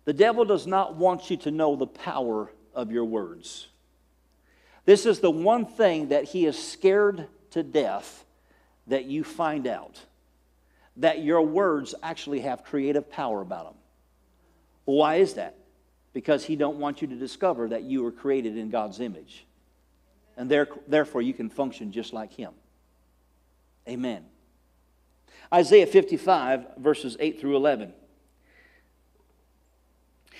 The 0.06 0.14
devil 0.14 0.46
does 0.46 0.68
not 0.68 0.96
want 0.96 1.30
you 1.30 1.38
to 1.38 1.52
know 1.52 1.76
the 1.76 1.88
power 1.88 2.52
of 2.74 2.92
your 2.92 3.06
words. 3.06 3.68
This 4.86 5.06
is 5.06 5.20
the 5.20 5.32
one 5.32 5.66
thing 5.66 6.10
that 6.10 6.26
he 6.26 6.46
is 6.46 6.58
scared 6.58 7.28
to 7.52 7.64
death 7.64 8.24
that 8.86 9.06
you 9.06 9.24
find 9.24 9.68
out 9.68 10.00
that 10.98 11.22
your 11.22 11.42
words 11.42 11.94
actually 12.02 12.42
have 12.42 12.64
creative 12.64 13.12
power 13.12 13.42
about 13.42 13.66
them. 13.66 13.76
Why 14.86 15.16
is 15.16 15.34
that? 15.34 15.58
Because 16.14 16.46
he 16.46 16.56
don't 16.56 16.78
want 16.78 17.02
you 17.02 17.08
to 17.10 17.16
discover 17.16 17.68
that 17.68 17.84
you 17.84 18.02
were 18.02 18.12
created 18.12 18.58
in 18.58 18.70
God's 18.70 19.02
image. 19.02 19.46
And 20.38 20.50
there, 20.50 20.68
therefore 20.88 21.22
you 21.22 21.34
can 21.34 21.50
function 21.50 21.92
just 21.92 22.14
like 22.14 22.32
him. 22.32 22.54
Amen. 23.88 24.24
Isaiah 25.54 25.88
55, 25.88 26.78
verses 26.78 27.18
8 27.20 27.40
through 27.40 27.56
11 27.56 27.94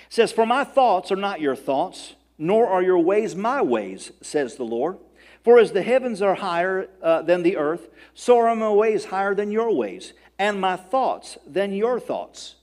says, 0.08 0.32
For 0.32 0.46
my 0.46 0.64
thoughts 0.64 1.10
are 1.12 1.16
not 1.16 1.40
your 1.40 1.56
thoughts, 1.56 2.14
nor 2.38 2.66
are 2.66 2.82
your 2.82 2.98
ways 2.98 3.34
my 3.34 3.62
ways, 3.62 4.12
says 4.20 4.56
the 4.56 4.64
Lord. 4.64 4.98
For 5.42 5.58
as 5.58 5.72
the 5.72 5.82
heavens 5.82 6.20
are 6.22 6.34
higher 6.34 6.88
uh, 7.02 7.22
than 7.22 7.42
the 7.42 7.56
earth, 7.56 7.88
so 8.14 8.38
are 8.38 8.54
my 8.54 8.70
ways 8.70 9.06
higher 9.06 9.34
than 9.34 9.50
your 9.50 9.74
ways, 9.74 10.12
and 10.38 10.60
my 10.60 10.76
thoughts 10.76 11.38
than 11.46 11.72
your 11.72 11.98
thoughts. 11.98 12.56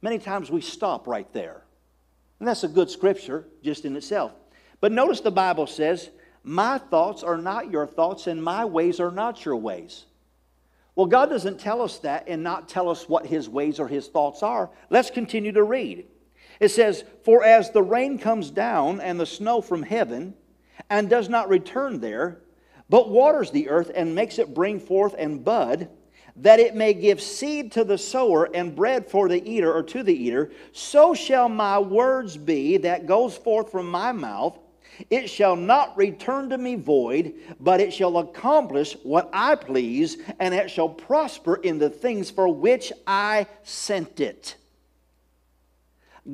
Many 0.00 0.18
times 0.18 0.50
we 0.50 0.60
stop 0.60 1.06
right 1.06 1.30
there. 1.32 1.62
And 2.38 2.46
that's 2.46 2.64
a 2.64 2.68
good 2.68 2.90
scripture 2.90 3.44
just 3.62 3.84
in 3.84 3.96
itself. 3.96 4.32
But 4.80 4.92
notice 4.92 5.20
the 5.20 5.32
Bible 5.32 5.66
says, 5.66 6.10
My 6.48 6.78
thoughts 6.78 7.22
are 7.22 7.36
not 7.36 7.70
your 7.70 7.86
thoughts, 7.86 8.26
and 8.26 8.42
my 8.42 8.64
ways 8.64 9.00
are 9.00 9.10
not 9.10 9.44
your 9.44 9.56
ways. 9.56 10.06
Well, 10.96 11.04
God 11.04 11.28
doesn't 11.28 11.60
tell 11.60 11.82
us 11.82 11.98
that 11.98 12.24
and 12.26 12.42
not 12.42 12.70
tell 12.70 12.88
us 12.88 13.06
what 13.06 13.26
his 13.26 13.50
ways 13.50 13.78
or 13.78 13.86
his 13.86 14.08
thoughts 14.08 14.42
are. 14.42 14.70
Let's 14.88 15.10
continue 15.10 15.52
to 15.52 15.62
read. 15.62 16.06
It 16.58 16.70
says, 16.70 17.04
For 17.22 17.44
as 17.44 17.70
the 17.70 17.82
rain 17.82 18.18
comes 18.18 18.50
down 18.50 18.98
and 19.02 19.20
the 19.20 19.26
snow 19.26 19.60
from 19.60 19.82
heaven, 19.82 20.32
and 20.88 21.10
does 21.10 21.28
not 21.28 21.50
return 21.50 22.00
there, 22.00 22.40
but 22.88 23.10
waters 23.10 23.50
the 23.50 23.68
earth 23.68 23.90
and 23.94 24.14
makes 24.14 24.38
it 24.38 24.54
bring 24.54 24.80
forth 24.80 25.14
and 25.18 25.44
bud, 25.44 25.90
that 26.36 26.60
it 26.60 26.74
may 26.74 26.94
give 26.94 27.20
seed 27.20 27.72
to 27.72 27.84
the 27.84 27.98
sower 27.98 28.48
and 28.54 28.74
bread 28.74 29.06
for 29.06 29.28
the 29.28 29.46
eater 29.46 29.70
or 29.70 29.82
to 29.82 30.02
the 30.02 30.14
eater, 30.14 30.50
so 30.72 31.12
shall 31.12 31.50
my 31.50 31.78
words 31.78 32.38
be 32.38 32.78
that 32.78 33.04
goes 33.04 33.36
forth 33.36 33.70
from 33.70 33.90
my 33.90 34.12
mouth. 34.12 34.58
It 35.10 35.28
shall 35.28 35.56
not 35.56 35.96
return 35.96 36.50
to 36.50 36.58
me 36.58 36.74
void, 36.74 37.34
but 37.60 37.80
it 37.80 37.92
shall 37.92 38.18
accomplish 38.18 38.96
what 39.02 39.28
I 39.32 39.54
please, 39.54 40.18
and 40.40 40.54
it 40.54 40.70
shall 40.70 40.88
prosper 40.88 41.56
in 41.56 41.78
the 41.78 41.90
things 41.90 42.30
for 42.30 42.48
which 42.48 42.92
I 43.06 43.46
sent 43.62 44.20
it. 44.20 44.56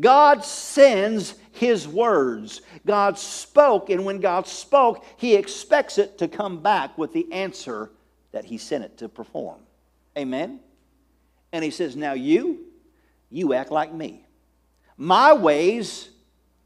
God 0.01 0.45
sends 0.45 1.35
His 1.53 1.87
words. 1.87 2.63
God 2.85 3.19
spoke, 3.19 3.91
and 3.91 4.05
when 4.05 4.21
God 4.21 4.47
spoke, 4.47 5.05
He 5.17 5.37
expects 5.37 5.99
it 5.99 6.19
to 6.19 6.29
come 6.29 6.63
back 6.63 6.97
with 6.99 7.13
the 7.13 7.31
answer 7.33 7.91
that 8.33 8.45
He 8.45 8.59
sent 8.59 8.85
it 8.85 8.99
to 8.99 9.09
perform. 9.09 9.61
Amen? 10.19 10.61
And 11.53 11.63
He 11.63 11.71
says, 11.71 11.97
Now 11.97 12.15
you, 12.15 12.65
you 13.31 13.53
act 13.53 13.71
like 13.71 13.93
me. 13.93 14.25
My 14.97 15.33
ways 15.33 16.09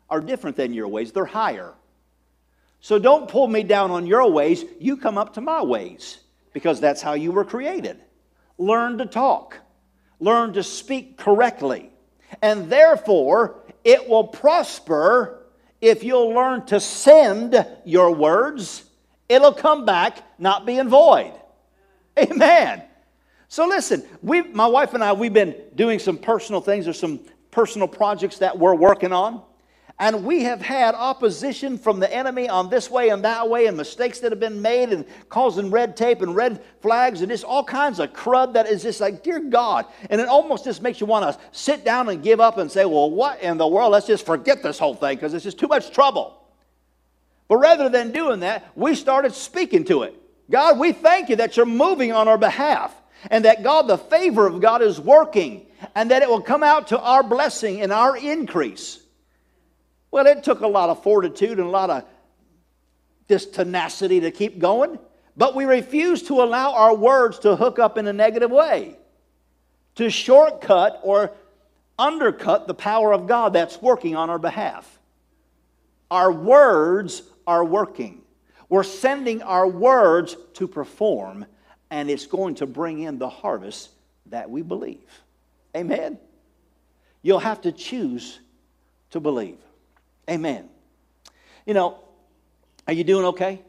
are 0.08 0.20
different 0.20 0.56
than 0.56 0.72
your 0.72 0.88
ways, 0.88 1.12
they're 1.12 1.24
higher. 1.24 1.74
So 2.80 2.98
don't 2.98 3.28
pull 3.28 3.48
me 3.48 3.62
down 3.62 3.90
on 3.90 4.06
your 4.06 4.30
ways. 4.30 4.64
You 4.78 4.96
come 4.96 5.18
up 5.18 5.34
to 5.34 5.40
my 5.40 5.62
ways 5.62 6.20
because 6.52 6.80
that's 6.80 7.02
how 7.02 7.14
you 7.14 7.32
were 7.32 7.44
created. 7.44 8.00
Learn 8.56 8.98
to 8.98 9.06
talk, 9.06 9.56
learn 10.20 10.52
to 10.54 10.62
speak 10.62 11.16
correctly. 11.16 11.90
And 12.42 12.70
therefore, 12.70 13.62
it 13.84 14.08
will 14.08 14.26
prosper 14.26 15.46
if 15.80 16.04
you'll 16.04 16.30
learn 16.30 16.66
to 16.66 16.80
send 16.80 17.66
your 17.84 18.14
words. 18.14 18.84
It'll 19.28 19.52
come 19.52 19.84
back 19.84 20.18
not 20.38 20.66
being 20.66 20.88
void. 20.88 21.32
Amen. 22.18 22.82
So 23.48 23.66
listen, 23.66 24.04
we, 24.22 24.42
my 24.42 24.66
wife 24.66 24.94
and 24.94 25.02
I, 25.02 25.12
we've 25.12 25.32
been 25.32 25.54
doing 25.74 25.98
some 25.98 26.18
personal 26.18 26.60
things. 26.60 26.86
or 26.86 26.92
some 26.92 27.20
personal 27.50 27.88
projects 27.88 28.38
that 28.38 28.58
we're 28.58 28.74
working 28.74 29.12
on. 29.12 29.42
And 30.00 30.24
we 30.24 30.44
have 30.44 30.60
had 30.60 30.94
opposition 30.94 31.76
from 31.76 31.98
the 31.98 32.14
enemy 32.14 32.48
on 32.48 32.70
this 32.70 32.88
way 32.88 33.08
and 33.08 33.24
that 33.24 33.48
way, 33.48 33.66
and 33.66 33.76
mistakes 33.76 34.20
that 34.20 34.30
have 34.30 34.38
been 34.38 34.62
made, 34.62 34.90
and 34.90 35.04
causing 35.28 35.72
red 35.72 35.96
tape 35.96 36.22
and 36.22 36.36
red 36.36 36.62
flags, 36.80 37.20
and 37.20 37.30
just 37.30 37.42
all 37.42 37.64
kinds 37.64 37.98
of 37.98 38.12
crud 38.12 38.52
that 38.52 38.68
is 38.68 38.84
just 38.84 39.00
like, 39.00 39.24
dear 39.24 39.40
God. 39.40 39.86
And 40.08 40.20
it 40.20 40.28
almost 40.28 40.64
just 40.64 40.82
makes 40.82 41.00
you 41.00 41.06
want 41.06 41.24
to 41.24 41.40
sit 41.50 41.84
down 41.84 42.08
and 42.08 42.22
give 42.22 42.38
up 42.38 42.58
and 42.58 42.70
say, 42.70 42.84
well, 42.84 43.10
what 43.10 43.42
in 43.42 43.58
the 43.58 43.66
world? 43.66 43.90
Let's 43.90 44.06
just 44.06 44.24
forget 44.24 44.62
this 44.62 44.78
whole 44.78 44.94
thing 44.94 45.16
because 45.16 45.34
it's 45.34 45.44
just 45.44 45.58
too 45.58 45.68
much 45.68 45.90
trouble. 45.90 46.34
But 47.48 47.56
rather 47.56 47.88
than 47.88 48.12
doing 48.12 48.40
that, 48.40 48.70
we 48.76 48.94
started 48.94 49.34
speaking 49.34 49.84
to 49.86 50.04
it. 50.04 50.14
God, 50.48 50.78
we 50.78 50.92
thank 50.92 51.28
you 51.28 51.36
that 51.36 51.56
you're 51.56 51.66
moving 51.66 52.12
on 52.12 52.28
our 52.28 52.38
behalf. 52.38 52.94
and 53.30 53.44
that 53.44 53.62
God, 53.62 53.88
the 53.88 53.98
favor 53.98 54.46
of 54.46 54.60
God, 54.60 54.82
is 54.82 55.00
working, 55.00 55.66
and 55.94 56.10
that 56.10 56.22
it 56.22 56.28
will 56.28 56.40
come 56.40 56.62
out 56.62 56.88
to 56.88 57.00
our 57.00 57.22
blessing 57.22 57.80
and 57.82 57.92
our 57.92 58.16
increase. 58.16 59.00
Well, 60.10 60.26
it 60.26 60.42
took 60.42 60.60
a 60.60 60.66
lot 60.66 60.88
of 60.88 61.02
fortitude 61.02 61.58
and 61.58 61.66
a 61.66 61.70
lot 61.70 61.90
of 61.90 62.04
this 63.26 63.46
tenacity 63.46 64.20
to 64.20 64.30
keep 64.30 64.58
going, 64.58 64.98
but 65.36 65.54
we 65.54 65.64
refuse 65.64 66.22
to 66.24 66.42
allow 66.42 66.72
our 66.72 66.94
words 66.94 67.38
to 67.40 67.56
hook 67.56 67.78
up 67.78 67.98
in 67.98 68.06
a 68.06 68.12
negative 68.12 68.50
way, 68.50 68.96
to 69.96 70.08
shortcut 70.08 71.00
or 71.02 71.32
undercut 71.98 72.66
the 72.66 72.74
power 72.74 73.12
of 73.12 73.26
God 73.26 73.52
that's 73.52 73.82
working 73.82 74.16
on 74.16 74.30
our 74.30 74.38
behalf. 74.38 74.98
Our 76.10 76.32
words 76.32 77.22
are 77.46 77.64
working. 77.64 78.22
We're 78.68 78.82
sending 78.82 79.42
our 79.42 79.66
words 79.66 80.36
to 80.54 80.66
perform, 80.66 81.44
and 81.90 82.10
it's 82.10 82.26
going 82.26 82.56
to 82.56 82.66
bring 82.66 83.00
in 83.00 83.18
the 83.18 83.28
harvest 83.28 83.90
that 84.26 84.48
we 84.48 84.62
believe. 84.62 85.22
Amen. 85.76 86.18
You'll 87.22 87.38
have 87.40 87.60
to 87.62 87.72
choose 87.72 88.40
to 89.10 89.20
believe. 89.20 89.58
Amen. 90.28 90.68
You 91.64 91.74
know, 91.74 91.98
are 92.86 92.92
you 92.92 93.04
doing 93.04 93.24
okay? 93.26 93.62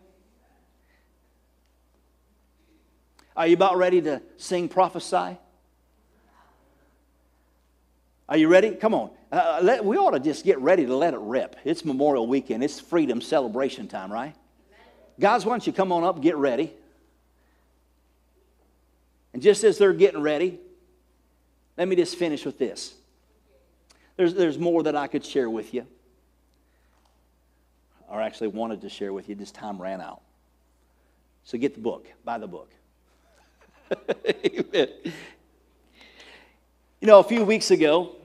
Are 3.36 3.47
you 3.47 3.53
about 3.53 3.78
ready 3.78 4.01
to 4.01 4.22
sing 4.38 4.68
prophesy? 4.68 5.38
Are 8.28 8.38
you 8.38 8.47
ready? 8.47 8.72
Come 8.72 8.93
on. 8.93 9.12
Uh, 9.32 9.60
let, 9.64 9.86
we 9.86 9.97
ought 9.97 10.12
to 10.12 10.20
just 10.20 10.43
get 10.43 10.60
ready 10.60 10.86
to 10.86 10.95
let 10.95 11.14
it 11.14 11.20
rip. 11.20 11.55
It's 11.64 11.86
Memorial 11.86 12.28
Weekend, 12.28 12.64
it's 12.64 12.80
freedom 12.80 13.22
celebration 13.22 13.88
time, 13.88 14.12
right? 14.12 14.36
Guys, 15.20 15.45
why 15.45 15.53
don't 15.53 15.66
you 15.66 15.74
come 15.74 15.91
on 15.91 16.03
up, 16.03 16.22
get 16.22 16.36
ready? 16.36 16.74
And 19.34 19.41
just 19.41 19.64
as 19.64 19.78
they're 19.78 19.93
getting 19.93 20.22
ready, 20.22 20.60
let 21.78 21.88
me 21.88 21.95
just 21.95 22.18
finish 22.18 22.45
with 22.45 22.57
this. 22.57 22.93
There's, 24.18 24.34
there's 24.34 24.57
more 24.57 24.84
that 24.84 24.95
I 24.95 25.07
could 25.07 25.24
share 25.24 25.49
with 25.49 25.74
you, 25.74 25.86
or 28.10 28.22
actually 28.22 28.47
wanted 28.47 28.82
to 28.82 28.89
share 28.89 29.14
with 29.14 29.30
you, 29.30 29.36
this 29.36 29.51
time 29.51 29.82
ran 29.82 30.01
out. 30.01 30.22
So 31.43 31.57
get 31.57 31.74
the 31.74 31.82
book, 31.82 32.07
buy 32.24 32.38
the 32.38 32.47
book. 32.47 32.72
you 34.43 34.86
know, 37.01 37.20
a 37.20 37.24
few 37.24 37.43
weeks 37.43 37.72
ago, 37.72 38.16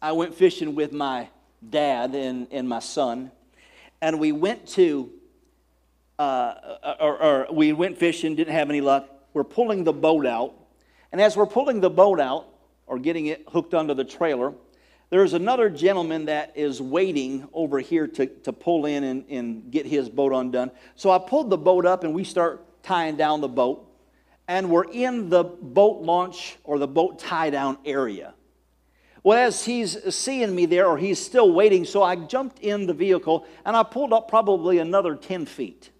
I 0.00 0.12
went 0.12 0.34
fishing 0.34 0.74
with 0.74 0.92
my 0.92 1.28
dad 1.68 2.14
and, 2.14 2.46
and 2.50 2.68
my 2.68 2.80
son, 2.80 3.30
and 4.00 4.20
we 4.20 4.32
went 4.32 4.66
to 4.68 5.10
uh, 6.18 6.94
or, 7.00 7.22
or 7.22 7.46
we 7.52 7.72
went 7.72 7.98
fishing, 7.98 8.36
didn't 8.36 8.54
have 8.54 8.70
any 8.70 8.80
luck. 8.80 9.08
We're 9.32 9.44
pulling 9.44 9.84
the 9.84 9.92
boat 9.92 10.26
out. 10.26 10.54
And 11.12 11.20
as 11.20 11.36
we're 11.36 11.46
pulling 11.46 11.80
the 11.80 11.90
boat 11.90 12.20
out, 12.20 12.48
or 12.86 12.98
getting 12.98 13.26
it 13.26 13.44
hooked 13.48 13.72
onto 13.72 13.94
the 13.94 14.04
trailer, 14.04 14.52
there's 15.10 15.32
another 15.32 15.70
gentleman 15.70 16.26
that 16.26 16.52
is 16.56 16.80
waiting 16.80 17.48
over 17.52 17.78
here 17.78 18.06
to, 18.06 18.26
to 18.26 18.52
pull 18.52 18.86
in 18.86 19.04
and, 19.04 19.24
and 19.28 19.70
get 19.70 19.86
his 19.86 20.08
boat 20.08 20.32
undone. 20.32 20.70
So 20.96 21.10
I 21.10 21.18
pulled 21.18 21.50
the 21.50 21.58
boat 21.58 21.86
up 21.86 22.04
and 22.04 22.14
we 22.14 22.24
start 22.24 22.82
tying 22.82 23.16
down 23.16 23.40
the 23.40 23.48
boat. 23.48 23.90
And 24.46 24.70
we're 24.70 24.90
in 24.90 25.30
the 25.30 25.44
boat 25.44 26.02
launch 26.02 26.56
or 26.64 26.78
the 26.78 26.88
boat 26.88 27.18
tie 27.18 27.50
down 27.50 27.78
area. 27.84 28.34
Well, 29.22 29.38
as 29.38 29.64
he's 29.64 30.14
seeing 30.14 30.54
me 30.54 30.66
there, 30.66 30.86
or 30.86 30.98
he's 30.98 31.18
still 31.18 31.50
waiting, 31.50 31.86
so 31.86 32.02
I 32.02 32.14
jumped 32.16 32.58
in 32.58 32.86
the 32.86 32.92
vehicle 32.92 33.46
and 33.64 33.74
I 33.74 33.82
pulled 33.82 34.12
up 34.12 34.28
probably 34.28 34.78
another 34.78 35.14
10 35.14 35.46
feet 35.46 35.90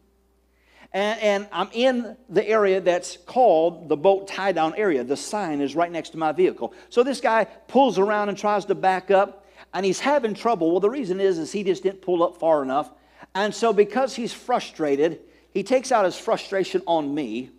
and, 0.94 1.20
and, 1.20 1.48
I'm 1.50 1.68
in 1.72 2.16
the 2.30 2.48
area 2.48 2.80
that's 2.80 3.16
called 3.16 3.88
the 3.88 3.96
boat 3.96 4.28
tie 4.28 4.52
down 4.52 4.74
area. 4.76 5.02
The 5.02 5.16
sign 5.16 5.60
is 5.60 5.74
right 5.74 5.90
next 5.90 6.10
to 6.10 6.18
my 6.18 6.30
vehicle. 6.30 6.72
So 6.88 7.02
this 7.02 7.20
guy 7.20 7.44
pulls 7.44 7.98
around 7.98 8.28
and 8.28 8.38
tries 8.38 8.64
to 8.66 8.76
back 8.76 9.10
up, 9.10 9.44
and 9.74 9.84
he's 9.84 9.98
having 9.98 10.34
trouble. 10.34 10.70
Well, 10.70 10.78
the 10.78 10.88
reason 10.88 11.20
is, 11.20 11.38
is 11.38 11.50
he 11.50 11.64
just 11.64 11.82
didn't 11.82 12.00
pull 12.00 12.22
up 12.22 12.38
far 12.38 12.62
enough. 12.62 12.92
And 13.34 13.52
so 13.52 13.72
because 13.72 14.14
he's 14.14 14.32
frustrated, 14.32 15.18
he 15.52 15.64
takes 15.64 15.90
out 15.90 16.04
his 16.04 16.16
frustration 16.16 16.80
on 16.86 17.12
me, 17.12 17.50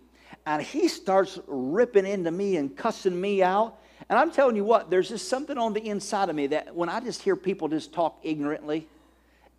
and 0.46 0.62
he 0.62 0.88
starts 0.88 1.38
ripping 1.46 2.06
into 2.06 2.30
me 2.30 2.56
and 2.56 2.74
cussing 2.74 3.20
me 3.20 3.42
out. 3.42 3.78
And 4.08 4.18
I'm 4.18 4.30
telling 4.30 4.56
you 4.56 4.64
what, 4.64 4.88
there's 4.88 5.10
just 5.10 5.28
something 5.28 5.58
on 5.58 5.74
the 5.74 5.86
inside 5.86 6.30
of 6.30 6.36
me 6.36 6.46
that 6.48 6.74
when 6.74 6.88
I 6.88 7.00
just 7.00 7.20
hear 7.20 7.36
people 7.36 7.68
just 7.68 7.92
talk 7.92 8.18
ignorantly, 8.22 8.88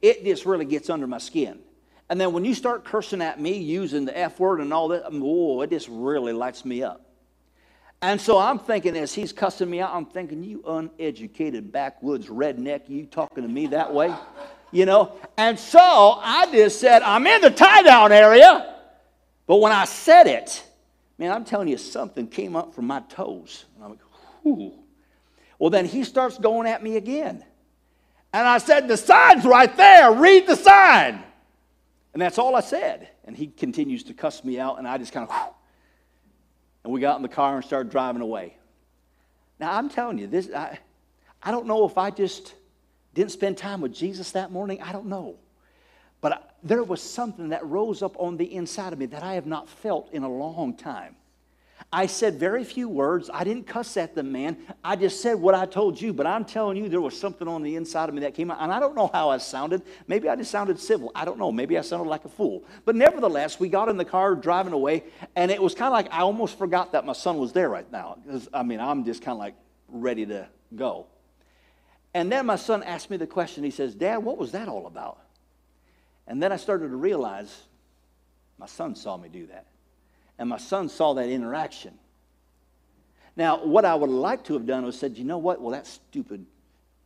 it 0.01 0.23
just 0.23 0.47
really 0.47 0.65
gets 0.65 0.89
under 0.89 1.05
my 1.05 1.19
skin. 1.19 1.59
And 2.10 2.20
then 2.22 2.32
when 2.32 2.45
you 2.45 2.55
start 2.55 2.86
cursing 2.86 3.22
at 3.22 3.39
me 3.39 3.58
using 3.58 4.05
the 4.05 4.18
F 4.18 4.39
word 4.39 4.62
and 4.62 4.74
all 4.74 4.88
that, 4.89 5.03
oh, 5.05 5.62
it 5.62 5.70
just 5.70 5.89
really 5.89 6.34
lights 6.34 6.64
me 6.64 6.84
up. 6.84 7.01
And 8.01 8.22
so 8.22 8.38
I'm 8.38 8.60
thinking, 8.60 8.95
as 8.95 9.14
he's 9.14 9.34
cussing 9.34 9.70
me 9.70 9.82
out, 9.82 9.93
I'm 9.93 10.05
thinking, 10.05 10.43
you 10.43 10.64
uneducated 10.68 11.72
backwoods 11.72 12.28
redneck, 12.28 12.88
you 12.88 13.08
talking 13.08 13.43
to 13.43 13.49
me 13.49 13.68
that 13.68 13.93
way? 13.93 14.14
You 14.72 14.86
know? 14.86 15.14
And 15.36 15.58
so 15.58 15.80
I 15.80 16.47
just 16.51 16.80
said, 16.80 17.01
I'm 17.01 17.26
in 17.26 17.41
the 17.41 17.49
tie 17.49 17.82
down 17.82 18.12
area. 18.12 18.76
But 19.47 19.58
when 19.58 19.72
I 19.72 19.86
said 19.86 20.28
it, 20.28 20.64
man, 21.18 21.32
I'm 21.32 21.43
telling 21.43 21.68
you, 21.68 21.78
something 21.78 22.28
came 22.28 22.55
up 22.55 22.76
from 22.76 22.86
my 22.86 22.99
toes. 23.10 23.66
And 23.76 23.84
I'm 23.84 23.89
like, 23.91 23.99
whew. 24.43 24.74
Well, 25.58 25.72
then 25.72 25.86
he 25.86 26.03
starts 26.03 26.38
going 26.38 26.68
at 26.68 26.84
me 26.84 26.97
again. 26.97 27.43
And 28.32 28.47
I 28.47 28.60
said, 28.60 28.88
the 28.88 28.97
sign's 28.97 29.43
right 29.43 29.76
there. 29.76 30.12
Read 30.12 30.45
the 30.45 30.55
sign. 30.55 31.24
And 32.18 32.22
that's 32.24 32.39
all 32.39 32.55
I 32.55 32.61
said. 32.61 33.09
And 33.26 33.38
he 33.38 33.45
continues 33.45 34.01
to 34.05 34.13
cuss 34.15 34.43
me 34.43 34.59
out, 34.59 34.80
and 34.80 34.88
I 34.88 34.97
just 34.97 35.13
kind 35.13 35.30
of, 35.30 35.53
and 36.84 36.91
we 36.91 36.99
got 36.99 37.18
in 37.18 37.22
the 37.22 37.30
car 37.30 37.57
and 37.57 37.63
started 37.63 37.91
driving 37.91 38.24
away. 38.24 38.57
Now, 39.59 39.74
I'm 39.74 39.88
telling 39.88 40.18
you, 40.18 40.26
this, 40.26 40.49
I, 40.51 40.80
I 41.43 41.51
don't 41.51 41.68
know 41.68 41.86
if 41.86 41.95
I 41.95 42.09
just 42.09 42.55
didn't 43.13 43.34
spend 43.34 43.59
time 43.59 43.82
with 43.82 43.93
Jesus 43.93 44.32
that 44.32 44.51
morning. 44.51 44.82
I 44.82 44.93
don't 44.93 45.05
know. 45.05 45.36
But 46.20 46.34
I, 46.34 46.39
there 46.63 46.84
was 46.84 47.03
something 47.03 47.49
that 47.49 47.63
rose 47.63 48.01
up 48.01 48.15
on 48.18 48.36
the 48.36 48.51
inside 48.51 48.93
of 48.93 48.97
me 48.97 49.05
that 49.05 49.22
I 49.22 49.36
have 49.36 49.45
not 49.45 49.70
felt 49.70 50.11
in 50.11 50.24
a 50.24 50.28
long 50.28 50.76
time. 50.76 51.18
I 51.91 52.07
said 52.07 52.36
very 52.36 52.63
few 52.63 52.89
words. 52.89 53.30
I 53.34 53.43
didn't 53.43 53.65
cuss 53.65 53.95
at 53.97 54.13
the 54.13 54.23
man. 54.23 54.57
I 54.84 54.95
just 54.95 55.21
said 55.21 55.36
what 55.36 55.55
I 55.55 55.65
told 55.65 55.99
you. 56.01 56.11
But 56.11 56.28
I'm 56.28 56.43
telling 56.43 56.78
you, 56.78 56.89
there 56.89 56.99
was 56.99 57.17
something 57.17 57.47
on 57.47 57.63
the 57.63 57.75
inside 57.75 58.09
of 58.09 58.15
me 58.15 58.21
that 58.21 58.34
came 58.34 58.51
out. 58.51 58.57
And 58.59 58.71
I 58.73 58.80
don't 58.80 58.95
know 58.95 59.09
how 59.13 59.30
I 59.30 59.38
sounded. 59.38 59.84
Maybe 60.07 60.28
I 60.28 60.36
just 60.36 60.51
sounded 60.51 60.80
civil. 60.80 61.11
I 61.15 61.23
don't 61.23 61.39
know. 61.39 61.51
Maybe 61.51 61.78
I 61.78 61.82
sounded 61.82 62.09
like 62.09 62.25
a 62.25 62.30
fool. 62.30 62.65
But 62.84 62.95
nevertheless, 62.95 63.59
we 63.59 63.69
got 63.69 63.89
in 63.89 63.97
the 63.97 64.05
car 64.05 64.36
driving 64.36 64.73
away. 64.73 65.05
And 65.36 65.49
it 65.49 65.61
was 65.61 65.73
kind 65.73 65.88
of 65.88 65.93
like 65.93 66.11
I 66.11 66.21
almost 66.21 66.57
forgot 66.57 66.91
that 66.91 67.05
my 67.05 67.13
son 67.13 67.38
was 67.38 67.53
there 67.53 67.69
right 67.69 67.89
now. 67.91 68.17
Because, 68.25 68.49
I 68.53 68.63
mean, 68.63 68.80
I'm 68.80 69.05
just 69.05 69.21
kind 69.21 69.36
of 69.36 69.39
like 69.39 69.55
ready 69.88 70.25
to 70.25 70.47
go. 70.75 71.07
And 72.13 72.32
then 72.32 72.45
my 72.45 72.55
son 72.55 72.84
asked 72.84 73.09
me 73.09 73.17
the 73.17 73.28
question. 73.28 73.63
He 73.63 73.71
says, 73.71 73.95
Dad, 73.95 74.17
what 74.17 74.38
was 74.38 74.51
that 74.51 74.67
all 74.67 74.88
about? 74.88 75.19
And 76.28 76.43
then 76.43 76.51
I 76.51 76.57
started 76.57 76.89
to 76.89 76.95
realize 76.95 77.63
my 78.57 78.65
son 78.65 78.95
saw 78.95 79.15
me 79.15 79.30
do 79.30 79.47
that. 79.47 79.67
And 80.39 80.49
my 80.49 80.57
son 80.57 80.89
saw 80.89 81.13
that 81.13 81.29
interaction. 81.29 81.93
Now, 83.35 83.63
what 83.63 83.85
I 83.85 83.95
would 83.95 84.09
like 84.09 84.43
to 84.45 84.53
have 84.53 84.65
done 84.65 84.85
was 84.85 84.97
said, 84.97 85.17
you 85.17 85.23
know 85.23 85.38
what? 85.38 85.61
Well, 85.61 85.71
that 85.71 85.88
stupid 85.88 86.45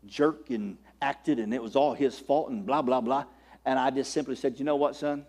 jerk 0.05 0.49
and 0.49 0.77
acted, 1.01 1.39
and 1.39 1.53
it 1.53 1.61
was 1.61 1.75
all 1.75 1.93
his 1.93 2.17
fault, 2.17 2.49
and 2.49 2.65
blah, 2.65 2.81
blah, 2.81 3.01
blah. 3.01 3.25
And 3.65 3.77
I 3.77 3.89
just 3.89 4.11
simply 4.11 4.35
said, 4.35 4.57
you 4.57 4.65
know 4.65 4.75
what, 4.75 4.95
son? 4.95 5.25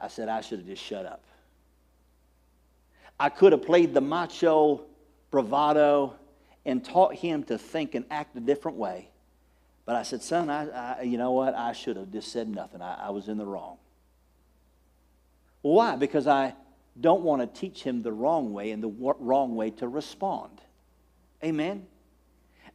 I 0.00 0.08
said, 0.08 0.28
I 0.28 0.40
should 0.40 0.60
have 0.60 0.66
just 0.66 0.82
shut 0.82 1.06
up. 1.06 1.24
I 3.18 3.28
could 3.28 3.52
have 3.52 3.62
played 3.62 3.94
the 3.94 4.00
macho 4.00 4.82
bravado 5.30 6.14
and 6.64 6.84
taught 6.84 7.14
him 7.14 7.42
to 7.44 7.58
think 7.58 7.94
and 7.94 8.04
act 8.10 8.36
a 8.36 8.40
different 8.40 8.78
way. 8.78 9.08
But 9.84 9.96
I 9.96 10.02
said, 10.02 10.22
son, 10.22 10.48
I, 10.48 10.98
I 10.98 11.02
you 11.02 11.18
know 11.18 11.32
what? 11.32 11.54
I 11.54 11.72
should 11.72 11.96
have 11.96 12.10
just 12.12 12.30
said 12.32 12.48
nothing. 12.48 12.80
I, 12.80 13.06
I 13.06 13.10
was 13.10 13.28
in 13.28 13.36
the 13.36 13.46
wrong. 13.46 13.78
Why? 15.62 15.96
Because 15.96 16.26
I 16.26 16.54
don't 17.00 17.22
want 17.22 17.40
to 17.40 17.60
teach 17.60 17.82
him 17.82 18.02
the 18.02 18.12
wrong 18.12 18.52
way 18.52 18.70
and 18.70 18.82
the 18.82 18.88
wrong 18.88 19.56
way 19.56 19.70
to 19.70 19.88
respond. 19.88 20.60
Amen? 21.42 21.86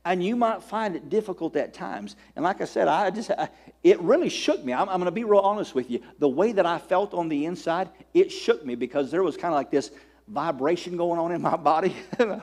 And 0.05 0.23
you 0.23 0.35
might 0.35 0.63
find 0.63 0.95
it 0.95 1.09
difficult 1.09 1.55
at 1.55 1.73
times. 1.73 2.15
And 2.35 2.43
like 2.43 2.61
I 2.61 2.65
said, 2.65 2.87
I 2.87 3.09
just, 3.09 3.29
I, 3.29 3.49
it 3.83 3.99
really 3.99 4.29
shook 4.29 4.63
me. 4.63 4.73
I'm, 4.73 4.89
I'm 4.89 4.97
going 4.97 5.05
to 5.05 5.11
be 5.11 5.23
real 5.23 5.41
honest 5.41 5.75
with 5.75 5.91
you. 5.91 6.01
The 6.19 6.29
way 6.29 6.53
that 6.53 6.65
I 6.65 6.79
felt 6.79 7.13
on 7.13 7.29
the 7.29 7.45
inside, 7.45 7.89
it 8.13 8.31
shook 8.31 8.65
me 8.65 8.75
because 8.75 9.11
there 9.11 9.21
was 9.21 9.35
kind 9.35 9.53
of 9.53 9.57
like 9.57 9.69
this 9.69 9.91
vibration 10.27 10.97
going 10.97 11.19
on 11.19 11.31
in 11.31 11.41
my 11.41 11.55
body. 11.55 11.95
I'm 12.19 12.41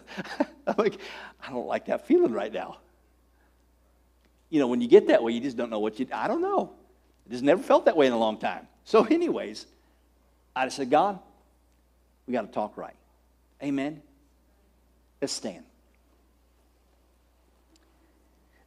like, 0.76 0.98
I 1.46 1.50
don't 1.50 1.66
like 1.66 1.86
that 1.86 2.06
feeling 2.06 2.32
right 2.32 2.52
now. 2.52 2.78
You 4.50 4.60
know, 4.60 4.66
when 4.66 4.80
you 4.80 4.88
get 4.88 5.08
that 5.08 5.22
way, 5.22 5.32
you 5.32 5.40
just 5.40 5.56
don't 5.56 5.70
know 5.70 5.80
what 5.80 5.98
you, 5.98 6.06
I 6.12 6.28
don't 6.28 6.42
know. 6.42 6.74
I 7.26 7.32
just 7.32 7.42
never 7.42 7.62
felt 7.62 7.86
that 7.86 7.96
way 7.96 8.06
in 8.06 8.12
a 8.12 8.18
long 8.18 8.38
time. 8.38 8.68
So, 8.84 9.04
anyways, 9.04 9.66
I 10.54 10.66
just 10.66 10.76
said, 10.76 10.90
God, 10.90 11.18
we 12.26 12.32
got 12.32 12.42
to 12.42 12.52
talk 12.52 12.76
right. 12.76 12.96
Amen. 13.62 14.02
Let's 15.20 15.32
stand. 15.32 15.64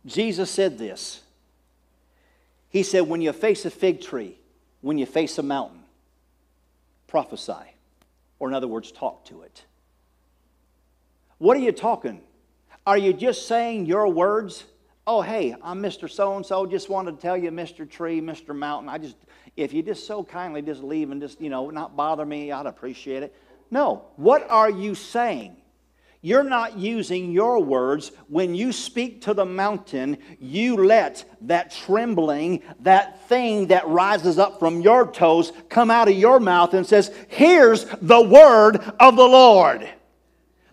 Jesus 0.05 0.49
said 0.49 0.78
this. 0.78 1.22
He 2.70 2.84
said, 2.84 3.01
When 3.01 3.22
you 3.22 3.34
face 3.34 3.66
a 3.66 3.70
fig 3.70 4.01
tree, 4.01 4.38
when 4.82 4.97
you 4.97 5.05
face 5.05 5.38
a 5.38 5.43
mountain, 5.43 5.82
prophesy. 7.08 7.74
Or, 8.39 8.47
in 8.47 8.53
other 8.53 8.68
words, 8.68 8.91
talk 8.91 9.26
to 9.26 9.41
it. 9.41 9.64
What 11.39 11.58
are 11.58 11.62
you 11.62 11.72
talking? 11.72 12.22
Are 12.86 12.97
you 12.97 13.14
just 13.14 13.47
saying 13.47 13.86
your 13.86 14.08
words? 14.08 14.64
Oh, 15.08 15.22
hey, 15.22 15.55
I'm 15.62 15.82
Mr. 15.82 16.10
So 16.10 16.36
and 16.36 16.45
so. 16.45 16.66
Just 16.66 16.89
wanted 16.89 17.16
to 17.16 17.22
tell 17.22 17.38
you, 17.38 17.49
Mr. 17.49 17.89
Tree, 17.89 18.22
Mr. 18.22 18.55
Mountain. 18.55 18.89
I 18.89 18.97
just, 18.97 19.16
if 19.55 19.74
you 19.74 19.82
just 19.82 20.05
so 20.05 20.24
kindly 20.24 20.62
just 20.62 20.84
leave 20.84 21.12
and 21.12 21.22
just, 21.22 21.41
you 21.41 21.49
know, 21.49 21.70
not 21.70 21.95
bother 21.95 22.26
me, 22.26 22.51
I'd 22.51 22.66
appreciate 22.66 23.24
it. 23.24 23.36
No. 23.70 24.05
What 24.15 24.49
are 24.49 24.70
you 24.70 24.95
saying? 24.95 25.57
You're 26.22 26.43
not 26.43 26.78
using 26.78 27.32
your 27.32 27.63
words. 27.63 28.11
When 28.28 28.55
you 28.55 28.72
speak 28.72 29.22
to 29.22 29.34
the 29.34 29.45
mountain, 29.45 30.18
you 30.39 30.76
let 30.76 31.24
that 31.41 31.72
trembling, 31.72 32.63
that 32.82 33.28
thing 33.30 33.68
that 33.68 33.88
rises 33.88 34.39
up 34.39 34.59
from 34.59 34.82
your 34.82 35.11
toes, 35.11 35.53
come 35.70 35.91
out 35.91 36.09
of 36.09 36.18
your 36.18 36.39
mouth 36.39 36.74
and 36.74 36.86
says, 36.86 37.13
Here's 37.28 37.86
the 38.01 38.22
word 38.22 38.78
of 38.99 39.15
the 39.15 39.24
Lord. 39.24 39.88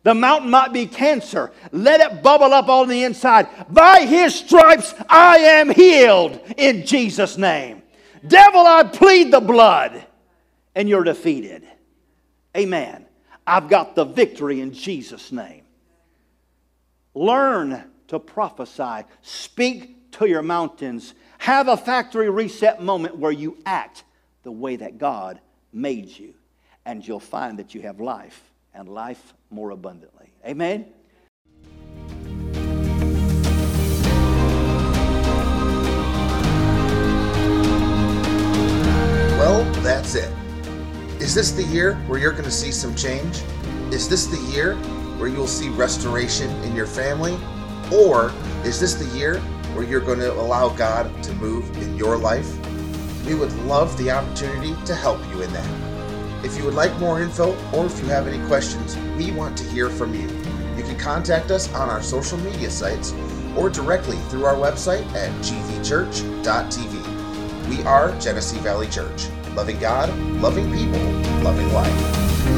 The 0.03 0.14
mountain 0.14 0.51
might 0.51 0.72
be 0.72 0.86
cancer. 0.86 1.51
Let 1.72 2.01
it 2.01 2.22
bubble 2.22 2.53
up 2.53 2.68
on 2.68 2.88
the 2.88 3.05
inside. 3.05 3.49
By 3.70 4.01
his 4.07 4.34
stripes, 4.34 4.95
I 5.09 5.38
am 5.38 5.70
healed 5.70 6.40
in 6.57 6.84
Jesus' 6.84 7.38
name. 7.38 7.82
Devil, 8.26 8.61
I 8.61 8.84
plead 8.84 9.32
the 9.32 9.40
blood, 9.40 10.07
and 10.74 10.88
you're 10.88 11.05
defeated. 11.05 11.66
Amen. 12.57 13.07
I've 13.46 13.68
got 13.68 13.94
the 13.94 14.05
victory 14.05 14.61
in 14.61 14.72
Jesus' 14.72 15.32
name. 15.32 15.62
Learn 17.14 17.84
to 18.09 18.18
prophesy. 18.18 19.07
Speak 19.22 20.11
to 20.12 20.26
your 20.26 20.42
mountains. 20.42 21.14
Have 21.38 21.68
a 21.68 21.76
factory 21.76 22.30
reset 22.30 22.82
moment 22.82 23.16
where 23.16 23.32
you 23.32 23.59
act 23.66 24.05
the 24.44 24.52
way 24.52 24.76
that 24.76 24.98
God 24.98 25.40
made 25.72 26.16
you, 26.16 26.34
and 26.84 27.07
you'll 27.07 27.20
find 27.20 27.59
that 27.59 27.74
you 27.74 27.82
have 27.82 28.00
life 28.00 28.52
and 28.72 28.88
life 28.88 29.34
more 29.50 29.70
abundantly. 29.70 30.32
Amen. 30.46 30.86
Well, 39.38 39.64
that's 39.82 40.14
it. 40.14 40.43
Is 41.24 41.34
this 41.34 41.52
the 41.52 41.64
year 41.64 41.94
where 42.06 42.20
you're 42.20 42.32
going 42.32 42.44
to 42.44 42.50
see 42.50 42.70
some 42.70 42.94
change? 42.94 43.40
Is 43.90 44.10
this 44.10 44.26
the 44.26 44.36
year 44.52 44.76
where 45.16 45.26
you'll 45.26 45.46
see 45.46 45.70
restoration 45.70 46.50
in 46.64 46.76
your 46.76 46.84
family? 46.84 47.38
Or 47.90 48.30
is 48.62 48.78
this 48.78 48.92
the 48.92 49.06
year 49.16 49.40
where 49.72 49.86
you're 49.86 50.02
going 50.02 50.18
to 50.18 50.30
allow 50.34 50.68
God 50.68 51.22
to 51.22 51.32
move 51.36 51.74
in 51.78 51.96
your 51.96 52.18
life? 52.18 52.54
We 53.24 53.34
would 53.34 53.50
love 53.60 53.96
the 53.96 54.10
opportunity 54.10 54.74
to 54.84 54.94
help 54.94 55.18
you 55.30 55.40
in 55.40 55.50
that. 55.54 56.44
If 56.44 56.58
you 56.58 56.64
would 56.66 56.74
like 56.74 56.94
more 56.98 57.22
info 57.22 57.56
or 57.72 57.86
if 57.86 57.98
you 58.00 58.06
have 58.08 58.28
any 58.28 58.46
questions, 58.46 58.94
we 59.16 59.32
want 59.32 59.56
to 59.56 59.64
hear 59.64 59.88
from 59.88 60.12
you. 60.12 60.28
You 60.76 60.82
can 60.82 60.98
contact 60.98 61.50
us 61.50 61.72
on 61.72 61.88
our 61.88 62.02
social 62.02 62.36
media 62.36 62.68
sites 62.68 63.14
or 63.56 63.70
directly 63.70 64.18
through 64.28 64.44
our 64.44 64.56
website 64.56 65.10
at 65.14 65.30
gvchurch.tv. 65.40 67.00
We 67.70 67.82
are 67.84 68.12
Genesee 68.20 68.58
Valley 68.58 68.88
Church, 68.88 69.28
loving 69.55 69.78
God, 69.78 70.09
loving 70.40 70.70
people, 70.72 70.98
loving 71.42 71.72
life. 71.72 72.53